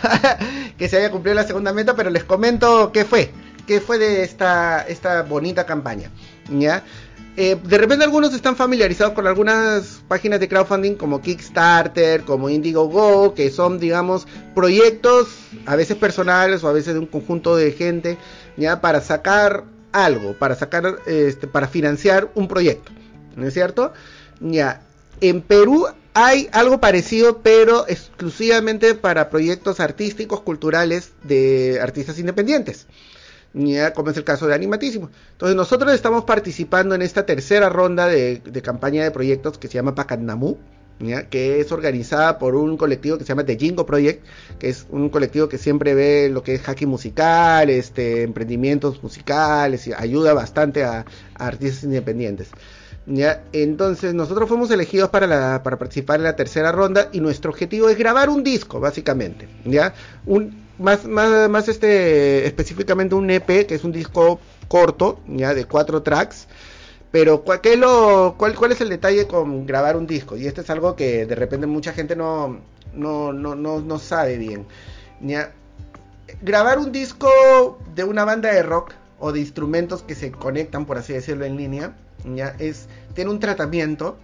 que 0.78 0.88
se 0.88 0.98
haya 0.98 1.12
cumplido 1.12 1.36
la 1.36 1.44
segunda 1.44 1.74
meta, 1.74 1.96
pero 1.96 2.10
les 2.10 2.24
comento 2.24 2.92
qué 2.92 3.04
fue, 3.04 3.32
qué 3.66 3.82
fue 3.82 3.98
de 3.98 4.24
esta, 4.24 4.86
esta 4.88 5.24
bonita 5.24 5.66
campaña. 5.66 6.12
¿ya? 6.50 6.84
Eh, 7.40 7.56
de 7.64 7.78
repente 7.78 8.04
algunos 8.04 8.34
están 8.34 8.56
familiarizados 8.56 9.14
con 9.14 9.28
algunas 9.28 10.02
páginas 10.08 10.40
de 10.40 10.50
crowdfunding 10.50 10.96
como 10.96 11.22
Kickstarter, 11.22 12.24
como 12.24 12.50
Indiegogo, 12.50 13.36
que 13.36 13.52
son, 13.52 13.80
digamos, 13.80 14.26
proyectos 14.56 15.28
a 15.68 15.76
veces 15.76 15.98
personales 15.98 16.64
o 16.64 16.68
a 16.68 16.74
veces 16.74 16.96
de 16.96 17.00
un 17.00 17.06
conjunto 17.06 17.56
de 17.56 17.74
gente, 17.74 18.18
ya 18.58 18.82
para 18.82 19.02
sacar 19.02 19.66
algo, 19.92 20.34
para 20.34 20.56
sacar, 20.56 20.98
este, 21.06 21.46
para 21.46 21.68
financiar 21.68 22.32
un 22.34 22.48
proyecto, 22.48 22.92
¿no 23.36 23.46
es 23.46 23.54
cierto? 23.54 23.94
Ya, 24.40 24.82
en 25.22 25.42
Perú 25.42 25.86
hay 26.16 26.50
algo 26.52 26.80
parecido, 26.80 27.44
pero 27.44 27.88
exclusivamente 27.88 28.96
para 28.96 29.30
proyectos 29.30 29.80
artísticos, 29.80 30.42
culturales 30.42 31.12
de 31.22 31.80
artistas 31.84 32.18
independientes 32.18 32.88
como 33.94 34.12
es 34.12 34.18
el 34.18 34.24
caso 34.24 34.48
de 34.48 34.54
Animatísimo. 34.54 35.10
Entonces 35.32 35.56
nosotros 35.56 35.94
estamos 35.94 36.26
participando 36.26 36.96
en 36.96 37.02
esta 37.02 37.26
tercera 37.26 37.70
ronda 37.70 38.08
de, 38.08 38.42
de 38.44 38.62
campaña 38.62 39.04
de 39.04 39.12
proyectos 39.12 39.58
que 39.58 39.68
se 39.68 39.76
llama 39.76 39.96
Pacanamu, 39.96 40.58
que 41.30 41.60
es 41.60 41.72
organizada 41.72 42.40
por 42.40 42.56
un 42.56 42.78
colectivo 42.78 43.18
que 43.18 43.24
se 43.24 43.30
llama 43.30 43.46
The 43.46 43.58
Jingo 43.58 43.86
Project, 43.86 44.26
que 44.60 44.70
es 44.70 44.88
un 44.90 45.10
colectivo 45.10 45.48
que 45.48 45.58
siempre 45.58 45.94
ve 45.94 46.30
lo 46.32 46.44
que 46.44 46.56
es 46.56 46.62
hacking 46.62 46.90
musical, 46.90 47.70
este, 47.70 48.24
emprendimientos 48.24 49.02
musicales 49.04 49.88
y 49.88 49.94
ayuda 49.94 50.34
bastante 50.34 50.84
a, 50.84 51.06
a 51.36 51.48
artistas 51.48 51.84
independientes. 51.84 52.50
¿Ya? 53.06 53.44
Entonces 53.54 54.14
nosotros 54.14 54.50
fuimos 54.50 54.70
elegidos 54.70 55.10
para, 55.10 55.28
la, 55.28 55.64
para 55.64 55.78
participar 55.78 56.20
en 56.20 56.24
la 56.24 56.36
tercera 56.36 56.74
ronda 56.74 57.08
y 57.14 57.22
nuestro 57.22 57.52
objetivo 57.52 57.88
es 57.88 57.98
grabar 57.98 58.30
un 58.30 58.44
disco, 58.44 58.82
básicamente. 58.82 59.48
¿ya? 59.64 59.94
Un, 60.26 60.67
más, 60.80 61.06
más, 61.06 61.50
más 61.50 61.68
este, 61.68 62.46
específicamente 62.46 63.16
un 63.16 63.30
EP, 63.30 63.66
que 63.66 63.76
es 63.76 63.84
un 63.84 63.92
disco 63.92 64.40
corto, 64.68 65.20
ya 65.28 65.54
de 65.54 65.66
cuatro 65.66 66.04
tracks. 66.04 66.48
Pero 67.12 67.42
¿cuál, 67.44 67.62
lo, 67.78 68.36
cuál, 68.38 68.56
¿cuál 68.56 68.74
es 68.74 68.82
el 68.82 68.90
detalle 68.90 69.28
con 69.28 69.66
grabar 69.66 69.96
un 69.96 70.08
disco? 70.08 70.36
Y 70.36 70.46
esto 70.46 70.62
es 70.62 70.70
algo 70.70 70.96
que 70.96 71.26
de 71.26 71.36
repente 71.36 71.66
mucha 71.66 71.94
gente 71.94 72.16
no, 72.16 72.60
no, 72.94 73.32
no, 73.32 73.56
no, 73.56 73.80
no 73.80 74.00
sabe 74.00 74.38
bien. 74.38 74.66
¿ya? 75.22 75.54
Grabar 76.42 76.80
un 76.80 76.92
disco 76.92 77.80
de 77.96 78.04
una 78.04 78.26
banda 78.26 78.52
de 78.52 78.62
rock 78.62 78.94
o 79.20 79.32
de 79.32 79.40
instrumentos 79.40 80.04
que 80.04 80.16
se 80.16 80.32
conectan, 80.32 80.86
por 80.86 80.98
así 80.98 81.14
decirlo, 81.14 81.46
en 81.46 81.58
línea, 81.58 81.96
ya 82.36 82.56
es 82.60 82.88
tener 83.14 83.30
un 83.30 83.40
tratamiento 83.40 84.18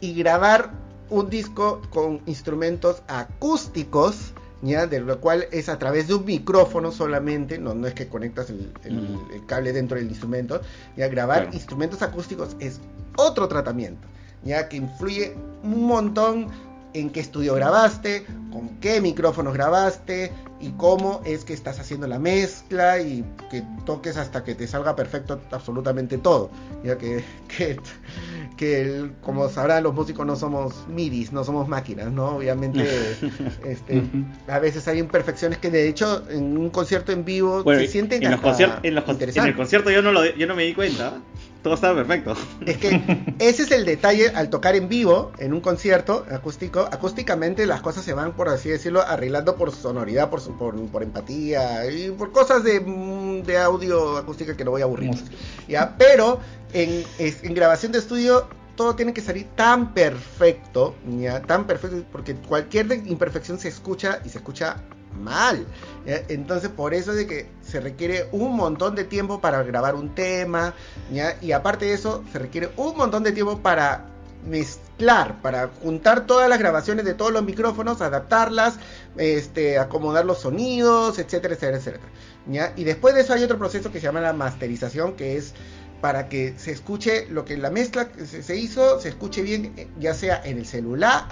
y 0.00 0.14
grabar 0.14 0.70
un 1.10 1.28
disco 1.28 1.82
con 1.90 2.22
instrumentos 2.26 3.02
acústicos 3.06 4.32
¿ya? 4.62 4.86
de 4.86 5.00
lo 5.00 5.20
cual 5.20 5.46
es 5.50 5.68
a 5.68 5.78
través 5.78 6.08
de 6.08 6.14
un 6.14 6.24
micrófono 6.24 6.92
solamente, 6.92 7.58
no, 7.58 7.74
no 7.74 7.86
es 7.86 7.94
que 7.94 8.08
conectas 8.08 8.50
el, 8.50 8.72
el, 8.84 8.94
mm. 8.94 9.30
el 9.34 9.46
cable 9.46 9.72
dentro 9.72 9.98
del 9.98 10.08
instrumento, 10.08 10.60
ya 10.96 11.08
grabar 11.08 11.42
claro. 11.42 11.54
instrumentos 11.54 12.02
acústicos 12.02 12.56
es 12.60 12.80
otro 13.16 13.48
tratamiento, 13.48 14.08
ya 14.44 14.68
que 14.68 14.76
influye 14.78 15.34
un 15.62 15.86
montón 15.86 16.48
en 16.94 17.10
qué 17.10 17.20
estudio 17.20 17.54
grabaste, 17.54 18.24
con 18.50 18.68
qué 18.80 19.00
micrófonos 19.00 19.54
grabaste 19.54 20.32
y 20.60 20.70
cómo 20.72 21.22
es 21.24 21.44
que 21.44 21.52
estás 21.54 21.80
haciendo 21.80 22.06
la 22.06 22.18
mezcla 22.18 23.00
y 23.00 23.24
que 23.50 23.64
toques 23.84 24.16
hasta 24.16 24.44
que 24.44 24.54
te 24.54 24.68
salga 24.68 24.94
perfecto 24.94 25.40
absolutamente 25.50 26.18
todo. 26.18 26.50
Ya 26.84 26.96
que, 26.96 27.24
que, 27.56 27.78
que 28.56 29.10
como 29.22 29.48
sabrán 29.48 29.82
los 29.82 29.94
músicos 29.94 30.24
no 30.24 30.36
somos 30.36 30.86
midis, 30.88 31.32
no 31.32 31.44
somos 31.44 31.66
máquinas, 31.66 32.12
¿no? 32.12 32.36
Obviamente 32.36 32.86
este, 33.64 34.02
a 34.46 34.58
veces 34.60 34.86
hay 34.86 34.98
imperfecciones 34.98 35.58
que 35.58 35.70
de 35.70 35.88
hecho 35.88 36.22
en 36.30 36.56
un 36.56 36.70
concierto 36.70 37.12
en 37.12 37.24
vivo 37.24 37.64
se 37.64 37.88
sienten 37.88 38.22
en 38.22 38.30
los, 38.30 38.60
en, 38.60 38.94
los 38.94 39.04
en 39.08 39.44
el 39.46 39.56
concierto 39.56 39.90
yo 39.90 40.02
no, 40.02 40.12
lo, 40.12 40.24
yo 40.24 40.46
no 40.46 40.54
me 40.54 40.64
di 40.64 40.74
cuenta 40.74 41.14
todo 41.62 41.74
estaba 41.74 41.94
perfecto. 41.94 42.34
Es 42.66 42.76
que 42.78 43.34
ese 43.38 43.62
es 43.62 43.70
el 43.70 43.84
detalle 43.84 44.30
al 44.30 44.50
tocar 44.50 44.74
en 44.74 44.88
vivo, 44.88 45.32
en 45.38 45.52
un 45.52 45.60
concierto 45.60 46.26
acústico. 46.30 46.88
Acústicamente 46.90 47.66
las 47.66 47.80
cosas 47.80 48.04
se 48.04 48.14
van, 48.14 48.32
por 48.32 48.48
así 48.48 48.68
decirlo, 48.68 49.02
arreglando 49.02 49.56
por 49.56 49.72
sonoridad, 49.72 50.28
por, 50.28 50.42
por, 50.56 50.74
por 50.90 51.02
empatía 51.02 51.88
y 51.90 52.10
por 52.10 52.32
cosas 52.32 52.64
de, 52.64 52.80
mm, 52.80 53.42
de, 53.42 53.58
audio 53.58 54.16
acústica 54.16 54.56
que 54.56 54.64
no 54.64 54.72
voy 54.72 54.82
a 54.82 54.84
aburrir. 54.84 55.12
¿ya? 55.68 55.94
Pero 55.96 56.40
en, 56.72 57.04
en 57.18 57.54
grabación 57.54 57.92
de 57.92 57.98
estudio 57.98 58.48
todo 58.74 58.96
tiene 58.96 59.12
que 59.12 59.20
salir 59.20 59.46
tan 59.54 59.94
perfecto, 59.94 60.94
¿ya? 61.18 61.42
tan 61.42 61.66
perfecto, 61.66 62.04
porque 62.10 62.34
cualquier 62.34 62.92
imperfección 63.06 63.58
se 63.58 63.68
escucha 63.68 64.20
y 64.24 64.30
se 64.30 64.38
escucha 64.38 64.78
mal. 65.20 65.66
Entonces, 66.06 66.70
por 66.70 66.94
eso 66.94 67.12
es 67.12 67.18
de 67.18 67.26
que 67.26 67.46
se 67.62 67.80
requiere 67.80 68.28
un 68.32 68.56
montón 68.56 68.94
de 68.94 69.04
tiempo 69.04 69.40
para 69.40 69.62
grabar 69.62 69.94
un 69.94 70.14
tema, 70.14 70.74
y 71.40 71.52
aparte 71.52 71.86
de 71.86 71.94
eso, 71.94 72.24
se 72.32 72.38
requiere 72.38 72.70
un 72.76 72.96
montón 72.96 73.22
de 73.22 73.32
tiempo 73.32 73.58
para 73.58 74.06
mezclar, 74.46 75.40
para 75.40 75.70
juntar 75.82 76.26
todas 76.26 76.48
las 76.48 76.58
grabaciones 76.58 77.04
de 77.04 77.14
todos 77.14 77.32
los 77.32 77.44
micrófonos, 77.44 78.00
adaptarlas, 78.00 78.78
este, 79.16 79.78
acomodar 79.78 80.24
los 80.24 80.40
sonidos, 80.40 81.18
etcétera, 81.18 81.54
etcétera, 81.54 81.78
etcétera. 81.78 82.72
Y 82.76 82.84
después 82.84 83.14
de 83.14 83.20
eso 83.20 83.32
hay 83.34 83.44
otro 83.44 83.58
proceso 83.58 83.92
que 83.92 84.00
se 84.00 84.04
llama 84.04 84.20
la 84.20 84.32
masterización, 84.32 85.14
que 85.14 85.36
es 85.36 85.54
para 86.00 86.28
que 86.28 86.54
se 86.58 86.72
escuche 86.72 87.28
lo 87.28 87.44
que 87.44 87.56
la 87.56 87.70
mezcla 87.70 88.08
se 88.26 88.56
hizo, 88.56 89.00
se 89.00 89.10
escuche 89.10 89.40
bien, 89.42 89.72
eh, 89.76 89.86
ya 90.00 90.14
sea 90.14 90.42
en 90.44 90.58
el 90.58 90.66
celular, 90.66 91.28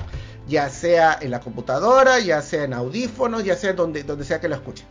ya 0.50 0.68
sea 0.68 1.16
en 1.20 1.30
la 1.30 1.40
computadora, 1.40 2.18
ya 2.18 2.42
sea 2.42 2.64
en 2.64 2.74
audífonos, 2.74 3.44
ya 3.44 3.56
sea 3.56 3.72
donde, 3.72 4.02
donde 4.02 4.24
sea 4.24 4.40
que 4.40 4.48
lo 4.48 4.56
escuche. 4.56 4.84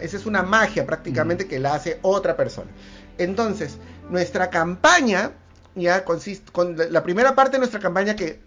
Esa 0.00 0.16
es 0.16 0.26
una 0.26 0.42
magia 0.44 0.86
prácticamente 0.86 1.48
que 1.48 1.58
la 1.58 1.74
hace 1.74 1.98
otra 2.02 2.36
persona. 2.36 2.70
Entonces, 3.18 3.78
nuestra 4.08 4.48
campaña 4.48 5.32
ya 5.74 6.04
consiste 6.04 6.52
con 6.52 6.76
la 6.76 7.02
primera 7.02 7.34
parte 7.34 7.52
de 7.52 7.58
nuestra 7.58 7.80
campaña 7.80 8.14
que 8.14 8.40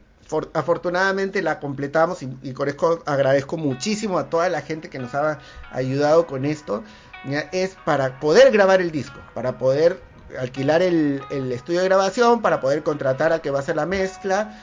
afortunadamente 0.54 1.42
la 1.42 1.60
completamos 1.60 2.24
y, 2.24 2.30
y, 2.42 2.54
con 2.54 2.70
esto 2.70 3.04
agradezco 3.06 3.58
muchísimo 3.58 4.18
a 4.18 4.30
toda 4.30 4.48
la 4.48 4.62
gente 4.62 4.90
que 4.90 5.00
nos 5.00 5.14
ha 5.16 5.40
ayudado 5.72 6.26
con 6.26 6.46
esto, 6.46 6.84
¿ya? 7.26 7.50
es 7.52 7.76
para 7.84 8.20
poder 8.20 8.52
grabar 8.52 8.80
el 8.80 8.92
disco, 8.92 9.20
para 9.34 9.58
poder 9.58 10.02
alquilar 10.38 10.82
el, 10.82 11.21
el, 11.32 11.51
estudio 11.51 11.80
de 11.80 11.86
grabación, 11.86 12.41
para 12.41 12.59
poder 12.59 12.84
contratar 12.84 13.34
a 13.34 13.39
que 13.39 13.51
va 13.51 13.59
a 13.59 13.61
hacer 13.61 13.75
la 13.75 13.86
mezcla, 13.86 14.59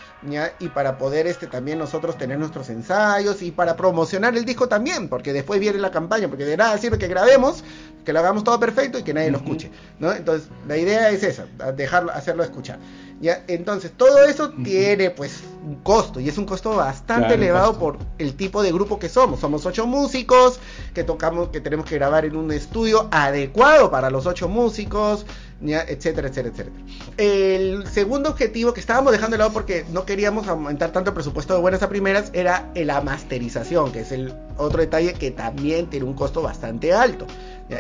y 0.59 0.69
para 0.69 0.99
poder 0.99 1.27
este, 1.27 1.47
también 1.47 1.79
nosotros 1.79 2.19
tener 2.19 2.39
nuestros 2.39 2.69
ensayos 2.69 3.43
y 3.43 3.51
para 3.51 3.77
promocionar 3.77 4.37
el 4.37 4.45
disco 4.45 4.69
también, 4.69 5.09
porque 5.09 5.33
después 5.33 5.61
viene 5.61 5.79
la 5.79 5.91
campaña, 5.91 6.29
porque 6.29 6.45
de 6.45 6.57
nada 6.57 6.77
sirve 6.79 6.99
que 6.99 7.07
grabemos, 7.07 7.63
que 8.05 8.13
lo 8.13 8.19
hagamos 8.21 8.43
todo 8.43 8.59
perfecto 8.59 8.99
y 8.99 9.03
que 9.03 9.15
nadie 9.15 9.31
lo 9.31 9.39
escuche, 9.39 9.71
¿no? 9.99 10.13
Entonces, 10.13 10.49
la 10.67 10.77
idea 10.77 11.11
es 11.11 11.23
esa, 11.23 11.47
dejarlo, 11.73 12.13
hacerlo 12.13 12.43
escuchar. 12.43 12.79
¿Ya? 13.21 13.45
Entonces, 13.49 13.93
todo 13.97 14.25
eso 14.25 14.51
tiene 14.51 15.11
pues 15.11 15.43
un 15.65 15.77
costo 15.77 16.21
y 16.21 16.29
es 16.29 16.39
un 16.39 16.47
costo 16.47 16.77
bastante 16.77 17.35
elevado 17.35 17.79
por 17.79 17.99
el 18.19 18.35
tipo 18.35 18.63
de 18.63 18.73
grupo 18.73 18.99
que 18.99 19.09
somos. 19.09 19.41
Somos 19.41 19.67
ocho 19.67 19.87
músicos 19.87 20.61
que 20.95 21.05
tocamos, 21.05 21.49
que 21.49 21.61
tenemos 21.61 21.87
que 21.87 21.97
grabar 21.97 22.25
en 22.25 22.37
un 22.37 22.53
estudio 22.53 23.09
adecuado 23.11 23.91
para 23.91 24.11
los 24.11 24.27
ocho 24.27 24.49
músicos, 24.49 25.27
etcétera, 25.61 26.29
etcétera, 26.29 26.49
etcétera. 26.49 26.77
El 27.17 27.87
segundo 27.89 28.31
objetivo 28.31 28.75
que 28.75 28.81
estábamos 28.81 29.13
dejando 29.13 29.35
de 29.35 29.39
lado 29.39 29.53
porque 29.53 29.85
no 29.91 30.05
queríamos 30.05 30.49
aumentar 30.49 30.93
tanto 30.93 31.11
el 31.11 31.15
presupuesto 31.15 31.55
de 31.55 31.61
buenas 31.61 31.83
a 31.83 31.89
primeras 31.89 32.31
era 32.35 32.71
la 32.75 33.01
masterización, 33.01 33.93
que 33.93 34.01
es 34.01 34.13
el 34.13 34.35
otro 34.59 34.81
detalle 34.81 35.15
que 35.15 35.31
también 35.31 35.89
tiene 35.89 36.07
un 36.07 36.15
costo 36.15 36.43
bastante 36.43 36.93
alto. 36.93 37.27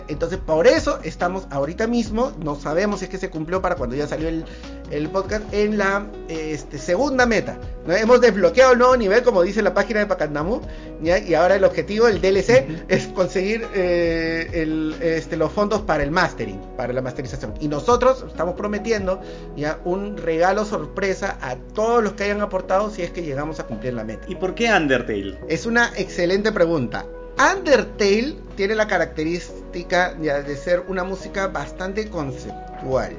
Entonces, 0.09 0.39
por 0.39 0.66
eso 0.66 0.99
estamos 1.05 1.47
ahorita 1.51 1.87
mismo, 1.87 2.32
no 2.43 2.57
sabemos 2.57 2.99
si 2.99 3.05
es 3.05 3.11
que 3.11 3.18
se 3.18 3.30
cumplió 3.30 3.62
para 3.62 3.76
cuando 3.76 3.95
ya 3.95 4.09
salió 4.09 4.28
el, 4.28 4.45
podcast, 5.12 5.45
en 5.53 5.78
la 5.78 6.07
este, 6.28 6.78
segunda 6.78 7.26
meta. 7.26 7.59
Hemos 7.89 8.20
desbloqueado 8.20 8.72
el 8.72 8.78
nuevo 8.78 8.97
nivel, 8.97 9.22
como 9.22 9.43
dice 9.43 9.62
la 9.62 9.74
página 9.74 10.01
de 10.01 10.07
Pacandamu, 10.07 10.61
y 11.03 11.34
ahora 11.34 11.57
el 11.57 11.64
objetivo, 11.64 12.09
el 12.09 12.20
DLC, 12.20 12.66
es 12.89 13.07
conseguir 13.09 13.66
eh, 13.74 14.97
este, 15.01 15.37
los 15.37 15.53
fondos 15.53 15.82
para 15.82 16.03
el 16.03 16.11
mastering, 16.11 16.61
para 16.76 16.93
la 16.93 17.03
masterización. 17.03 17.55
Y 17.61 17.68
nosotros 17.68 18.24
estamos 18.26 18.55
prometiendo 18.57 19.20
ya 19.57 19.78
un 19.84 20.16
regalo 20.16 20.64
sorpresa 20.64 21.39
a 21.41 21.57
todos 21.74 22.03
los 22.03 22.14
que 22.14 22.24
hayan 22.24 22.41
aportado 22.41 22.91
si 22.91 23.03
es 23.03 23.11
que 23.11 23.22
llegamos 23.22 23.61
a 23.61 23.64
cumplir 23.64 23.95
la 23.95 24.05
meta. 24.05 24.24
¿Y 24.28 24.34
por 24.34 24.55
qué 24.55 24.72
Undertale? 24.72 25.39
Es 25.49 25.66
una 25.66 25.93
excelente 25.97 26.53
pregunta. 26.53 27.07
Undertale 27.39 28.37
tiene 28.57 28.74
la 28.74 28.87
característica 28.87 30.14
de 30.14 30.57
ser 30.57 30.84
una 30.89 31.05
música 31.05 31.49
bastante 31.49 32.09
conceptual. 32.09 33.14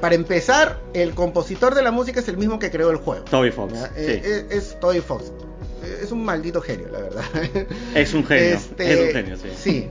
Para 0.00 0.14
empezar, 0.14 0.78
el 0.94 1.14
compositor 1.14 1.74
de 1.74 1.82
la 1.82 1.90
música 1.90 2.20
es 2.20 2.28
el 2.28 2.36
mismo 2.36 2.58
que 2.58 2.70
creó 2.70 2.90
el 2.90 2.96
juego. 2.96 3.24
Toby 3.24 3.50
Fox. 3.50 3.74
Eh, 3.96 4.46
es, 4.50 4.78
Toby 4.80 5.00
Fox. 5.00 5.32
Es 6.00 6.12
un 6.12 6.24
maldito 6.24 6.60
genio, 6.60 6.88
la 6.90 7.00
verdad. 7.00 7.24
Es 7.94 8.14
un 8.14 8.24
genio. 8.24 8.54
Este, 8.54 8.92
es 8.92 9.00
un 9.00 9.12
genio, 9.12 9.36
sí. 9.36 9.48
Sí. 9.56 9.88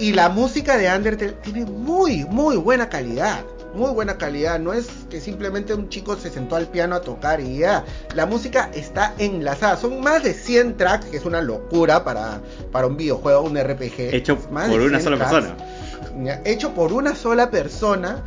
Y 0.00 0.12
la 0.12 0.30
música 0.30 0.78
de 0.78 0.88
Undertale 0.88 1.32
tiene 1.42 1.66
muy, 1.66 2.24
muy 2.24 2.56
buena 2.56 2.88
calidad 2.88 3.44
muy 3.74 3.90
buena 3.90 4.16
calidad. 4.16 4.58
No 4.58 4.72
es 4.72 4.86
que 5.10 5.20
simplemente 5.20 5.74
un 5.74 5.88
chico 5.88 6.16
se 6.16 6.30
sentó 6.30 6.56
al 6.56 6.68
piano 6.68 6.94
a 6.94 7.00
tocar 7.00 7.40
y 7.40 7.58
ya. 7.58 7.84
La 8.14 8.26
música 8.26 8.70
está 8.72 9.14
enlazada. 9.18 9.76
Son 9.76 10.00
más 10.00 10.22
de 10.22 10.32
100 10.32 10.76
tracks, 10.76 11.06
que 11.06 11.16
es 11.16 11.24
una 11.24 11.42
locura 11.42 12.04
para, 12.04 12.40
para 12.72 12.86
un 12.86 12.96
videojuego, 12.96 13.42
un 13.42 13.58
RPG. 13.58 14.14
Hecho 14.14 14.38
por 14.38 14.80
una 14.80 15.00
sola 15.00 15.18
persona. 15.18 15.56
Hecho 16.44 16.74
por 16.74 16.92
una 16.92 17.14
sola 17.14 17.50
persona. 17.50 18.24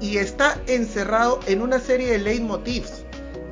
Y 0.00 0.18
está 0.18 0.60
encerrado 0.66 1.40
en 1.46 1.62
una 1.62 1.80
serie 1.80 2.12
de 2.12 2.18
leitmotivs. 2.18 3.04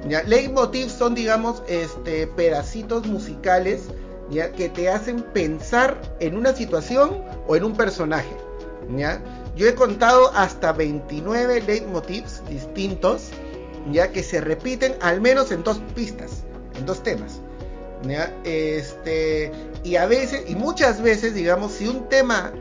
¿ya? 0.09 0.23
Leitmotivs 0.23 0.93
son, 0.93 1.15
digamos, 1.15 1.63
este, 1.67 2.27
pedacitos 2.29 3.07
musicales 3.07 3.83
que 4.57 4.69
te 4.69 4.89
hacen 4.89 5.23
pensar 5.23 6.01
en 6.21 6.37
una 6.37 6.55
situación 6.55 7.23
o 7.47 7.57
en 7.57 7.65
un 7.65 7.77
personaje. 7.77 8.35
Yo 9.57 9.69
he 9.69 9.75
contado 9.75 10.33
hasta 10.35 10.73
29 10.73 11.63
leitmotivs 11.63 12.43
distintos, 12.49 13.29
ya 13.91 14.11
que 14.11 14.23
se 14.23 14.41
repiten 14.41 14.95
al 15.01 15.21
menos 15.21 15.53
en 15.53 15.63
dos 15.63 15.81
pistas, 15.95 16.45
en 16.79 16.87
dos 16.87 17.03
temas. 17.03 17.41
Este, 18.45 19.53
y 19.85 19.97
a 19.97 20.07
veces, 20.07 20.45
y 20.49 20.55
muchas 20.55 21.03
veces, 21.03 21.35
digamos, 21.35 21.73
si 21.73 21.87
un 21.87 22.09
tema, 22.09 22.53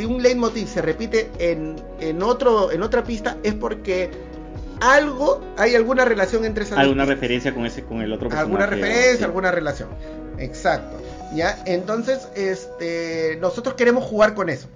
si 0.00 0.06
un 0.06 0.22
leitmotiv 0.22 0.66
se 0.66 0.80
repite 0.80 1.30
en, 1.38 1.76
en, 2.00 2.22
otro, 2.22 2.72
en 2.72 2.82
otra 2.82 3.04
pista, 3.04 3.36
es 3.42 3.52
porque 3.54 4.10
algo, 4.80 5.42
hay 5.58 5.74
alguna 5.74 6.06
relación 6.06 6.46
entre 6.46 6.64
esas 6.64 6.78
Alguna 6.78 7.04
referencia 7.04 7.52
con 7.52 7.66
ese, 7.66 7.84
con 7.84 8.00
el 8.00 8.10
otro 8.12 8.28
personaje. 8.28 8.46
Alguna 8.46 8.66
referencia, 8.66 9.26
alguna 9.26 9.50
relación. 9.50 9.90
Exacto. 10.38 10.96
¿Ya? 11.34 11.62
Entonces, 11.66 12.28
este, 12.34 13.36
nosotros 13.40 13.74
queremos 13.74 14.04
jugar 14.04 14.34
con 14.34 14.48
eso. 14.48 14.68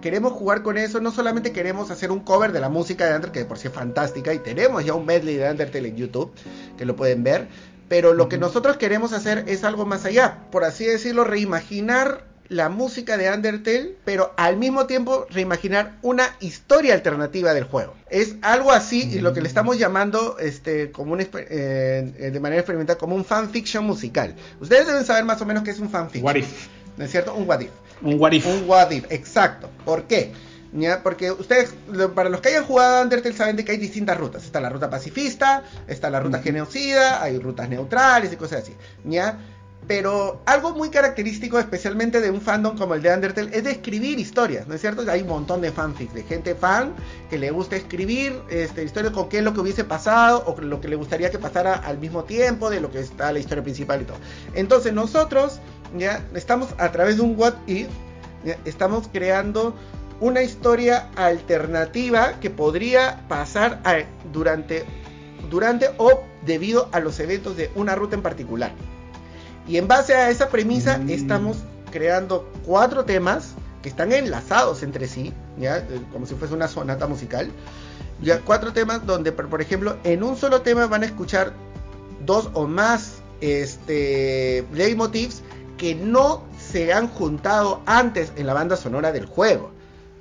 Queremos 0.00 0.32
jugar 0.32 0.62
con 0.62 0.78
eso, 0.78 1.00
no 1.00 1.10
solamente 1.10 1.52
queremos 1.52 1.90
hacer 1.90 2.10
un 2.10 2.20
cover 2.20 2.52
de 2.52 2.60
la 2.60 2.68
música 2.68 3.06
de 3.06 3.14
Undertale, 3.14 3.32
que 3.32 3.38
de 3.40 3.44
por 3.46 3.58
sí 3.58 3.68
es 3.68 3.74
fantástica, 3.74 4.34
y 4.34 4.38
tenemos 4.38 4.84
ya 4.84 4.94
un 4.94 5.06
medley 5.06 5.36
de 5.36 5.50
Undertale 5.50 5.88
en 5.88 5.96
YouTube, 5.96 6.32
que 6.76 6.84
lo 6.84 6.96
pueden 6.96 7.22
ver, 7.22 7.46
pero 7.88 8.14
lo 8.14 8.28
que 8.28 8.36
nosotros 8.36 8.76
queremos 8.76 9.12
hacer 9.12 9.44
es 9.46 9.64
algo 9.64 9.86
más 9.86 10.04
allá, 10.04 10.38
por 10.50 10.64
así 10.64 10.84
decirlo, 10.84 11.24
reimaginar 11.24 12.33
la 12.48 12.68
música 12.68 13.16
de 13.16 13.30
Undertale, 13.30 13.96
pero 14.04 14.32
al 14.36 14.56
mismo 14.56 14.86
tiempo 14.86 15.26
reimaginar 15.30 15.96
una 16.02 16.36
historia 16.40 16.94
alternativa 16.94 17.54
del 17.54 17.64
juego. 17.64 17.94
Es 18.10 18.36
algo 18.42 18.72
así, 18.72 19.10
y 19.12 19.20
lo 19.20 19.32
que 19.32 19.40
le 19.40 19.48
estamos 19.48 19.78
llamando 19.78 20.38
este, 20.38 20.90
como 20.90 21.12
un, 21.14 21.20
eh, 21.20 21.28
eh, 21.34 22.30
de 22.32 22.40
manera 22.40 22.60
experimental 22.60 22.96
como 22.96 23.16
un 23.16 23.24
fanfiction 23.24 23.84
musical. 23.84 24.34
Ustedes 24.60 24.86
deben 24.86 25.04
saber 25.04 25.24
más 25.24 25.40
o 25.40 25.46
menos 25.46 25.62
qué 25.62 25.70
es 25.70 25.78
un 25.78 25.90
fanfiction. 25.90 26.24
What 26.24 26.36
if. 26.36 26.68
¿No 26.96 27.04
es 27.04 27.10
cierto? 27.10 27.34
Un 27.34 27.48
what 27.48 27.60
if. 27.60 27.70
Un 28.02 28.20
what 28.20 28.32
if. 28.32 28.46
Un 28.46 28.68
what 28.68 28.90
if, 28.90 29.10
exacto. 29.10 29.70
¿Por 29.84 30.04
qué? 30.04 30.32
¿Ya? 30.72 31.02
Porque 31.04 31.30
ustedes, 31.30 31.72
para 32.16 32.28
los 32.28 32.40
que 32.40 32.48
hayan 32.48 32.64
jugado 32.64 32.96
a 32.96 33.02
Undertale, 33.02 33.34
saben 33.34 33.54
de 33.54 33.64
que 33.64 33.72
hay 33.72 33.78
distintas 33.78 34.18
rutas. 34.18 34.44
Está 34.44 34.60
la 34.60 34.68
ruta 34.68 34.90
pacifista, 34.90 35.62
está 35.86 36.10
la 36.10 36.18
ruta 36.18 36.42
genocida, 36.42 37.22
hay 37.22 37.38
rutas 37.38 37.68
neutrales 37.68 38.32
y 38.32 38.36
cosas 38.36 38.62
así. 38.62 38.74
¿Ya? 39.04 39.38
Pero 39.86 40.40
algo 40.46 40.72
muy 40.72 40.88
característico, 40.88 41.58
especialmente 41.58 42.20
de 42.22 42.30
un 42.30 42.40
fandom 42.40 42.76
como 42.76 42.94
el 42.94 43.02
de 43.02 43.12
Undertale, 43.12 43.54
es 43.54 43.64
de 43.64 43.72
escribir 43.72 44.18
historias, 44.18 44.66
¿no 44.66 44.74
es 44.74 44.80
cierto? 44.80 45.04
Hay 45.10 45.20
un 45.20 45.28
montón 45.28 45.60
de 45.60 45.72
fanfics, 45.72 46.14
de 46.14 46.22
gente 46.22 46.54
fan 46.54 46.94
que 47.28 47.36
le 47.36 47.50
gusta 47.50 47.76
escribir 47.76 48.40
este, 48.48 48.82
historias 48.82 49.12
con 49.12 49.28
qué 49.28 49.38
es 49.38 49.44
lo 49.44 49.52
que 49.52 49.60
hubiese 49.60 49.84
pasado 49.84 50.42
o 50.46 50.58
lo 50.58 50.80
que 50.80 50.88
le 50.88 50.96
gustaría 50.96 51.30
que 51.30 51.38
pasara 51.38 51.74
al 51.74 51.98
mismo 51.98 52.24
tiempo 52.24 52.70
de 52.70 52.80
lo 52.80 52.90
que 52.90 53.00
está 53.00 53.30
la 53.30 53.38
historia 53.38 53.62
principal 53.62 54.00
y 54.00 54.04
todo. 54.06 54.16
Entonces 54.54 54.94
nosotros 54.94 55.60
ya 55.98 56.26
estamos 56.34 56.70
a 56.78 56.90
través 56.90 57.16
de 57.16 57.22
un 57.22 57.38
What 57.38 57.54
If, 57.66 57.88
estamos 58.64 59.08
creando 59.12 59.74
una 60.20 60.42
historia 60.42 61.10
alternativa 61.16 62.40
que 62.40 62.48
podría 62.48 63.26
pasar 63.28 63.82
durante, 64.32 64.84
durante 65.50 65.90
o 65.98 66.22
debido 66.46 66.88
a 66.92 67.00
los 67.00 67.20
eventos 67.20 67.56
de 67.56 67.70
una 67.74 67.94
ruta 67.94 68.16
en 68.16 68.22
particular. 68.22 68.72
Y 69.66 69.78
en 69.78 69.88
base 69.88 70.14
a 70.14 70.30
esa 70.30 70.48
premisa 70.48 70.98
mm. 70.98 71.10
estamos 71.10 71.58
creando 71.90 72.50
cuatro 72.64 73.04
temas 73.04 73.54
que 73.82 73.88
están 73.88 74.12
enlazados 74.12 74.82
entre 74.82 75.06
sí, 75.06 75.32
¿ya? 75.58 75.78
Eh, 75.78 76.00
como 76.12 76.26
si 76.26 76.34
fuese 76.34 76.54
una 76.54 76.68
sonata 76.68 77.06
musical. 77.06 77.50
Ya, 78.22 78.40
cuatro 78.40 78.72
temas 78.72 79.04
donde, 79.06 79.32
por 79.32 79.60
ejemplo, 79.60 79.96
en 80.04 80.22
un 80.22 80.36
solo 80.36 80.62
tema 80.62 80.86
van 80.86 81.02
a 81.02 81.06
escuchar 81.06 81.52
dos 82.24 82.50
o 82.54 82.66
más 82.66 83.16
este, 83.40 84.64
leitmotivs 84.72 85.42
que 85.76 85.94
no 85.94 86.44
se 86.58 86.92
han 86.92 87.08
juntado 87.08 87.82
antes 87.86 88.32
en 88.36 88.46
la 88.46 88.54
banda 88.54 88.76
sonora 88.76 89.12
del 89.12 89.26
juego. 89.26 89.70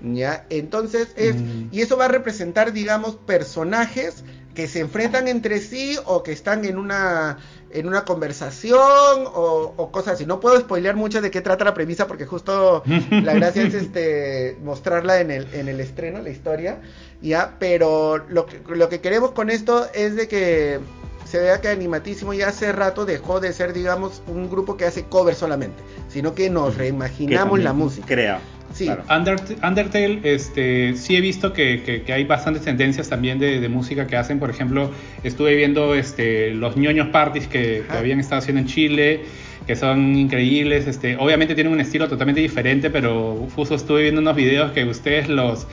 ¿ya? 0.02 0.46
Entonces 0.50 1.14
es, 1.16 1.36
mm. 1.36 1.70
y 1.72 1.82
eso 1.82 1.98
va 1.98 2.06
a 2.06 2.10
representar, 2.10 2.74
digamos, 2.74 3.16
personajes 3.16 4.24
que 4.54 4.68
se 4.68 4.82
enfrentan 4.82 5.28
entre 5.28 5.60
sí 5.60 5.98
o 6.06 6.22
que 6.22 6.32
están 6.32 6.66
en 6.66 6.78
una 6.78 7.38
en 7.74 7.88
una 7.88 8.06
conversación 8.06 8.80
o, 8.80 9.90
cosas 9.92 10.16
así. 10.16 10.26
No 10.26 10.40
puedo 10.40 10.60
spoilear 10.60 10.96
mucho 10.96 11.22
de 11.22 11.32
qué 11.32 11.42
trata 11.42 11.66
la 11.66 11.74
premisa 11.74 12.08
porque 12.08 12.26
justo 12.26 12.84
la 12.86 13.34
gracia 13.34 13.64
es 13.64 13.74
este 13.74 14.58
mostrarla 14.64 15.20
en 15.20 15.32
el, 15.32 15.48
en 15.54 15.68
el 15.68 15.80
estreno, 15.80 16.22
la 16.22 16.30
historia, 16.30 16.80
ya, 17.22 17.56
pero 17.60 18.18
lo 18.30 18.46
que, 18.46 18.62
lo 18.68 18.90
que 18.90 19.02
queremos 19.02 19.32
con 19.32 19.50
esto 19.50 19.88
es 19.94 20.16
de 20.16 20.28
que 20.28 20.80
se 21.26 21.40
vea 21.40 21.62
que 21.62 21.70
Animatísimo 21.70 22.34
ya 22.34 22.50
hace 22.50 22.72
rato 22.72 23.06
dejó 23.06 23.40
de 23.40 23.54
ser, 23.54 23.74
digamos, 23.74 24.22
un 24.28 24.50
grupo 24.50 24.78
que 24.78 24.86
hace 24.86 25.06
cover 25.06 25.34
solamente, 25.34 25.82
sino 26.10 26.36
que 26.36 26.50
nos 26.50 26.78
reimaginamos 26.78 27.60
la 27.60 27.74
música. 27.74 28.06
Crea. 28.06 28.40
Sí. 28.74 28.90
Undertale, 29.10 30.20
este, 30.24 30.96
sí 30.96 31.16
he 31.16 31.22
visto 31.22 31.54
que, 31.54 32.04
hay 32.08 32.24
bastantes 32.24 32.64
tendencias 32.64 33.08
también 33.08 33.40
de, 33.40 33.70
música 33.70 34.08
que 34.08 34.18
hacen. 34.18 34.40
Por 34.40 34.50
ejemplo, 34.50 34.92
estuve 35.24 35.56
viendo 35.56 35.96
este, 35.96 36.52
los 36.52 36.76
ñoños 36.76 37.10
parties 37.10 37.48
que, 37.48 37.84
habían 37.90 38.20
estado 38.20 38.40
haciendo 38.40 38.62
en 38.62 38.68
Chile, 38.68 39.22
que 39.68 39.76
son 39.76 40.16
increíbles. 40.16 40.88
Este, 40.88 41.16
obviamente 41.18 41.54
tienen 41.56 41.72
un 41.72 41.80
estilo 41.80 42.10
totalmente 42.10 42.42
diferente, 42.42 42.90
pero 42.90 43.48
justo 43.56 43.76
estuve 43.76 44.04
viendo 44.04 44.22
unos 44.22 44.36
videos 44.36 44.72
que 44.72 44.84
ustedes 44.86 45.30
los 45.30 45.68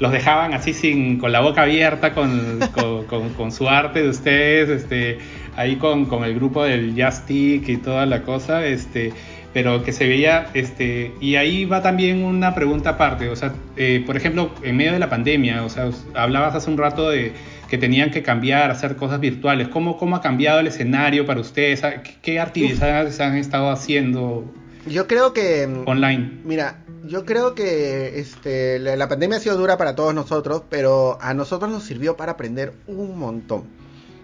los 0.00 0.12
dejaban 0.12 0.54
así 0.54 0.72
sin 0.72 1.18
con 1.18 1.32
la 1.32 1.40
boca 1.40 1.62
abierta 1.62 2.14
con, 2.14 2.58
con, 3.36 3.52
su 3.52 3.68
arte 3.68 4.02
de 4.02 4.08
ustedes, 4.08 4.68
este, 4.68 5.18
ahí 5.56 5.76
con, 5.76 6.08
el 6.24 6.34
grupo 6.34 6.64
del 6.64 6.94
Justic 7.00 7.68
y 7.68 7.76
toda 7.76 8.06
la 8.06 8.22
cosa, 8.22 8.66
este, 8.66 9.12
pero 9.54 9.84
que 9.84 9.92
se 9.92 10.06
veía, 10.08 10.48
este, 10.52 11.14
y 11.20 11.36
ahí 11.36 11.64
va 11.64 11.80
también 11.80 12.24
una 12.24 12.56
pregunta 12.56 12.90
aparte, 12.90 13.28
o 13.28 13.36
sea, 13.36 13.54
eh, 13.76 14.02
por 14.04 14.16
ejemplo, 14.16 14.50
en 14.64 14.76
medio 14.76 14.92
de 14.92 14.98
la 14.98 15.08
pandemia, 15.08 15.64
o 15.64 15.70
sea, 15.70 15.90
hablabas 16.12 16.56
hace 16.56 16.68
un 16.68 16.76
rato 16.76 17.08
de 17.08 17.32
que 17.70 17.78
tenían 17.78 18.10
que 18.10 18.24
cambiar, 18.24 18.72
hacer 18.72 18.96
cosas 18.96 19.20
virtuales, 19.20 19.68
¿cómo, 19.68 19.96
cómo 19.96 20.16
ha 20.16 20.20
cambiado 20.20 20.58
el 20.58 20.66
escenario 20.66 21.24
para 21.24 21.40
ustedes? 21.40 21.82
¿Qué 22.20 22.40
actividades 22.40 23.20
han 23.20 23.36
estado 23.36 23.70
haciendo? 23.70 24.44
Yo 24.86 25.06
creo 25.06 25.32
que... 25.32 25.68
Online. 25.86 26.40
Mira, 26.44 26.84
yo 27.04 27.24
creo 27.24 27.54
que 27.54 28.18
este, 28.18 28.80
la, 28.80 29.08
pandemia 29.08 29.38
ha 29.38 29.40
sido 29.40 29.56
dura 29.56 29.76
para 29.76 29.94
todos 29.94 30.14
nosotros, 30.14 30.62
pero 30.68 31.16
a 31.22 31.32
nosotros 31.32 31.70
nos 31.70 31.84
sirvió 31.84 32.16
para 32.16 32.32
aprender 32.32 32.74
un 32.88 33.16
montón. 33.16 33.64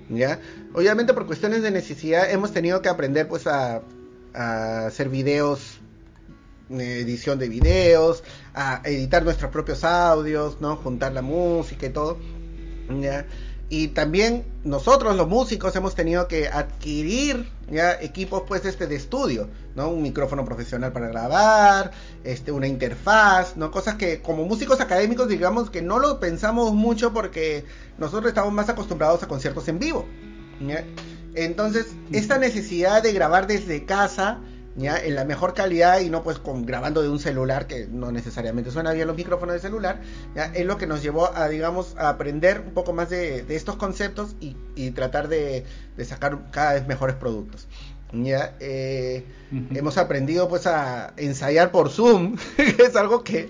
¿Ya? 0.09 0.41
Obviamente 0.75 1.15
por 1.15 1.27
cuestiones 1.27 1.63
de 1.63 1.71
necesidad 1.71 2.29
hemos 2.29 2.53
tenido 2.53 2.83
que 2.83 2.89
aprender 2.89 3.29
pues 3.29 3.47
a, 3.47 3.83
hacer 4.35 5.09
videos, 5.09 5.81
edición 6.71 7.39
de 7.39 7.49
videos, 7.49 8.23
a 8.55 8.83
editar 8.85 9.25
nuestros 9.25 9.51
propios 9.51 9.85
audios, 9.85 10.61
¿no? 10.61 10.77
Juntar 10.77 11.13
la 11.13 11.23
música 11.23 11.87
y 11.87 11.91
todo. 11.91 12.19
¿Ya? 13.01 13.27
y 13.73 13.89
también 13.89 14.45
nosotros 14.65 15.17
los 15.17 15.29
músicos 15.29 15.75
hemos 15.77 15.95
tenido 15.95 16.27
que 16.27 16.49
adquirir 16.49 17.49
ya 17.71 17.93
equipos 17.93 18.43
pues 18.47 18.65
este 18.65 18.89
de 18.89 18.97
estudio, 18.97 19.49
¿no? 19.77 19.89
Un 19.91 20.03
micrófono 20.03 20.45
profesional 20.45 20.93
para 20.93 21.07
grabar, 21.07 21.93
este 22.25 22.51
una 22.51 22.67
interfaz, 22.67 23.57
¿no? 23.57 23.71
Cosas 23.71 23.95
que 23.95 24.21
como 24.21 24.45
músicos 24.45 24.81
académicos 24.81 25.29
digamos 25.29 25.71
que 25.71 25.83
no 25.83 26.01
lo 26.01 26.19
pensamos 26.19 26.73
mucho 26.73 27.13
porque 27.13 27.65
nosotros 27.97 28.31
estamos 28.31 28.53
más 28.53 28.69
acostumbrados 28.69 29.23
a 29.23 29.29
conciertos 29.29 29.69
en 29.69 29.79
vivo. 29.79 30.05
Entonces, 31.35 31.87
esta 32.13 32.39
necesidad 32.39 33.03
de 33.03 33.13
grabar 33.13 33.47
desde 33.47 33.85
casa 33.85 34.41
¿ya? 34.77 34.99
en 34.99 35.15
la 35.15 35.25
mejor 35.25 35.55
calidad 35.55 36.01
y 36.01 36.11
no 36.11 36.23
pues 36.23 36.39
con 36.39 36.65
grabando 36.67 37.03
de 37.03 37.09
un 37.09 37.19
celular 37.19 37.67
que 37.67 37.87
no 37.87 38.13
necesariamente 38.13 38.71
suena 38.71 38.93
bien 38.93 39.07
los 39.07 39.17
micrófonos 39.17 39.55
de 39.55 39.61
celular 39.61 40.01
¿ya? 40.35 40.47
es 40.47 40.65
lo 40.65 40.79
que 40.79 40.87
nos 40.87 41.03
llevó 41.03 41.35
a 41.35 41.49
digamos 41.49 41.95
a 41.99 42.09
aprender 42.09 42.63
un 42.67 42.73
poco 42.73 42.93
más 42.93 43.11
de, 43.11 43.45
estos 43.49 43.77
conceptos 43.77 44.37
y, 44.41 44.91
tratar 44.93 45.29
de, 45.29 45.65
de, 45.97 46.05
sacar 46.05 46.51
cada 46.51 46.75
vez 46.75 46.87
mejores 46.87 47.17
productos 47.17 47.69
ya 48.13 48.55
eh, 48.61 49.25
hemos 49.75 49.99
aprendido 49.99 50.49
pues 50.49 50.67
a 50.67 51.13
ensayar 51.17 51.71
por 51.71 51.91
Zoom 51.91 52.37
es 52.59 52.97
algo 52.97 53.23
que, 53.25 53.49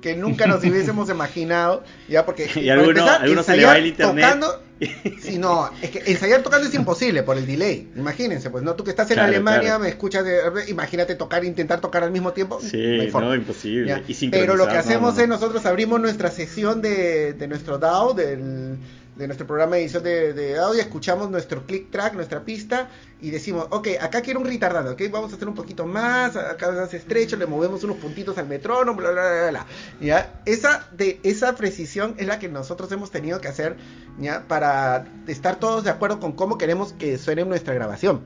que 0.00 0.16
nunca 0.16 0.46
nos 0.46 0.62
hubiésemos 0.64 1.08
imaginado 1.10 1.82
ya 2.08 2.24
porque 2.26 2.50
y 2.54 2.68
alguno, 2.68 3.42
se 3.42 3.56
le 3.56 3.64
va 3.64 3.78
el 3.78 3.86
internet. 3.86 4.24
tocando, 4.24 4.62
si 5.20 5.38
no 5.38 5.70
es 5.80 5.90
que 5.90 6.02
ensayar 6.06 6.42
tocando 6.42 6.68
es 6.68 6.74
imposible 6.74 7.22
por 7.22 7.38
el 7.38 7.46
delay 7.46 7.90
imagínense 7.96 8.50
pues 8.50 8.62
no 8.62 8.74
tú 8.74 8.84
que 8.84 8.90
estás 8.90 9.10
en 9.10 9.18
Alemania 9.18 9.78
me 9.78 9.88
escuchas 9.88 10.24
de, 10.24 10.40
imagínate 10.68 11.14
tocar 11.14 11.44
intentar 11.44 11.80
tocar 11.80 12.02
al 12.02 12.10
mismo 12.10 12.32
tiempo 12.32 12.60
sí 12.60 13.10
no, 13.12 13.34
imposible. 13.34 14.02
pero 14.30 14.56
lo 14.56 14.66
que 14.68 14.76
hacemos 14.76 15.18
es 15.18 15.28
nosotros 15.28 15.64
abrimos 15.66 16.00
nuestra 16.00 16.30
sesión 16.30 16.82
de, 16.82 17.32
de 17.34 17.48
nuestro 17.48 17.78
DAO 17.78 18.14
del 18.14 18.78
de 19.22 19.28
nuestro 19.28 19.46
programa 19.46 19.76
de 19.76 19.82
edición 19.82 20.02
de, 20.02 20.58
audio, 20.58 20.80
escuchamos 20.80 21.30
nuestro 21.30 21.64
click 21.64 21.90
track, 21.90 22.14
nuestra 22.14 22.44
pista, 22.44 22.90
y 23.20 23.30
decimos, 23.30 23.68
ok, 23.70 23.88
acá 24.00 24.20
quiero 24.20 24.40
un 24.40 24.46
retardado, 24.46 24.92
ok, 24.92 25.02
vamos 25.12 25.32
a 25.32 25.36
hacer 25.36 25.46
un 25.46 25.54
poquito 25.54 25.86
más, 25.86 26.34
acá 26.34 26.72
más 26.72 26.92
estrecho, 26.92 27.36
le 27.36 27.46
movemos 27.46 27.84
unos 27.84 27.98
puntitos 27.98 28.36
al 28.38 28.48
metrónomo, 28.48 28.98
bla, 28.98 29.12
bla, 29.12 29.22
bla, 29.22 29.50
bla. 29.50 29.66
¿ya? 30.00 30.40
Esa, 30.44 30.88
de, 30.90 31.20
esa 31.22 31.54
precisión 31.54 32.16
es 32.18 32.26
la 32.26 32.40
que 32.40 32.48
nosotros 32.48 32.90
hemos 32.90 33.12
tenido 33.12 33.40
que 33.40 33.46
hacer, 33.46 33.76
¿ya? 34.18 34.42
Para 34.48 35.06
estar 35.28 35.56
todos 35.56 35.84
de 35.84 35.90
acuerdo 35.90 36.18
con 36.18 36.32
cómo 36.32 36.58
queremos 36.58 36.92
que 36.92 37.16
suene 37.16 37.44
nuestra 37.44 37.74
grabación. 37.74 38.24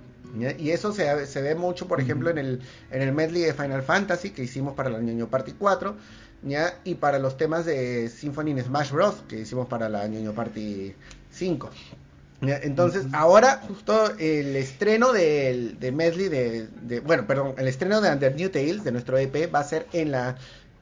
Y 0.58 0.70
eso 0.70 0.92
se, 0.92 1.26
se, 1.26 1.40
ve 1.40 1.54
mucho, 1.54 1.88
por 1.88 1.98
ejemplo, 1.98 2.28
en 2.28 2.36
el, 2.36 2.60
en 2.90 3.00
el 3.00 3.12
medley 3.12 3.42
de 3.42 3.54
Final 3.54 3.82
Fantasy 3.82 4.30
que 4.30 4.42
hicimos 4.42 4.74
para 4.74 4.90
la 4.90 5.00
Ñoño 5.00 5.28
Party 5.28 5.52
4, 5.52 5.96
¿ya? 6.42 6.74
Y 6.84 6.94
para 6.96 7.18
los 7.18 7.36
temas 7.36 7.64
de 7.64 8.08
Symphony 8.08 8.50
in 8.50 8.62
Smash 8.62 8.90
Bros. 8.90 9.16
que 9.28 9.40
hicimos 9.40 9.66
para 9.66 9.88
la 9.88 10.06
Ñoño 10.06 10.32
Party 10.32 10.94
5. 11.30 11.70
Entonces, 12.42 13.06
ahora 13.12 13.62
justo 13.66 14.10
el 14.18 14.56
estreno 14.56 15.12
del, 15.12 15.80
de 15.80 15.90
medley 15.90 16.28
de, 16.28 17.00
bueno, 17.00 17.26
perdón, 17.26 17.54
el 17.56 17.66
estreno 17.66 18.00
de 18.00 18.10
Under 18.10 18.34
New 18.36 18.50
Tales 18.50 18.84
de 18.84 18.92
nuestro 18.92 19.16
EP 19.16 19.52
va 19.52 19.60
a 19.60 19.64
ser 19.64 19.86
en 19.92 20.10
la, 20.10 20.36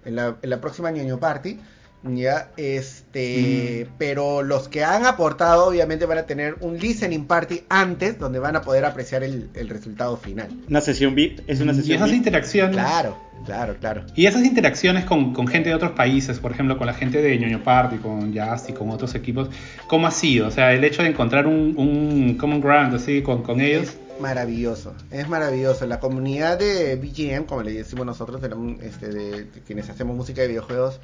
en 0.04 0.16
la, 0.16 0.36
en 0.42 0.50
la 0.50 0.60
próxima 0.60 0.90
Ñoño 0.90 1.18
Party. 1.18 1.60
Ya, 2.06 2.50
este, 2.58 3.86
mm. 3.86 3.94
pero 3.96 4.42
los 4.42 4.68
que 4.68 4.84
han 4.84 5.06
aportado 5.06 5.66
obviamente 5.66 6.04
van 6.04 6.18
a 6.18 6.24
tener 6.24 6.56
un 6.60 6.78
listening 6.78 7.24
party 7.24 7.62
antes 7.70 8.18
donde 8.18 8.38
van 8.38 8.56
a 8.56 8.62
poder 8.62 8.84
apreciar 8.84 9.24
el, 9.24 9.48
resultado 9.68 10.16
final. 10.18 10.48
Una 10.68 10.82
sesión 10.82 11.14
VIP, 11.14 11.40
es 11.46 11.60
una 11.60 11.72
sesión. 11.72 11.92
Y 11.92 11.96
esas 11.96 12.12
interacciones. 12.12 12.76
Claro, 12.76 13.16
claro, 13.46 13.76
claro. 13.80 14.02
Y 14.14 14.26
esas 14.26 14.44
interacciones 14.44 15.06
con, 15.06 15.34
gente 15.48 15.70
de 15.70 15.74
otros 15.74 15.92
países, 15.92 16.38
por 16.38 16.52
ejemplo, 16.52 16.76
con 16.76 16.86
la 16.86 16.94
gente 16.94 17.22
de 17.22 17.38
ñoño 17.38 17.62
Party, 17.62 17.96
con 17.96 18.36
Just 18.36 18.68
y 18.68 18.72
con 18.74 18.90
otros 18.90 19.14
equipos, 19.14 19.48
¿cómo 19.86 20.06
ha 20.06 20.10
sido? 20.10 20.48
O 20.48 20.50
sea, 20.50 20.74
el 20.74 20.84
hecho 20.84 21.02
de 21.02 21.08
encontrar 21.08 21.46
un, 21.46 21.74
un 21.76 22.36
common 22.36 22.60
ground 22.60 22.94
así 22.94 23.22
con, 23.22 23.42
con 23.42 23.62
ellos 23.62 23.96
maravilloso, 24.20 24.94
es 25.10 25.28
maravilloso. 25.28 25.86
La 25.86 26.00
comunidad 26.00 26.58
de 26.58 26.96
BGM, 26.96 27.44
como 27.44 27.62
le 27.62 27.72
decimos 27.72 28.06
nosotros, 28.06 28.40
este, 28.80 29.08
de, 29.08 29.48
quienes 29.66 29.88
hacemos 29.88 30.16
música 30.16 30.42
de 30.42 30.48
videojuegos, 30.48 31.00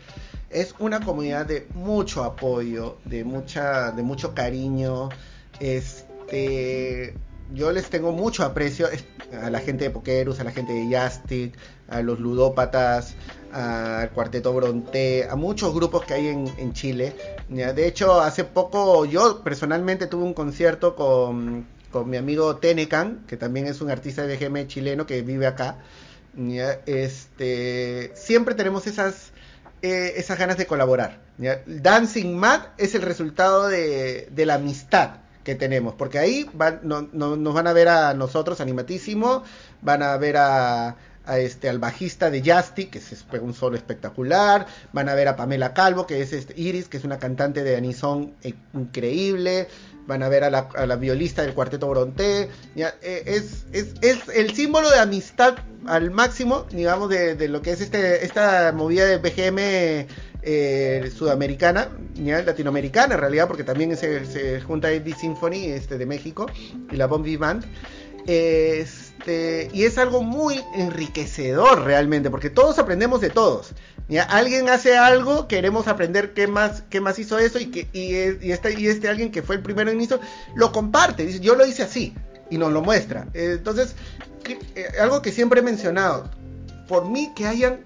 es 0.51 0.75
una 0.79 1.01
comunidad 1.01 1.47
de 1.47 1.67
mucho 1.75 2.25
apoyo, 2.25 2.99
de 3.05 3.25
mucha, 3.25 3.93
de 3.93 4.03
mucho 4.03 4.35
cariño. 4.35 5.09
Este, 5.61 7.15
yo 7.53 7.73
les 7.73 7.91
tengo 7.91 8.13
mucho 8.13 8.45
aprecio 8.45 8.89
a 9.43 9.51
la 9.51 9.61
gente 9.61 9.85
de 9.85 9.91
Pokerus, 9.91 10.41
a 10.41 10.45
la 10.45 10.53
gente 10.53 10.73
de 10.73 10.89
Yastic, 10.89 11.57
a 11.89 12.03
los 12.03 12.21
ludópatas, 12.21 13.15
al 13.53 14.11
Cuarteto 14.11 14.53
Bronte, 14.53 15.27
a 15.29 15.35
muchos 15.35 15.75
grupos 15.75 16.05
que 16.05 16.15
hay 16.15 16.29
en, 16.29 16.49
en 16.59 16.73
Chile. 16.73 17.15
De 17.49 17.87
hecho, 17.87 18.21
hace 18.21 18.45
poco 18.45 19.05
yo 19.05 19.43
personalmente 19.43 20.07
tuve 20.07 20.23
un 20.23 20.35
concierto 20.35 20.95
con 20.95 21.67
con 21.91 22.09
mi 22.09 22.17
amigo 22.17 22.57
Tenecan, 22.57 23.25
que 23.27 23.37
también 23.37 23.67
es 23.67 23.81
un 23.81 23.91
artista 23.91 24.27
de 24.27 24.37
BGM 24.37 24.67
chileno 24.67 25.07
que 25.07 25.23
vive 25.23 25.47
acá. 25.47 25.79
Este, 26.87 28.13
siempre 28.15 28.55
tenemos 28.55 28.87
esas, 28.87 29.33
eh, 29.83 30.25
ganas 30.39 30.57
de 30.57 30.67
colaborar. 30.67 31.21
Dancing 31.67 32.35
Mad 32.35 32.61
es 32.77 32.95
el 32.95 33.03
resultado 33.03 33.69
de, 33.69 34.31
la 34.37 34.55
amistad 34.55 35.21
que 35.45 35.55
tenemos, 35.55 35.95
porque 35.95 36.19
ahí 36.19 36.49
van, 36.53 36.81
no, 36.83 37.03
nos 37.13 37.55
van 37.55 37.67
a 37.67 37.73
ver 37.73 37.89
a 37.89 38.15
nosotros 38.15 38.61
animatísimo, 38.61 39.43
van 39.81 40.03
a 40.03 40.17
ver 40.19 40.37
a, 40.37 40.97
a 41.27 41.39
este, 41.39 41.69
al 41.69 41.79
bajista 41.79 42.31
de 42.31 42.43
Justy, 42.43 42.87
que 42.87 42.99
es 42.99 43.25
un 43.41 43.55
solo 43.55 43.77
espectacular. 43.77 44.67
Van 44.93 45.09
a 45.09 45.15
ver 45.15 45.29
a 45.29 45.37
Pamela 45.37 45.75
Calvo, 45.75 46.07
que 46.07 46.23
es 46.23 46.33
este, 46.33 46.55
Iris, 46.61 46.89
que 46.89 46.97
es 46.97 47.05
una 47.05 47.19
cantante 47.19 47.63
de 47.63 47.77
Anisón 47.77 48.35
eh, 48.43 48.55
increíble. 48.75 49.69
Van 50.07 50.23
a 50.23 50.29
ver 50.29 50.45
a 50.45 50.51
la, 50.51 50.97
violista 50.97 51.43
del 51.43 51.55
Cuarteto 51.55 51.89
Bronté. 51.89 52.49
Ya, 52.75 52.95
eh, 53.03 53.23
es, 53.27 53.67
es, 53.73 53.95
es, 54.01 54.29
el 54.35 54.55
símbolo 54.55 54.91
de 54.91 54.99
amistad 54.99 55.57
al 55.87 56.11
máximo, 56.11 56.67
digamos, 56.71 57.11
de, 57.11 57.37
de 57.37 57.49
lo 57.49 57.63
que 57.63 57.73
es 57.73 57.81
este, 57.81 58.25
esta 58.25 58.73
movida 58.73 59.07
de 59.07 59.19
BGM 59.19 60.09
eh, 60.43 61.13
sudamericana, 61.15 61.91
latinoamericana 62.17 63.15
en 63.15 63.21
realidad, 63.21 63.47
porque 63.47 63.63
también 63.63 63.95
se, 63.97 64.25
se 64.25 64.61
junta 64.63 64.91
Eddie 64.91 65.15
Symphony 65.15 65.67
este, 65.67 65.99
de 65.99 66.07
México 66.07 66.47
y 66.91 66.97
la 66.97 67.07
Bombi 67.07 67.37
Band. 67.37 67.65
Este, 69.21 69.69
y 69.75 69.85
es 69.85 69.99
algo 69.99 70.23
muy 70.23 70.63
enriquecedor 70.75 71.85
realmente, 71.85 72.31
porque 72.31 72.49
todos 72.49 72.79
aprendemos 72.79 73.21
de 73.21 73.29
todos. 73.29 73.73
¿ya? 74.09 74.23
Alguien 74.23 74.69
hace 74.71 74.97
algo, 74.97 75.47
queremos 75.47 75.89
aprender 75.89 76.33
qué 76.33 76.47
más, 76.47 76.85
qué 76.89 77.03
más 77.03 77.19
hizo 77.19 77.39
eso, 77.39 77.59
y, 77.59 77.67
que, 77.67 77.89
y, 77.93 78.15
y, 78.47 78.53
este, 78.53 78.81
y 78.81 78.87
este 78.89 79.09
alguien 79.09 79.31
que 79.31 79.43
fue 79.43 79.57
el 79.57 79.63
primero 79.63 79.91
en 79.91 80.01
eso, 80.01 80.21
lo 80.55 80.73
comparte, 80.73 81.27
dice, 81.27 81.41
yo 81.41 81.55
lo 81.55 81.67
hice 81.67 81.83
así, 81.83 82.15
y 82.49 82.57
nos 82.57 82.73
lo 82.73 82.81
muestra. 82.81 83.29
Eh, 83.35 83.57
entonces, 83.59 83.95
que, 84.43 84.59
eh, 84.75 84.87
algo 84.99 85.21
que 85.21 85.33
siempre 85.33 85.61
he 85.61 85.63
mencionado, 85.63 86.31
por 86.89 87.07
mí 87.07 87.31
que 87.37 87.47
hayan 87.47 87.81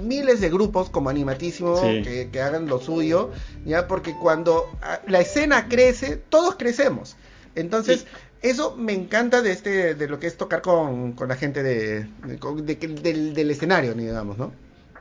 miles 0.00 0.40
de 0.40 0.50
grupos 0.50 0.88
como 0.88 1.10
Animatísimo 1.10 1.76
Sí. 1.78 2.02
que, 2.02 2.28
que 2.30 2.40
hagan 2.40 2.66
lo 2.68 2.78
suyo, 2.80 3.32
ya 3.64 3.88
porque 3.88 4.14
cuando 4.14 4.70
ah, 4.82 5.00
la 5.08 5.20
escena 5.20 5.68
crece, 5.68 6.16
todos 6.16 6.54
crecemos. 6.54 7.16
Entonces, 7.56 8.04
eso 8.42 8.76
me 8.76 8.92
encanta 8.92 9.42
de 9.42 9.52
este, 9.52 9.94
de 9.94 10.08
lo 10.08 10.18
que 10.20 10.26
es 10.26 10.36
tocar 10.36 10.62
con, 10.62 11.12
con 11.12 11.28
la 11.28 11.36
gente 11.36 11.62
de, 11.62 12.06
de- 12.26 12.38
con- 12.38 12.64
de- 12.66 12.74
del, 12.76 13.34
del 13.34 13.50
escenario, 13.50 13.94
digamos, 13.94 14.38
¿no? 14.38 14.52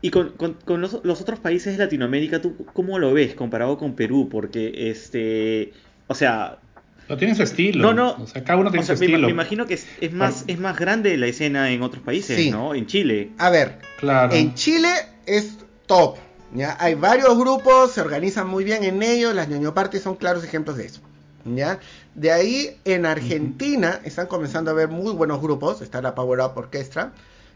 Y 0.01 0.11
con, 0.11 0.29
con- 0.31 0.53
con 0.65 0.81
los, 0.81 0.99
los 1.03 1.21
otros 1.21 1.39
países 1.39 1.77
de 1.77 1.83
Latinoamérica, 1.83 2.41
¿tú 2.41 2.55
cómo 2.73 2.99
lo 2.99 3.13
ves 3.13 3.33
comparado 3.35 3.77
con 3.77 3.95
Perú? 3.95 4.29
Porque, 4.29 4.89
este, 4.91 5.73
o 6.07 6.13
sea, 6.15 6.59
Pero 7.07 7.17
tiene 7.17 7.33
su 7.35 7.43
estilo. 7.43 7.81
No, 7.81 7.93
no. 7.93 8.23
O 8.23 8.27
sea, 8.27 8.43
cada 8.43 8.59
uno 8.59 8.69
o 8.69 8.71
tiene 8.71 8.85
sea, 8.85 8.95
su 8.95 8.99
me, 9.01 9.05
estilo. 9.07 9.27
me 9.27 9.31
imagino 9.31 9.65
que 9.65 9.75
es, 9.75 9.87
es 10.01 10.11
más, 10.13 10.43
es 10.47 10.59
más 10.59 10.77
grande 10.77 11.17
la 11.17 11.27
escena 11.27 11.71
en 11.71 11.81
otros 11.81 12.03
países, 12.03 12.37
Sí. 12.37 12.51
¿no? 12.51 12.75
En 12.75 12.85
Chile. 12.87 13.31
A 13.37 13.49
ver, 13.49 13.79
Claro. 13.99 14.33
En 14.33 14.53
Chile 14.53 14.89
es 15.25 15.57
top. 15.87 16.17
¿ya? 16.53 16.77
Hay 16.79 16.93
varios 16.95 17.37
grupos, 17.37 17.91
se 17.93 18.01
organizan 18.01 18.47
muy 18.47 18.63
bien 18.63 18.83
en 18.83 19.01
ellos, 19.01 19.33
las 19.33 19.49
ñoño 19.49 19.73
parties 19.73 20.03
son 20.03 20.15
claros 20.15 20.43
ejemplos 20.43 20.77
de 20.77 20.85
eso. 20.85 21.01
¿Ya? 21.45 21.79
De 22.13 22.31
ahí 22.31 22.81
en 22.85 23.05
Argentina 23.05 24.01
están 24.03 24.27
comenzando 24.27 24.71
a 24.71 24.73
haber 24.73 24.89
muy 24.89 25.13
buenos 25.13 25.41
grupos, 25.41 25.81
está 25.81 26.01
la 26.01 26.15
Power 26.15 26.39
Up 26.41 26.53
Orchestra, 26.57 27.13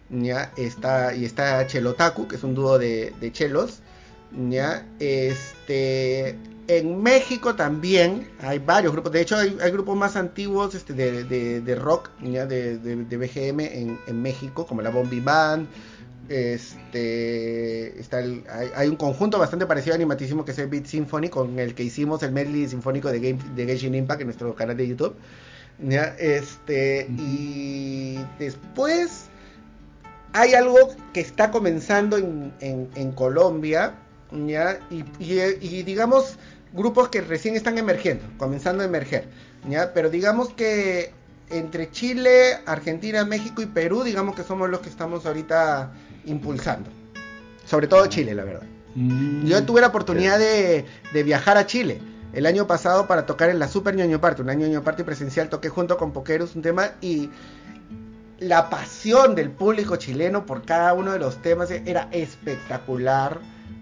¿ya? 0.10 0.54
Está, 0.56 1.16
y 1.16 1.26
está 1.26 1.66
Chelotaku, 1.68 2.28
que 2.28 2.36
es 2.38 2.44
un 2.44 2.56
dúo 2.56 2.78
de, 2.80 3.12
de 3.20 3.32
chelos. 3.32 3.84
¿ya? 4.32 4.94
Este, 5.00 6.44
en 6.68 7.02
México 7.02 7.56
también 7.56 8.32
hay 8.38 8.60
varios 8.60 8.94
grupos, 8.94 9.12
de 9.12 9.22
hecho 9.22 9.38
hay, 9.38 9.58
hay 9.62 9.72
grupos 9.72 9.98
más 9.98 10.16
antiguos 10.16 10.76
este, 10.76 10.94
de, 10.94 11.24
de- 11.26 11.62
de 11.62 11.76
rock, 11.76 12.12
¿ya? 12.20 12.46
De, 12.46 12.78
de- 12.80 13.06
de 13.06 13.18
BGM 13.18 13.60
en, 13.82 14.04
en 14.06 14.22
México, 14.22 14.68
como 14.68 14.82
la 14.82 14.90
Bombi 14.92 15.20
Band. 15.20 15.72
Este, 16.30 18.00
está 18.00 18.20
el- 18.20 18.44
hay, 18.50 18.70
hay 18.76 18.88
un 18.88 18.96
conjunto 18.96 19.40
bastante 19.40 19.66
parecido 19.66 19.94
a 19.94 19.96
Animatísimo 19.96 20.46
que 20.46 20.52
es 20.52 20.60
el 20.60 20.68
Beat 20.68 20.86
Symphony, 20.86 21.30
con 21.30 21.60
el 21.60 21.74
que 21.76 21.84
hicimos 21.84 22.24
el 22.24 22.32
medley 22.32 22.68
sinfónico 22.68 23.10
de, 23.12 23.20
Game, 23.20 23.40
de 23.56 23.66
Genshin 23.66 23.96
Impact 23.96 24.22
en 24.22 24.28
nuestro 24.28 24.54
canal 24.56 24.78
de 24.78 24.88
YouTube. 24.88 25.16
¿ya? 25.80 26.16
Este, 26.20 27.08
y 27.18 28.20
después 28.38 29.26
hay 30.34 30.54
algo 30.54 30.78
que 31.14 31.22
está 31.22 31.52
comenzando 31.52 32.18
en, 32.18 32.54
en- 32.60 32.90
en 32.96 33.12
Colombia, 33.14 33.96
¿ya? 34.46 34.80
Y, 34.92 35.04
y- 35.20 35.58
y 35.62 35.84
digamos 35.84 36.36
grupos 36.74 37.10
que 37.10 37.22
recién 37.22 37.56
están 37.56 37.78
emergiendo, 37.78 38.24
comenzando 38.38 38.84
a 38.84 38.86
emerger, 38.86 39.26
¿ya? 39.68 39.92
Pero 39.94 40.10
digamos 40.10 40.50
que 40.54 41.12
entre 41.50 41.90
Chile, 41.90 42.58
Argentina, 42.68 43.26
México 43.26 43.62
y 43.64 43.66
Perú, 43.66 44.04
digamos 44.04 44.36
que 44.36 44.44
somos 44.44 44.70
los 44.70 44.82
que 44.82 44.90
estamos 44.90 45.26
ahorita 45.26 45.92
impulsando. 46.30 46.90
Sobre 47.66 47.88
todo 47.88 48.06
Chile, 48.08 48.34
la 48.34 48.44
verdad. 48.44 48.64
Mm. 48.96 49.46
Yo 49.46 49.64
tuve 49.64 49.82
la 49.82 49.88
oportunidad 49.88 50.40
de, 50.40 50.86
de 51.14 51.24
viajar 51.24 51.58
a 51.58 51.66
Chile 51.66 52.02
el 52.34 52.46
año 52.46 52.68
pasado 52.68 53.08
para 53.08 53.26
tocar 53.26 53.50
en 53.50 53.60
la 53.60 53.68
Super 53.68 53.96
ñoño 53.96 54.22
Party, 54.22 54.42
una 54.42 54.54
ñoño 54.54 54.84
Party 54.84 55.04
presencial, 55.04 55.50
toqué 55.50 55.70
junto 55.70 55.98
con 55.98 56.12
Pokerus 56.12 56.56
un 56.56 56.62
tema 56.62 56.92
y 57.02 57.30
la 58.40 58.70
pasión 58.70 59.36
del 59.36 59.50
público 59.50 59.98
chileno 59.98 60.46
por 60.46 60.64
cada 60.64 60.94
uno 60.94 61.12
de 61.12 61.20
los 61.20 61.42
temas 61.42 61.72
era 61.72 62.08
espectacular. 62.12 63.40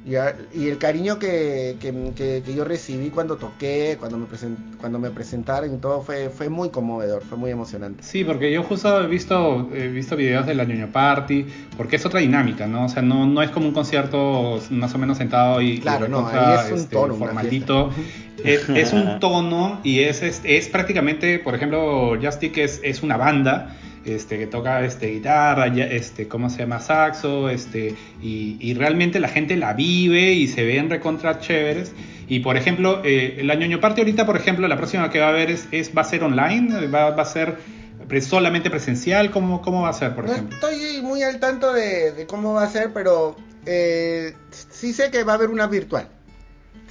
¿Ya? 0.08 0.36
Y 0.54 0.68
el 0.70 0.78
cariño 0.78 1.20
que, 1.20 1.76
que- 1.80 2.12
que- 2.16 2.42
que 2.46 2.54
yo 2.56 2.64
recibí 2.64 3.10
cuando 3.10 3.36
toqué, 3.38 3.98
cuando 4.00 4.18
me, 4.18 4.26
present- 4.26 4.78
cuando 4.80 5.00
me 5.00 5.10
presentaron 5.12 5.74
y 5.74 5.78
todo, 5.78 6.02
fue, 6.02 6.30
fue 6.30 6.50
muy 6.50 6.70
conmovedor, 6.70 7.22
fue 7.24 7.38
muy 7.38 7.52
emocionante. 7.52 8.04
Sí, 8.04 8.24
porque 8.24 8.52
yo 8.52 8.64
justo 8.64 9.04
he 9.04 9.08
visto, 9.08 9.70
he 9.74 9.88
visto 9.88 10.16
videos 10.16 10.46
de 10.46 10.56
la 10.56 10.64
ñoño 10.64 10.92
Party, 10.92 11.46
porque 11.76 11.98
es 11.98 12.06
otra 12.06 12.20
dinámica, 12.20 12.68
¿no? 12.68 12.86
O 12.86 12.90
sea, 12.90 13.02
no, 13.02 13.26
no 13.28 13.42
es 13.42 13.50
como 13.52 13.68
un 13.68 13.74
concierto 13.74 14.60
más 14.72 14.94
o 14.96 14.98
menos 14.98 15.18
sentado 15.18 15.62
y, 15.62 15.72
y 15.74 15.80
Claro, 15.80 16.08
no, 16.08 16.18
recontra, 16.26 16.62
ahí 16.62 16.72
es 16.74 16.82
un 16.82 16.88
tono, 16.88 17.14
una 17.16 17.26
formalito. 17.26 17.92
Es, 18.44 18.70
es 18.70 18.94
un 18.94 19.20
tono 19.20 19.80
y 19.84 20.00
es, 20.02 20.22
es, 20.22 20.42
es 20.44 20.68
prácticamente, 20.70 21.40
por 21.40 21.56
ejemplo, 21.56 22.16
Justic 22.22 22.58
es, 22.60 22.80
es 22.84 23.02
una 23.02 23.18
banda 23.18 23.76
este, 24.16 24.38
que 24.38 24.48
toca 24.48 24.84
este, 24.84 25.08
guitarra, 25.08 25.68
este, 25.68 26.28
¿cómo 26.28 26.50
se 26.50 26.60
llama? 26.60 26.80
Saxo, 26.80 27.50
este, 27.50 27.96
y, 28.22 28.58
y 28.60 28.74
realmente 28.74 29.20
la 29.20 29.28
gente 29.28 29.56
la 29.56 29.74
vive 29.74 30.34
y 30.34 30.48
se 30.48 30.64
ven 30.66 30.90
recontra 30.90 31.40
chéveres. 31.40 31.94
Y 32.28 32.40
por 32.40 32.58
ejemplo, 32.58 33.02
eh, 33.06 33.42
la 33.44 33.56
ñoño 33.56 33.80
parte 33.80 34.02
ahorita, 34.02 34.26
por 34.26 34.36
ejemplo, 34.36 34.68
la 34.68 34.78
próxima 34.78 35.10
que 35.10 35.20
va 35.20 35.28
a 35.28 35.30
haber 35.30 35.50
es, 35.52 35.68
es 35.72 35.96
va 35.96 36.02
a 36.02 36.06
ser 36.06 36.24
online, 36.24 36.88
va, 36.88 37.12
va 37.12 37.24
a 37.24 37.26
ser 37.26 37.58
solamente 38.22 38.70
presencial, 38.70 39.32
¿cómo, 39.32 39.62
cómo 39.62 39.82
va 39.82 39.90
a 39.90 39.94
ser, 39.94 40.16
por 40.16 40.26
no 40.26 40.32
ejemplo? 40.32 40.56
estoy 40.56 41.02
muy 41.02 41.24
al 41.24 41.40
tanto 41.40 41.74
de, 41.74 42.12
de 42.12 42.26
cómo 42.26 42.54
va 42.54 42.64
a 42.64 42.70
ser, 42.70 42.92
pero 42.94 43.36
eh, 43.66 44.34
sí 44.52 44.94
sé 44.94 45.12
que 45.12 45.24
va 45.24 45.34
a 45.34 45.36
haber 45.36 45.50
una 45.50 45.68
virtual. 45.68 46.10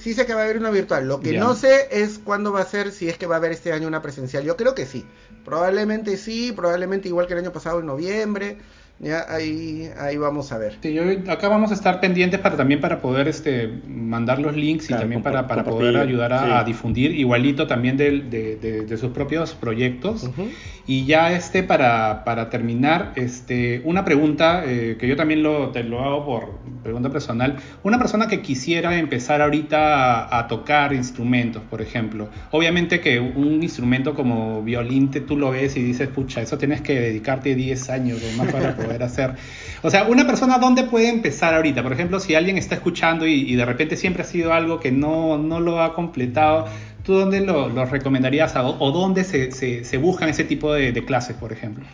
Sí 0.07 0.13
sé 0.13 0.25
que 0.25 0.33
va 0.33 0.39
a 0.39 0.43
haber 0.45 0.57
una 0.57 0.69
virtual. 0.69 1.05
Lo 1.05 1.19
que 1.19 1.33
Ya. 1.33 1.41
no 1.41 1.53
sé 1.53 1.89
es 1.91 2.17
cuándo 2.17 2.53
va 2.53 2.61
a 2.61 2.65
ser, 2.65 2.91
si 2.91 3.09
es 3.09 3.17
que 3.17 3.27
va 3.27 3.35
a 3.35 3.37
haber 3.39 3.51
este 3.51 3.73
año 3.73 3.89
una 3.89 4.01
presencial. 4.01 4.41
Yo 4.45 4.55
creo 4.55 4.73
que 4.73 4.85
sí. 4.85 5.03
Probablemente 5.43 6.15
sí, 6.15 6.53
probablemente 6.55 7.09
igual 7.09 7.27
que 7.27 7.33
el 7.33 7.39
año 7.39 7.51
pasado 7.51 7.81
en 7.81 7.87
noviembre. 7.87 8.55
Ya 8.99 9.25
ahí, 9.27 9.91
ahí 9.99 10.15
vamos 10.15 10.53
a 10.53 10.57
ver. 10.57 10.77
Sí, 10.81 10.93
yo- 10.93 11.03
acá 11.29 11.49
vamos 11.49 11.71
a 11.71 11.73
estar 11.73 11.99
pendientes 11.99 12.39
para 12.39 12.55
también 12.55 12.79
para 12.79 13.01
poder 13.01 13.27
este, 13.27 13.67
mandar 13.85 14.39
los 14.39 14.55
links 14.55 14.87
Claro, 14.87 15.01
y 15.01 15.03
también 15.03 15.21
para, 15.23 15.45
para 15.45 15.65
poder 15.65 15.97
ayudar 15.97 16.31
a, 16.31 16.39
sí. 16.45 16.51
a 16.51 16.63
difundir 16.63 17.11
igualito 17.11 17.67
también 17.67 17.97
del- 17.97 18.29
de, 18.29 18.55
de- 18.55 18.85
de 18.85 18.97
sus 18.97 19.11
propios 19.11 19.53
proyectos. 19.55 20.23
Ujú. 20.23 20.47
Y 20.87 21.05
ya 21.05 21.33
este 21.33 21.63
para, 21.63 22.23
para 22.23 22.49
terminar, 22.49 23.11
este, 23.15 23.81
una 23.83 24.05
pregunta 24.05 24.63
eh, 24.65 24.95
que 24.97 25.05
yo 25.05 25.17
también 25.17 25.43
lo, 25.43 25.71
te 25.71 25.83
lo 25.83 25.99
hago 26.01 26.25
por 26.25 26.59
pregunta 26.81 27.09
personal. 27.09 27.57
Una 27.83 27.97
persona 27.97 28.27
que 28.27 28.41
quisiera 28.41 28.97
empezar 28.97 29.41
ahorita 29.41 30.23
a, 30.23 30.39
a 30.39 30.47
tocar 30.47 30.93
instrumentos, 30.93 31.61
por 31.69 31.81
ejemplo. 31.81 32.29
Obviamente 32.51 33.01
que 33.01 33.19
un 33.19 33.61
instrumento 33.61 34.15
como 34.15 34.63
violín 34.63 35.11
te, 35.11 35.19
tú 35.19 35.35
lo 35.35 35.51
ves 35.51 35.75
y 35.75 35.83
dices, 35.83 36.07
pucha, 36.07 36.41
eso 36.41 36.57
tienes 36.57 36.79
que 36.79 36.97
dedicarte 36.97 37.53
10 37.53 37.89
años 37.89 38.21
o 38.23 38.37
más 38.37 38.49
para 38.53 38.77
poder 38.77 39.03
hacer. 39.03 39.35
O 39.81 39.89
sea, 39.89 40.05
una 40.05 40.25
persona, 40.25 40.57
¿dónde 40.57 40.83
puede 40.83 41.09
empezar 41.09 41.53
ahorita? 41.53 41.83
Por 41.83 41.91
ejemplo, 41.91 42.21
si 42.21 42.33
alguien 42.33 42.57
está 42.57 42.75
escuchando 42.75 43.27
y, 43.27 43.33
y 43.33 43.55
de 43.57 43.65
repente 43.65 43.97
siempre 43.97 44.23
ha 44.23 44.25
sido 44.25 44.53
algo 44.53 44.79
que 44.79 44.93
no, 44.93 45.37
no 45.37 45.59
lo 45.59 45.81
ha 45.81 45.93
completado, 45.93 46.67
¿tú 47.07 47.13
dónde 47.13 47.39
lo, 47.39 47.69
lo 47.69 47.85
recomendarías 47.85 48.53
o, 48.57 48.75
o 48.79 48.91
dónde 48.91 49.23
se, 49.23 49.53
se, 49.53 49.85
se 49.85 49.97
buscan 49.97 50.27
ese 50.27 50.43
tipo 50.43 50.73
de, 50.73 50.91
de 50.91 51.05
clases, 51.05 51.37
por 51.37 51.53
ejemplo? 51.53 51.85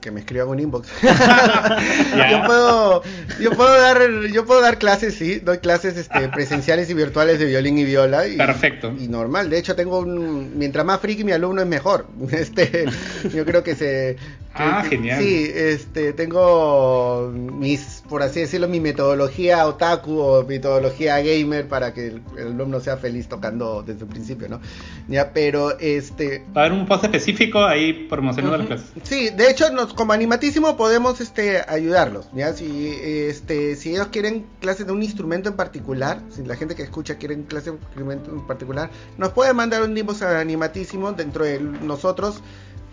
Que 0.00 0.12
me 0.12 0.20
escriban 0.20 0.48
un 0.48 0.60
inbox. 0.60 0.88
Yo 1.02 2.46
puedo, 2.46 3.02
yo 3.38 3.50
puedo 3.50 3.80
dar, 3.80 4.00
yo 4.32 4.46
puedo 4.46 4.62
dar 4.62 4.78
clases, 4.78 5.14
sí, 5.14 5.40
doy 5.40 5.58
clases 5.58 5.98
este, 5.98 6.28
presenciales 6.32 6.88
y 6.88 6.94
virtuales 6.94 7.38
de 7.38 7.46
violín 7.46 7.76
y 7.76 7.84
viola. 7.84 8.26
Y, 8.26 8.36
Perfecto. 8.36 8.94
Y 8.98 9.08
normal, 9.08 9.50
de 9.50 9.58
hecho 9.58 9.74
tengo 9.74 9.98
un, 9.98 10.56
mientras 10.56 10.86
más 10.86 11.00
friki 11.00 11.24
mi 11.24 11.32
alumno 11.32 11.60
es 11.60 11.68
mejor. 11.68 12.06
Este, 12.30 12.86
yo 13.34 13.44
creo 13.44 13.62
que 13.62 13.74
se. 13.74 14.16
Ah, 14.54 14.80
que- 14.82 14.90
genial. 14.96 15.20
Sí, 15.22 15.50
este, 15.52 16.12
tengo 16.12 17.30
mis, 17.32 18.02
por 18.08 18.22
así 18.22 18.40
decirlo, 18.40 18.68
mi 18.68 18.80
metodología 18.80 19.66
otaku 19.66 20.18
o 20.18 20.44
metodología 20.44 21.20
gamer 21.20 21.66
para 21.68 21.92
que 21.92 22.06
el, 22.08 22.22
el 22.38 22.46
alumno 22.48 22.80
sea 22.80 22.96
feliz 22.96 23.28
tocando 23.28 23.82
desde 23.82 24.02
el 24.02 24.08
principio, 24.08 24.48
¿no? 24.48 24.60
Ya, 25.08 25.32
pero 25.32 25.78
este, 25.78 26.44
Va 26.56 26.62
a 26.62 26.66
haber 26.66 26.78
un 26.78 26.86
post 26.86 27.04
específico 27.04 27.64
ahí 27.64 28.06
promocionando 28.08 28.58
las 28.58 28.66
clases. 28.66 28.86
Sí, 29.02 29.30
de 29.30 29.50
hecho, 29.50 29.70
nos, 29.70 29.92
como 29.94 30.12
animatísimo 30.12 30.76
podemos 30.76 31.20
este, 31.20 31.62
ayudarlos. 31.66 32.28
¿ya? 32.34 32.52
Si, 32.52 32.94
este, 33.02 33.76
si 33.76 33.90
ellos 33.90 34.08
quieren 34.08 34.46
clases 34.60 34.86
de 34.86 34.92
un 34.92 35.02
instrumento 35.02 35.48
en 35.48 35.56
particular, 35.56 36.20
si 36.30 36.42
la 36.44 36.56
gente 36.56 36.74
que 36.74 36.82
escucha 36.82 37.16
quiere 37.16 37.34
clase 37.44 37.66
de 37.70 37.76
un 37.76 37.82
instrumento 37.82 38.30
en 38.30 38.46
particular, 38.46 38.90
nos 39.18 39.30
pueden 39.30 39.56
mandar 39.56 39.82
un 39.82 39.96
inbox 39.96 40.22
a 40.22 40.38
animatísimo. 40.40 41.12
Dentro 41.12 41.44
de 41.44 41.60
nosotros, 41.60 42.40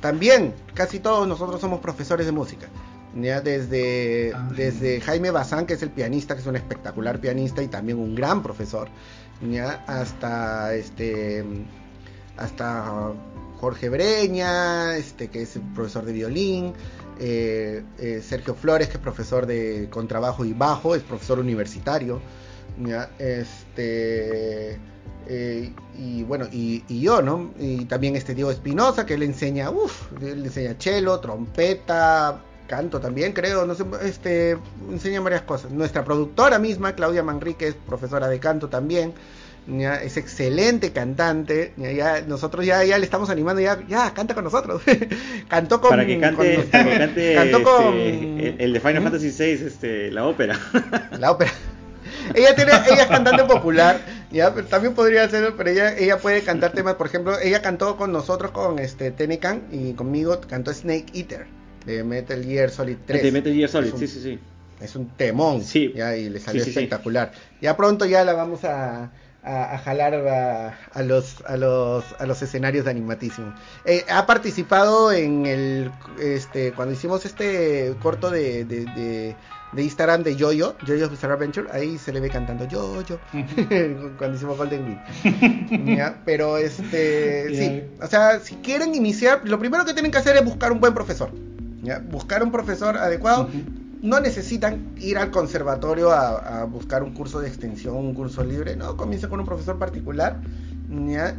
también, 0.02 0.54
casi 0.74 1.00
todos 1.00 1.28
nosotros 1.28 1.62
somos 1.62 1.80
profesores 1.80 2.26
de 2.26 2.32
música. 2.32 2.68
Ya 3.16 3.42
desde, 3.42 4.34
ah, 4.34 4.50
desde 4.56 5.00
Jaime 5.02 5.32
Bazán, 5.32 5.66
que 5.66 5.74
es 5.74 5.84
el 5.84 5.92
pianista, 5.92 6.34
que 6.34 6.42
es 6.42 6.48
un 6.48 6.56
espectacular 6.56 7.20
pianista 7.20 7.62
y 7.62 7.68
también 7.68 8.00
un 8.00 8.16
gran 8.16 8.42
profesor, 8.42 8.88
ya 9.50 9.84
hasta 9.88 10.74
este 10.74 11.44
hasta 12.38 13.14
Jorge 13.60 13.90
Breña, 13.90 14.96
este 14.96 15.30
que 15.30 15.44
es 15.44 15.60
profesor 15.76 16.06
de 16.06 16.14
violín, 16.14 16.74
eh, 17.20 17.84
eh, 18.00 18.22
Sergio 18.24 18.56
Flores, 18.56 18.88
que 18.88 18.94
es 18.94 19.00
profesor 19.00 19.46
de 19.46 19.88
contrabajo 19.92 20.46
y 20.46 20.54
bajo, 20.54 20.96
es 20.96 21.04
profesor 21.04 21.38
universitario, 21.40 22.22
ya 22.80 23.12
este 23.20 24.80
eh, 25.28 25.72
y 25.98 26.24
bueno, 26.24 26.48
y, 26.52 26.84
yo, 27.02 27.22
¿no? 27.22 27.52
Y 27.60 27.86
también 27.86 28.16
este 28.16 28.34
Diego 28.34 28.52
Espinosa, 28.52 29.06
que 29.06 29.18
le 29.18 29.26
enseña, 29.26 29.70
uff, 29.70 30.12
le 30.20 30.32
enseña 30.32 30.76
cello, 30.80 31.20
trompeta, 31.20 32.42
canto 32.72 33.02
también, 33.02 33.34
creo, 33.34 33.66
no 33.66 33.76
sé, 33.76 33.84
este, 34.04 34.58
enseña 34.90 35.20
varias 35.20 35.42
cosas. 35.42 35.72
Nuestra 35.72 36.04
productora 36.06 36.58
misma, 36.58 36.96
Claudia 36.96 37.22
Manrique, 37.22 37.68
es 37.68 37.76
profesora 37.76 38.30
de 38.30 38.40
canto 38.40 38.70
también. 38.70 39.14
es 40.02 40.18
excelente 40.18 40.92
cantante. 40.92 41.74
Ya, 41.78 42.22
nosotros 42.22 42.66
ya, 42.66 42.84
ya 42.84 42.98
le 42.98 43.04
estamos 43.04 43.30
animando, 43.30 43.62
ya, 43.62 43.78
ya 43.88 44.14
canta 44.14 44.34
con 44.34 44.46
nosotros. 44.46 44.82
cantó 45.50 45.82
con. 45.82 45.90
Para 45.90 46.06
que 46.06 46.20
cante, 46.20 46.60
para 46.72 46.84
que 46.86 46.98
cante 46.98 47.36
cantó 47.52 47.94
este, 47.94 48.64
el, 48.64 48.74
de 48.74 48.80
Final 48.80 49.04
Fantasy 49.04 49.32
VI, 49.38 49.68
este, 49.68 50.12
la 50.12 50.26
ópera. 50.26 50.58
La 51.20 51.32
ópera. 51.32 51.52
ella 52.34 52.56
tiene, 52.56 52.72
ella 52.90 53.04
es 53.04 53.08
cantante 53.08 53.44
popular, 53.44 54.00
ya, 54.32 54.54
también 54.54 54.94
podría 54.94 55.28
ser, 55.30 55.54
pero 55.58 55.70
ella, 55.70 55.98
ella 55.98 56.18
puede 56.18 56.42
cantar 56.42 56.72
temas, 56.72 56.96
por 56.96 57.08
ejemplo, 57.08 57.40
ella 57.40 57.62
cantó 57.62 57.98
con 57.98 58.12
nosotros 58.12 58.52
con 58.52 58.80
este 58.80 59.12
Tenecan 59.12 59.64
y 59.72 59.94
conmigo 59.94 60.40
cantó 60.48 60.74
Snake 60.74 61.08
Eater 61.14 61.48
de 61.86 62.04
Metal 62.04 62.44
Gear 62.44 62.70
Solid 62.70 62.98
3. 63.06 63.24
De 63.24 63.32
Metal 63.32 63.54
Gear 63.54 63.70
Solid, 63.70 63.94
sí, 63.96 64.08
sí, 64.08 64.22
sí. 64.22 64.40
Es 64.80 64.96
un 64.96 65.10
temón, 65.10 65.64
sí. 65.64 65.94
ya, 65.96 66.16
y 66.16 66.30
le 66.30 66.40
salió 66.40 66.64
espectacular. 66.64 67.32
Ya 67.62 67.78
pronto 67.78 68.06
ya 68.06 68.24
la 68.24 68.34
vamos 68.34 68.64
a, 68.64 69.12
a, 69.44 69.78
jalar 69.80 70.16
a, 70.16 71.02
los, 71.04 71.42
a, 71.46 71.58
los, 71.58 72.04
a 72.20 72.26
los 72.26 72.42
escenarios 72.42 72.86
de 72.86 72.92
animatísimo. 72.92 73.54
Eh, 73.86 74.06
ha 74.10 74.26
participado 74.26 75.12
en 75.12 75.46
el, 75.46 75.92
este, 76.20 76.72
cuando 76.74 76.94
hicimos 76.94 77.26
este 77.26 77.96
corto 78.02 78.30
de, 78.30 78.66
de 78.66 78.86
de 78.86 79.36
Instagram 79.78 80.24
de 80.24 80.36
Yoyo, 80.36 80.76
Yoyo's 80.86 81.10
Bizarre 81.10 81.34
Adventure, 81.34 81.68
ahí 81.72 81.98
se 81.98 82.12
le 82.12 82.20
ve 82.20 82.30
cantando 82.30 82.68
Yoyo 82.68 83.20
cuando 84.18 84.36
hicimos 84.36 84.58
Golden 84.58 84.86
Wing. 84.86 86.12
Pero 86.26 86.58
este, 86.58 87.56
sí, 87.56 87.84
o 88.02 88.08
sea, 88.08 88.40
si 88.40 88.56
quieren 88.56 88.94
iniciar, 88.96 89.42
lo 89.46 89.58
primero 89.60 89.86
que 89.86 89.94
tienen 89.94 90.12
que 90.12 90.18
hacer 90.18 90.36
es 90.36 90.44
buscar 90.44 90.72
un 90.72 90.80
buen 90.80 90.94
profesor. 90.94 91.32
¿ya? 91.84 92.00
Buscar 92.00 92.44
un 92.44 92.52
profesor 92.52 92.98
adecuado. 92.98 93.50
No 94.02 94.20
necesitan 94.20 94.94
ir 94.98 95.20
al 95.20 95.30
conservatorio 95.30 96.10
a, 96.12 96.62
a, 96.62 96.66
buscar 96.66 97.04
un 97.04 97.14
curso 97.14 97.40
de 97.40 97.48
extensión, 97.48 97.96
un 97.96 98.16
curso 98.16 98.44
libre, 98.44 98.76
no, 98.76 98.98
comienza 98.98 99.30
con 99.30 99.40
un 99.40 99.46
profesor 99.46 99.78
particular 99.78 100.40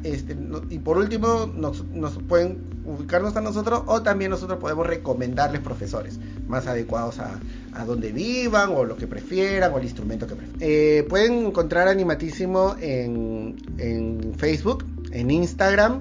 este, 0.02 0.36
y 0.70 0.78
por 0.78 0.96
último, 0.96 1.50
nos, 1.54 1.82
pueden 2.26 2.58
ubicarnos 2.86 3.36
a 3.36 3.42
nosotros 3.42 3.82
o 3.86 4.02
también 4.02 4.30
nosotros 4.30 4.58
podemos 4.58 4.86
recomendarles 4.86 5.60
profesores 5.60 6.18
más 6.52 6.66
adecuados 6.66 7.18
a, 7.18 7.40
a 7.72 7.84
donde 7.84 8.12
vivan 8.12 8.70
o 8.76 8.84
lo 8.84 8.96
que 8.96 9.08
prefieran 9.08 9.72
o 9.72 9.78
el 9.78 9.84
instrumento 9.84 10.26
que 10.26 10.36
prefieran. 10.36 10.60
Eh, 10.60 11.04
pueden 11.08 11.46
encontrar 11.46 11.88
Animatísimo 11.88 12.76
en, 12.78 13.56
en 13.78 14.34
Facebook, 14.36 14.84
en 15.10 15.30
Instagram 15.30 16.00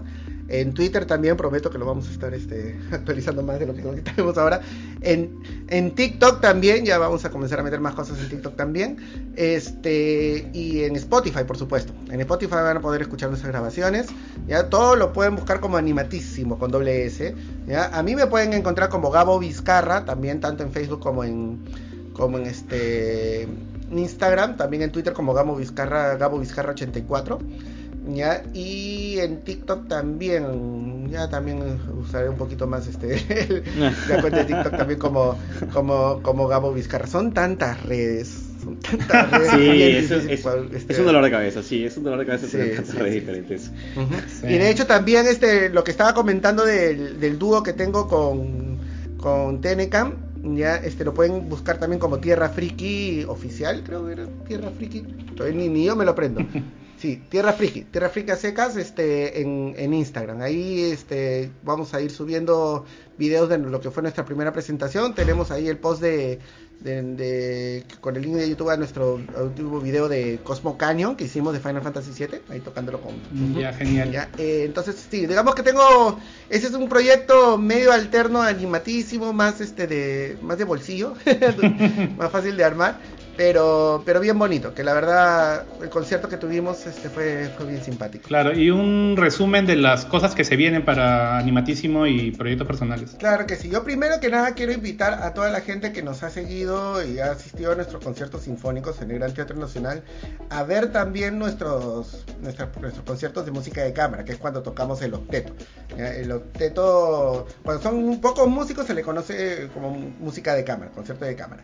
en 0.51 0.73
Twitter 0.73 1.05
también 1.05 1.37
prometo 1.37 1.69
que 1.69 1.77
lo 1.77 1.85
vamos 1.85 2.09
a 2.09 2.11
estar 2.11 2.33
este, 2.33 2.77
actualizando 2.91 3.41
más 3.41 3.57
de 3.57 3.67
lo 3.67 3.73
que, 3.73 4.01
tenemos 4.01 4.37
ahora. 4.37 4.61
En, 4.99 5.95
TikTok 5.95 6.41
también, 6.41 6.85
ya 6.85 6.97
vamos 6.97 7.23
a 7.23 7.31
comenzar 7.31 7.61
a 7.61 7.63
meter 7.63 7.79
más 7.79 7.95
cosas 7.95 8.19
en 8.19 8.29
TikTok 8.29 8.57
también. 8.57 8.97
Este, 9.37 10.49
y 10.53 10.83
en 10.83 10.97
Spotify, 10.97 11.45
por 11.47 11.57
supuesto. 11.57 11.93
En 12.11 12.19
Spotify 12.19 12.55
van 12.55 12.77
a 12.77 12.81
poder 12.81 13.01
escuchar 13.01 13.29
nuestras 13.29 13.51
grabaciones. 13.53 14.07
Ya 14.45 14.69
todo 14.69 14.97
lo 14.97 15.13
pueden 15.13 15.37
buscar 15.37 15.61
como 15.61 15.77
animatísimo 15.77 16.59
con 16.59 16.69
doble 16.69 17.05
S. 17.05 17.33
A 17.93 18.03
mí 18.03 18.15
me 18.15 18.27
pueden 18.27 18.51
encontrar 18.51 18.89
como 18.89 19.09
Gabo 19.09 19.39
Vizcarra, 19.39 20.03
también 20.03 20.41
tanto 20.41 20.63
en 20.63 20.73
Facebook 20.73 20.99
como 20.99 21.23
en, 21.23 21.59
como 22.13 22.37
en 22.37 22.47
este 22.47 23.47
Instagram, 23.89 24.57
también 24.57 24.83
en 24.83 24.91
Twitter 24.91 25.13
como 25.13 25.33
Gabo 25.33 25.55
Vizcarra, 25.55 26.17
Gabo 26.17 26.39
Vizcarra 26.39 26.71
84. 26.71 27.39
¿Ya? 28.07 28.43
Y 28.53 29.19
en 29.19 29.41
TikTok 29.41 29.87
también, 29.87 31.09
ya 31.09 31.29
también 31.29 31.79
usaré 31.99 32.29
un 32.29 32.37
poquito 32.37 32.67
más 32.67 32.87
este 32.87 33.63
la 34.09 34.21
cuenta 34.21 34.39
de 34.39 34.45
TikTok 34.45 34.77
también 34.77 34.99
como, 34.99 35.37
como, 35.73 36.21
como 36.21 36.47
Gabo 36.47 36.73
Vizcarra. 36.73 37.07
Son 37.07 37.33
tantas 37.33 37.83
redes. 37.83 38.43
Son 38.63 38.77
tantas 38.77 39.31
redes. 39.51 39.51
Sí, 39.51 39.81
es, 39.81 40.11
este, 40.11 40.93
es, 40.93 40.99
un 40.99 41.05
dolor 41.05 41.23
de 41.23 41.31
cabeza, 41.31 41.63
sí, 41.63 41.85
es 41.85 41.97
un 41.97 42.03
dolor 42.03 42.19
de 42.19 42.25
cabeza 42.25 42.47
tener 42.47 42.75
tantas 42.75 42.95
redes 42.95 43.13
diferentes. 43.13 43.71
Y 44.43 44.57
de 44.57 44.69
hecho 44.69 44.87
también 44.87 45.27
este 45.27 45.69
lo 45.69 45.83
que 45.83 45.91
estaba 45.91 46.13
comentando 46.13 46.65
del, 46.65 47.19
del 47.19 47.37
dúo 47.37 47.63
que 47.63 47.73
tengo 47.73 48.07
con, 48.07 48.79
con 49.17 49.61
Tenecam, 49.61 50.15
ya 50.55 50.75
este 50.77 51.05
lo 51.05 51.13
pueden 51.13 51.49
buscar 51.49 51.77
también 51.77 51.99
como 51.99 52.19
Tierra 52.19 52.49
Friki 52.49 53.25
oficial, 53.27 53.83
creo 53.85 54.05
que 54.05 54.13
era 54.13 54.25
Tierra 54.47 54.71
Friki. 54.71 55.03
Ni, 55.53 55.69
ni 55.69 55.85
yo 55.85 55.95
me 55.95 56.05
lo 56.05 56.11
aprendo. 56.11 56.41
Sí, 57.01 57.19
Tierra 57.29 57.53
Friki, 57.53 57.85
Tierra 57.85 58.09
Friki 58.09 58.31
secas 58.33 58.77
este, 58.77 59.41
en, 59.41 59.73
en, 59.75 59.91
Instagram. 59.91 60.39
Ahí 60.41 60.83
este, 60.83 61.49
vamos 61.63 61.95
a 61.95 62.01
ir 62.01 62.11
subiendo 62.11 62.85
videos 63.17 63.49
de 63.49 63.57
lo 63.57 63.81
que 63.81 63.89
fue 63.89 64.03
nuestra 64.03 64.23
primera 64.23 64.53
presentación. 64.53 65.15
Tenemos 65.15 65.49
ahí 65.49 65.67
el 65.67 65.79
post 65.79 65.99
de, 65.99 66.37
de, 66.79 67.83
con 68.01 68.15
el 68.15 68.21
link 68.21 68.35
de 68.35 68.49
YouTube 68.49 68.69
a 68.69 68.77
nuestro 68.77 69.19
último 69.35 69.79
video 69.79 70.07
de 70.09 70.41
Cosmo 70.43 70.77
Canyon 70.77 71.15
que 71.15 71.23
hicimos 71.23 71.53
de 71.53 71.59
Final 71.59 71.81
Fantasy 71.81 72.11
VII, 72.11 72.41
ahí 72.49 72.59
tocándolo 72.59 73.01
con... 73.01 73.15
Ya, 73.55 73.73
genial. 73.73 74.29
Eh, 74.37 74.63
entonces, 74.65 75.07
sí, 75.09 75.25
digamos 75.25 75.55
que 75.55 75.63
tengo, 75.63 76.19
ese 76.49 76.67
es 76.67 76.73
un 76.73 76.87
proyecto 76.87 77.57
medio 77.57 77.91
alterno, 77.91 78.43
animatísimo, 78.43 79.33
más 79.33 79.59
este 79.59 79.87
de, 79.87 80.37
más 80.43 80.59
de 80.59 80.65
bolsillo, 80.65 81.15
más 82.17 82.31
fácil 82.31 82.55
de 82.57 82.63
armar, 82.63 82.99
pero, 83.41 84.03
pero 84.05 84.19
bien 84.19 84.37
bonito, 84.37 84.75
que 84.75 84.83
la 84.83 84.93
verdad 84.93 85.65
el 85.81 85.89
concierto 85.89 86.29
que 86.29 86.37
tuvimos 86.37 86.85
este 86.85 87.09
fue, 87.09 87.49
fue 87.57 87.65
bien 87.65 87.83
simpático. 87.83 88.27
Claro, 88.27 88.53
y 88.53 88.69
un 88.69 89.15
resumen 89.17 89.65
de 89.65 89.77
las 89.77 90.05
cosas 90.05 90.35
que 90.35 90.43
se 90.43 90.55
vienen 90.55 90.85
para 90.85 91.39
Animatísimo 91.39 92.05
y 92.05 92.29
proyectos 92.29 92.67
personales. 92.67 93.15
Claro 93.17 93.47
que 93.47 93.55
sí, 93.55 93.71
yo 93.71 93.83
primero 93.83 94.19
que 94.19 94.29
nada 94.29 94.53
quiero 94.53 94.73
invitar 94.73 95.23
a 95.23 95.33
toda 95.33 95.49
la 95.49 95.61
gente 95.61 95.91
que 95.91 96.03
nos 96.03 96.21
ha 96.21 96.29
seguido 96.29 97.03
y 97.03 97.17
ha 97.17 97.31
asistido 97.31 97.71
a 97.71 97.75
nuestros 97.75 98.03
conciertos 98.03 98.43
sinfónicos 98.43 99.01
en 99.01 99.09
el 99.09 99.17
Gran 99.17 99.33
Teatro 99.33 99.57
Nacional 99.57 100.03
a 100.51 100.61
ver 100.61 100.91
también 100.91 101.39
nuestros, 101.39 102.23
nuestros, 102.43 102.69
nuestros 102.79 103.03
conciertos 103.03 103.43
de 103.47 103.51
música 103.51 103.81
de 103.81 103.91
cámara, 103.91 104.23
que 104.23 104.33
es 104.33 104.37
cuando 104.37 104.61
tocamos 104.61 105.01
el 105.01 105.15
octeto. 105.15 105.51
El 105.97 106.31
octeto, 106.31 107.47
cuando 107.63 107.81
son 107.81 108.21
pocos 108.21 108.47
músicos 108.47 108.85
se 108.85 108.93
le 108.93 109.01
conoce 109.01 109.67
como 109.73 109.89
música 110.19 110.53
de 110.53 110.63
cámara, 110.63 110.91
concierto 110.91 111.25
de 111.25 111.35
cámara. 111.35 111.63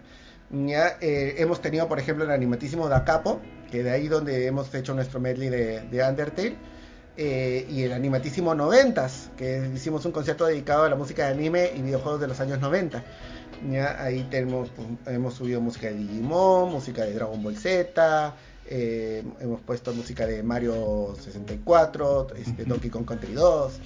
Ya, 0.49 0.97
eh, 1.01 1.35
hemos 1.37 1.61
tenido, 1.61 1.87
por 1.87 1.99
ejemplo, 1.99 2.23
el 2.23 2.31
animatísimo 2.31 2.87
Da 2.87 3.03
Capo, 3.03 3.41
que 3.69 3.83
de 3.83 3.91
ahí 3.91 4.07
donde 4.07 4.47
hemos 4.47 4.73
hecho 4.73 4.93
nuestro 4.93 5.19
medley 5.19 5.49
de, 5.49 5.81
de 5.81 6.03
Undertale. 6.03 6.55
Eh, 7.19 7.65
y 7.67 7.81
el 7.81 7.93
animatísimo 7.93 8.53
Noventas, 8.53 9.31
que 9.37 9.71
hicimos 9.73 10.05
un 10.05 10.11
concierto 10.11 10.45
dedicado 10.45 10.83
a 10.83 10.89
la 10.89 10.95
música 10.95 11.25
de 11.25 11.33
anime 11.33 11.71
y 11.75 11.81
videojuegos 11.81 12.21
de 12.21 12.27
los 12.27 12.39
años 12.39 12.59
90. 12.59 13.03
¿ya? 13.71 14.03
Ahí 14.03 14.27
tenemos, 14.29 14.69
pues, 14.69 14.87
hemos 15.07 15.33
subido 15.33 15.59
música 15.59 15.87
de 15.87 15.95
Digimon, 15.95 16.71
música 16.71 17.03
de 17.05 17.13
Dragon 17.13 17.41
Ball 17.41 17.57
Z, 17.57 18.35
eh, 18.69 19.23
hemos 19.39 19.61
puesto 19.61 19.93
música 19.93 20.27
de 20.27 20.43
Mario 20.43 21.15
64, 21.19 22.27
este, 22.35 22.65
Donkey 22.65 22.91
Kong 22.91 23.05
Country 23.05 23.33
2. 23.33 23.79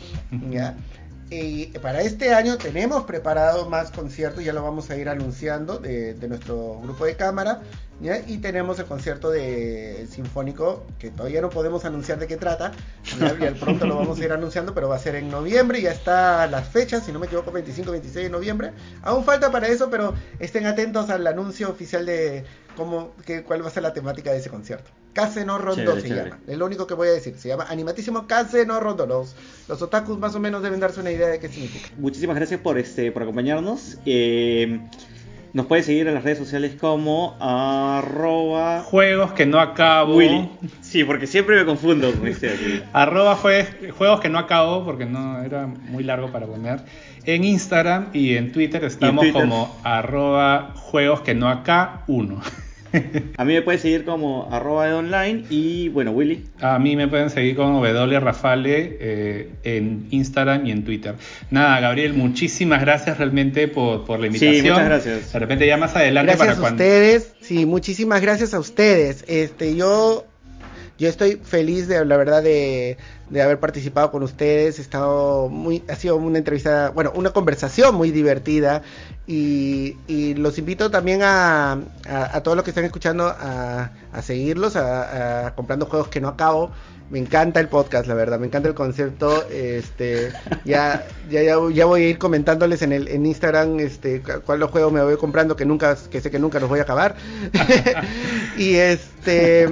¿ya? 0.49 0.75
Y 1.33 1.67
para 1.79 2.01
este 2.01 2.33
año 2.33 2.57
tenemos 2.57 3.05
preparado 3.05 3.69
más 3.69 3.89
conciertos, 3.89 4.43
ya 4.43 4.51
lo 4.51 4.63
vamos 4.63 4.89
a 4.89 4.97
ir 4.97 5.07
anunciando 5.07 5.77
de, 5.79 6.13
nuestro 6.27 6.81
grupo 6.81 7.05
de 7.05 7.15
cámara. 7.15 7.61
Y 8.27 8.39
tenemos 8.39 8.77
el 8.79 8.85
concierto 8.85 9.31
de 9.31 10.07
Sinfónico, 10.11 10.85
que 10.99 11.09
todavía 11.09 11.39
no 11.39 11.49
podemos 11.49 11.85
anunciar 11.85 12.19
de 12.19 12.27
qué 12.27 12.35
trata. 12.35 12.73
¿ya? 13.17 13.53
Pronto 13.57 13.87
lo 13.87 13.95
vamos 13.95 14.19
a 14.19 14.25
ir 14.25 14.33
anunciando, 14.33 14.73
pero 14.73 14.89
va 14.89 14.97
a 14.97 14.99
ser 14.99 15.15
en 15.15 15.29
noviembre. 15.29 15.81
Ya 15.81 15.91
está 15.91 16.47
las 16.47 16.67
fechas, 16.67 17.05
si 17.05 17.13
no 17.13 17.19
me 17.19 17.27
equivoco, 17.27 17.49
25, 17.53 17.91
26 17.91 18.25
de 18.25 18.29
noviembre. 18.29 18.73
Aún 19.01 19.23
falta 19.23 19.53
para 19.53 19.69
eso, 19.69 19.89
pero 19.89 20.13
estén 20.39 20.65
atentos 20.65 21.09
al 21.09 21.25
anuncio 21.25 21.69
oficial 21.69 22.05
de 22.05 22.43
cómo, 22.75 23.15
que, 23.25 23.43
cuál 23.43 23.63
va 23.63 23.69
a 23.69 23.71
ser 23.71 23.83
la 23.83 23.93
temática 23.93 24.33
de 24.33 24.39
ese 24.39 24.49
concierto. 24.49 24.91
Case 25.13 25.45
no 25.45 25.57
Rondo 25.57 25.99
se 25.99 26.09
llama. 26.09 26.39
Es 26.47 26.57
lo 26.57 26.65
único 26.65 26.87
que 26.87 26.93
voy 26.93 27.07
a 27.09 27.11
decir. 27.11 27.35
Se 27.37 27.47
llama 27.49 27.65
animatísimo 27.69 28.27
Case 28.27 28.65
no 28.65 28.79
Rondo. 28.79 29.05
Los, 29.05 29.35
los 29.67 29.81
otakus 29.81 30.17
más 30.19 30.33
o 30.35 30.39
menos 30.39 30.63
deben 30.63 30.79
darse 30.79 30.99
una 31.01 31.11
idea 31.11 31.27
de 31.27 31.39
qué 31.39 31.49
significa. 31.49 31.89
Muchísimas 31.97 32.35
gracias 32.35 32.59
por 32.61 32.77
este 32.77 33.11
por 33.11 33.23
acompañarnos. 33.23 33.97
Eh, 34.05 34.79
Nos 35.53 35.65
puede 35.65 35.83
seguir 35.83 36.07
en 36.07 36.13
las 36.13 36.23
redes 36.23 36.37
sociales 36.37 36.73
como 36.79 37.35
arroba 37.41 38.81
Juegos 38.83 39.33
que 39.33 39.45
no 39.45 39.59
acabo. 39.59 40.15
Willy. 40.15 40.49
Sí, 40.81 41.03
porque 41.03 41.27
siempre 41.27 41.57
me 41.57 41.65
confundo 41.65 42.11
con 42.13 42.25
este 42.27 42.49
aquí. 42.49 42.81
Arroba 42.93 43.35
jue- 43.37 43.91
juegos 43.91 44.21
que 44.21 44.29
no 44.29 44.39
acabo 44.39 44.85
porque 44.85 45.05
no 45.05 45.41
era 45.43 45.67
muy 45.67 46.03
largo 46.03 46.31
para 46.31 46.47
poner. 46.47 46.81
En 47.25 47.43
Instagram 47.43 48.07
y 48.13 48.35
en 48.37 48.51
Twitter 48.51 48.83
estamos 48.85 49.23
Twitter? 49.23 49.41
como 49.41 49.77
arroba 49.83 50.73
juegos 50.75 51.21
que 51.21 51.33
no 51.35 51.49
acá 51.49 52.03
uno. 52.07 52.41
A 53.37 53.45
mí 53.45 53.53
me 53.53 53.61
puede 53.61 53.77
seguir 53.77 54.03
como 54.05 54.47
arroba 54.51 54.87
de 54.87 54.93
online 54.93 55.43
y 55.49 55.89
bueno, 55.89 56.11
Willy. 56.11 56.43
A 56.59 56.77
mí 56.79 56.95
me 56.95 57.07
pueden 57.07 57.29
seguir 57.29 57.55
como 57.55 57.85
W 57.85 58.19
Rafale 58.19 58.97
eh, 58.99 59.49
en 59.63 60.07
Instagram 60.11 60.65
y 60.67 60.71
en 60.71 60.83
Twitter. 60.83 61.15
Nada, 61.49 61.79
Gabriel, 61.79 62.13
muchísimas 62.13 62.81
gracias 62.81 63.17
realmente 63.17 63.67
por, 63.67 64.05
por 64.05 64.19
la 64.19 64.27
Sí, 64.31 64.45
invitación. 64.45 64.73
muchas 64.75 64.85
gracias. 64.85 65.33
De 65.33 65.39
repente 65.39 65.67
ya 65.67 65.77
más 65.77 65.95
adelante 65.95 66.33
Gracias 66.33 66.47
para 66.47 66.57
a 66.57 66.61
cuando... 66.61 66.83
ustedes, 66.83 67.33
sí, 67.41 67.65
muchísimas 67.65 68.21
gracias 68.21 68.53
a 68.53 68.59
ustedes. 68.59 69.23
Este, 69.27 69.75
yo, 69.75 70.25
yo 71.01 71.09
estoy 71.09 71.37
feliz 71.37 71.87
de 71.87 72.05
la 72.05 72.15
verdad 72.15 72.43
de, 72.43 72.95
de 73.31 73.41
haber 73.41 73.59
participado 73.59 74.11
con 74.11 74.21
ustedes. 74.21 74.77
He 74.77 74.83
estado 74.83 75.49
muy, 75.49 75.83
ha 75.89 75.95
sido 75.95 76.15
una 76.15 76.37
entrevista, 76.37 76.91
bueno, 76.91 77.11
una 77.15 77.31
conversación 77.31 77.95
muy 77.95 78.11
divertida 78.11 78.83
y, 79.25 79.95
los 80.35 80.59
invito 80.59 80.91
también 80.91 81.23
a, 81.23 81.71
a, 82.07 82.37
a 82.37 82.43
todos 82.43 82.55
los 82.55 82.63
que 82.63 82.69
están 82.69 82.85
escuchando 82.85 83.25
a, 83.27 83.89
a 84.13 84.21
seguirlos, 84.21 84.75
a, 84.75 85.47
a 85.47 85.55
comprando 85.55 85.87
juegos 85.87 86.07
que 86.09 86.21
no 86.21 86.27
acabo. 86.27 86.69
Me 87.11 87.19
encanta 87.19 87.59
el 87.59 87.67
podcast, 87.67 88.07
la 88.07 88.13
verdad, 88.13 88.39
me 88.39 88.47
encanta 88.47 88.69
el 88.69 88.73
concepto. 88.73 89.45
Este, 89.49 90.31
ya, 90.63 91.05
ya, 91.29 91.41
ya, 91.43 91.57
ya 91.73 91.85
voy 91.85 92.03
a 92.03 92.07
ir 92.07 92.17
comentándoles 92.17 92.81
en 92.83 92.93
el 92.93 93.09
en 93.09 93.25
Instagram, 93.25 93.79
este, 93.81 94.21
cu- 94.21 94.41
cuál 94.45 94.61
los 94.61 94.71
juegos 94.71 94.93
me 94.93 95.03
voy 95.03 95.17
comprando 95.17 95.55
que 95.57 95.65
nunca, 95.65 95.97
que 96.09 96.21
sé 96.21 96.31
que 96.31 96.39
nunca 96.39 96.59
los 96.61 96.69
voy 96.69 96.79
a 96.79 96.83
acabar. 96.83 97.15
y 98.57 98.75
este, 98.75 99.67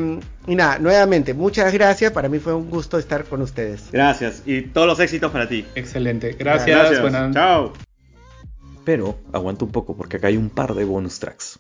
y 0.48 0.56
nada, 0.56 0.80
nuevamente, 0.80 1.34
muchas 1.34 1.72
gracias. 1.74 2.12
Para 2.12 2.28
mí 2.28 2.40
fue 2.40 2.54
un 2.54 2.70
gusto 2.70 2.98
estar 3.00 3.24
con 3.24 3.42
ustedes. 3.42 3.90
Gracias 3.92 4.44
y 4.46 4.64
todos 4.64 4.88
los 4.88 5.00
éxitos 5.00 5.32
para 5.32 5.48
ti. 5.48 5.66
Excelente. 5.76 6.34
Gracias. 6.38 7.00
buenas- 7.02 7.34
Chao. 7.34 7.72
Pero 8.84 9.18
aguanta 9.32 9.64
un 9.66 9.72
poco 9.72 9.96
porque 9.96 10.18
acá 10.18 10.28
hay 10.28 10.36
un 10.38 10.50
par 10.50 10.74
de 10.74 10.84
bonus 10.84 11.20
tracks. 11.20 11.58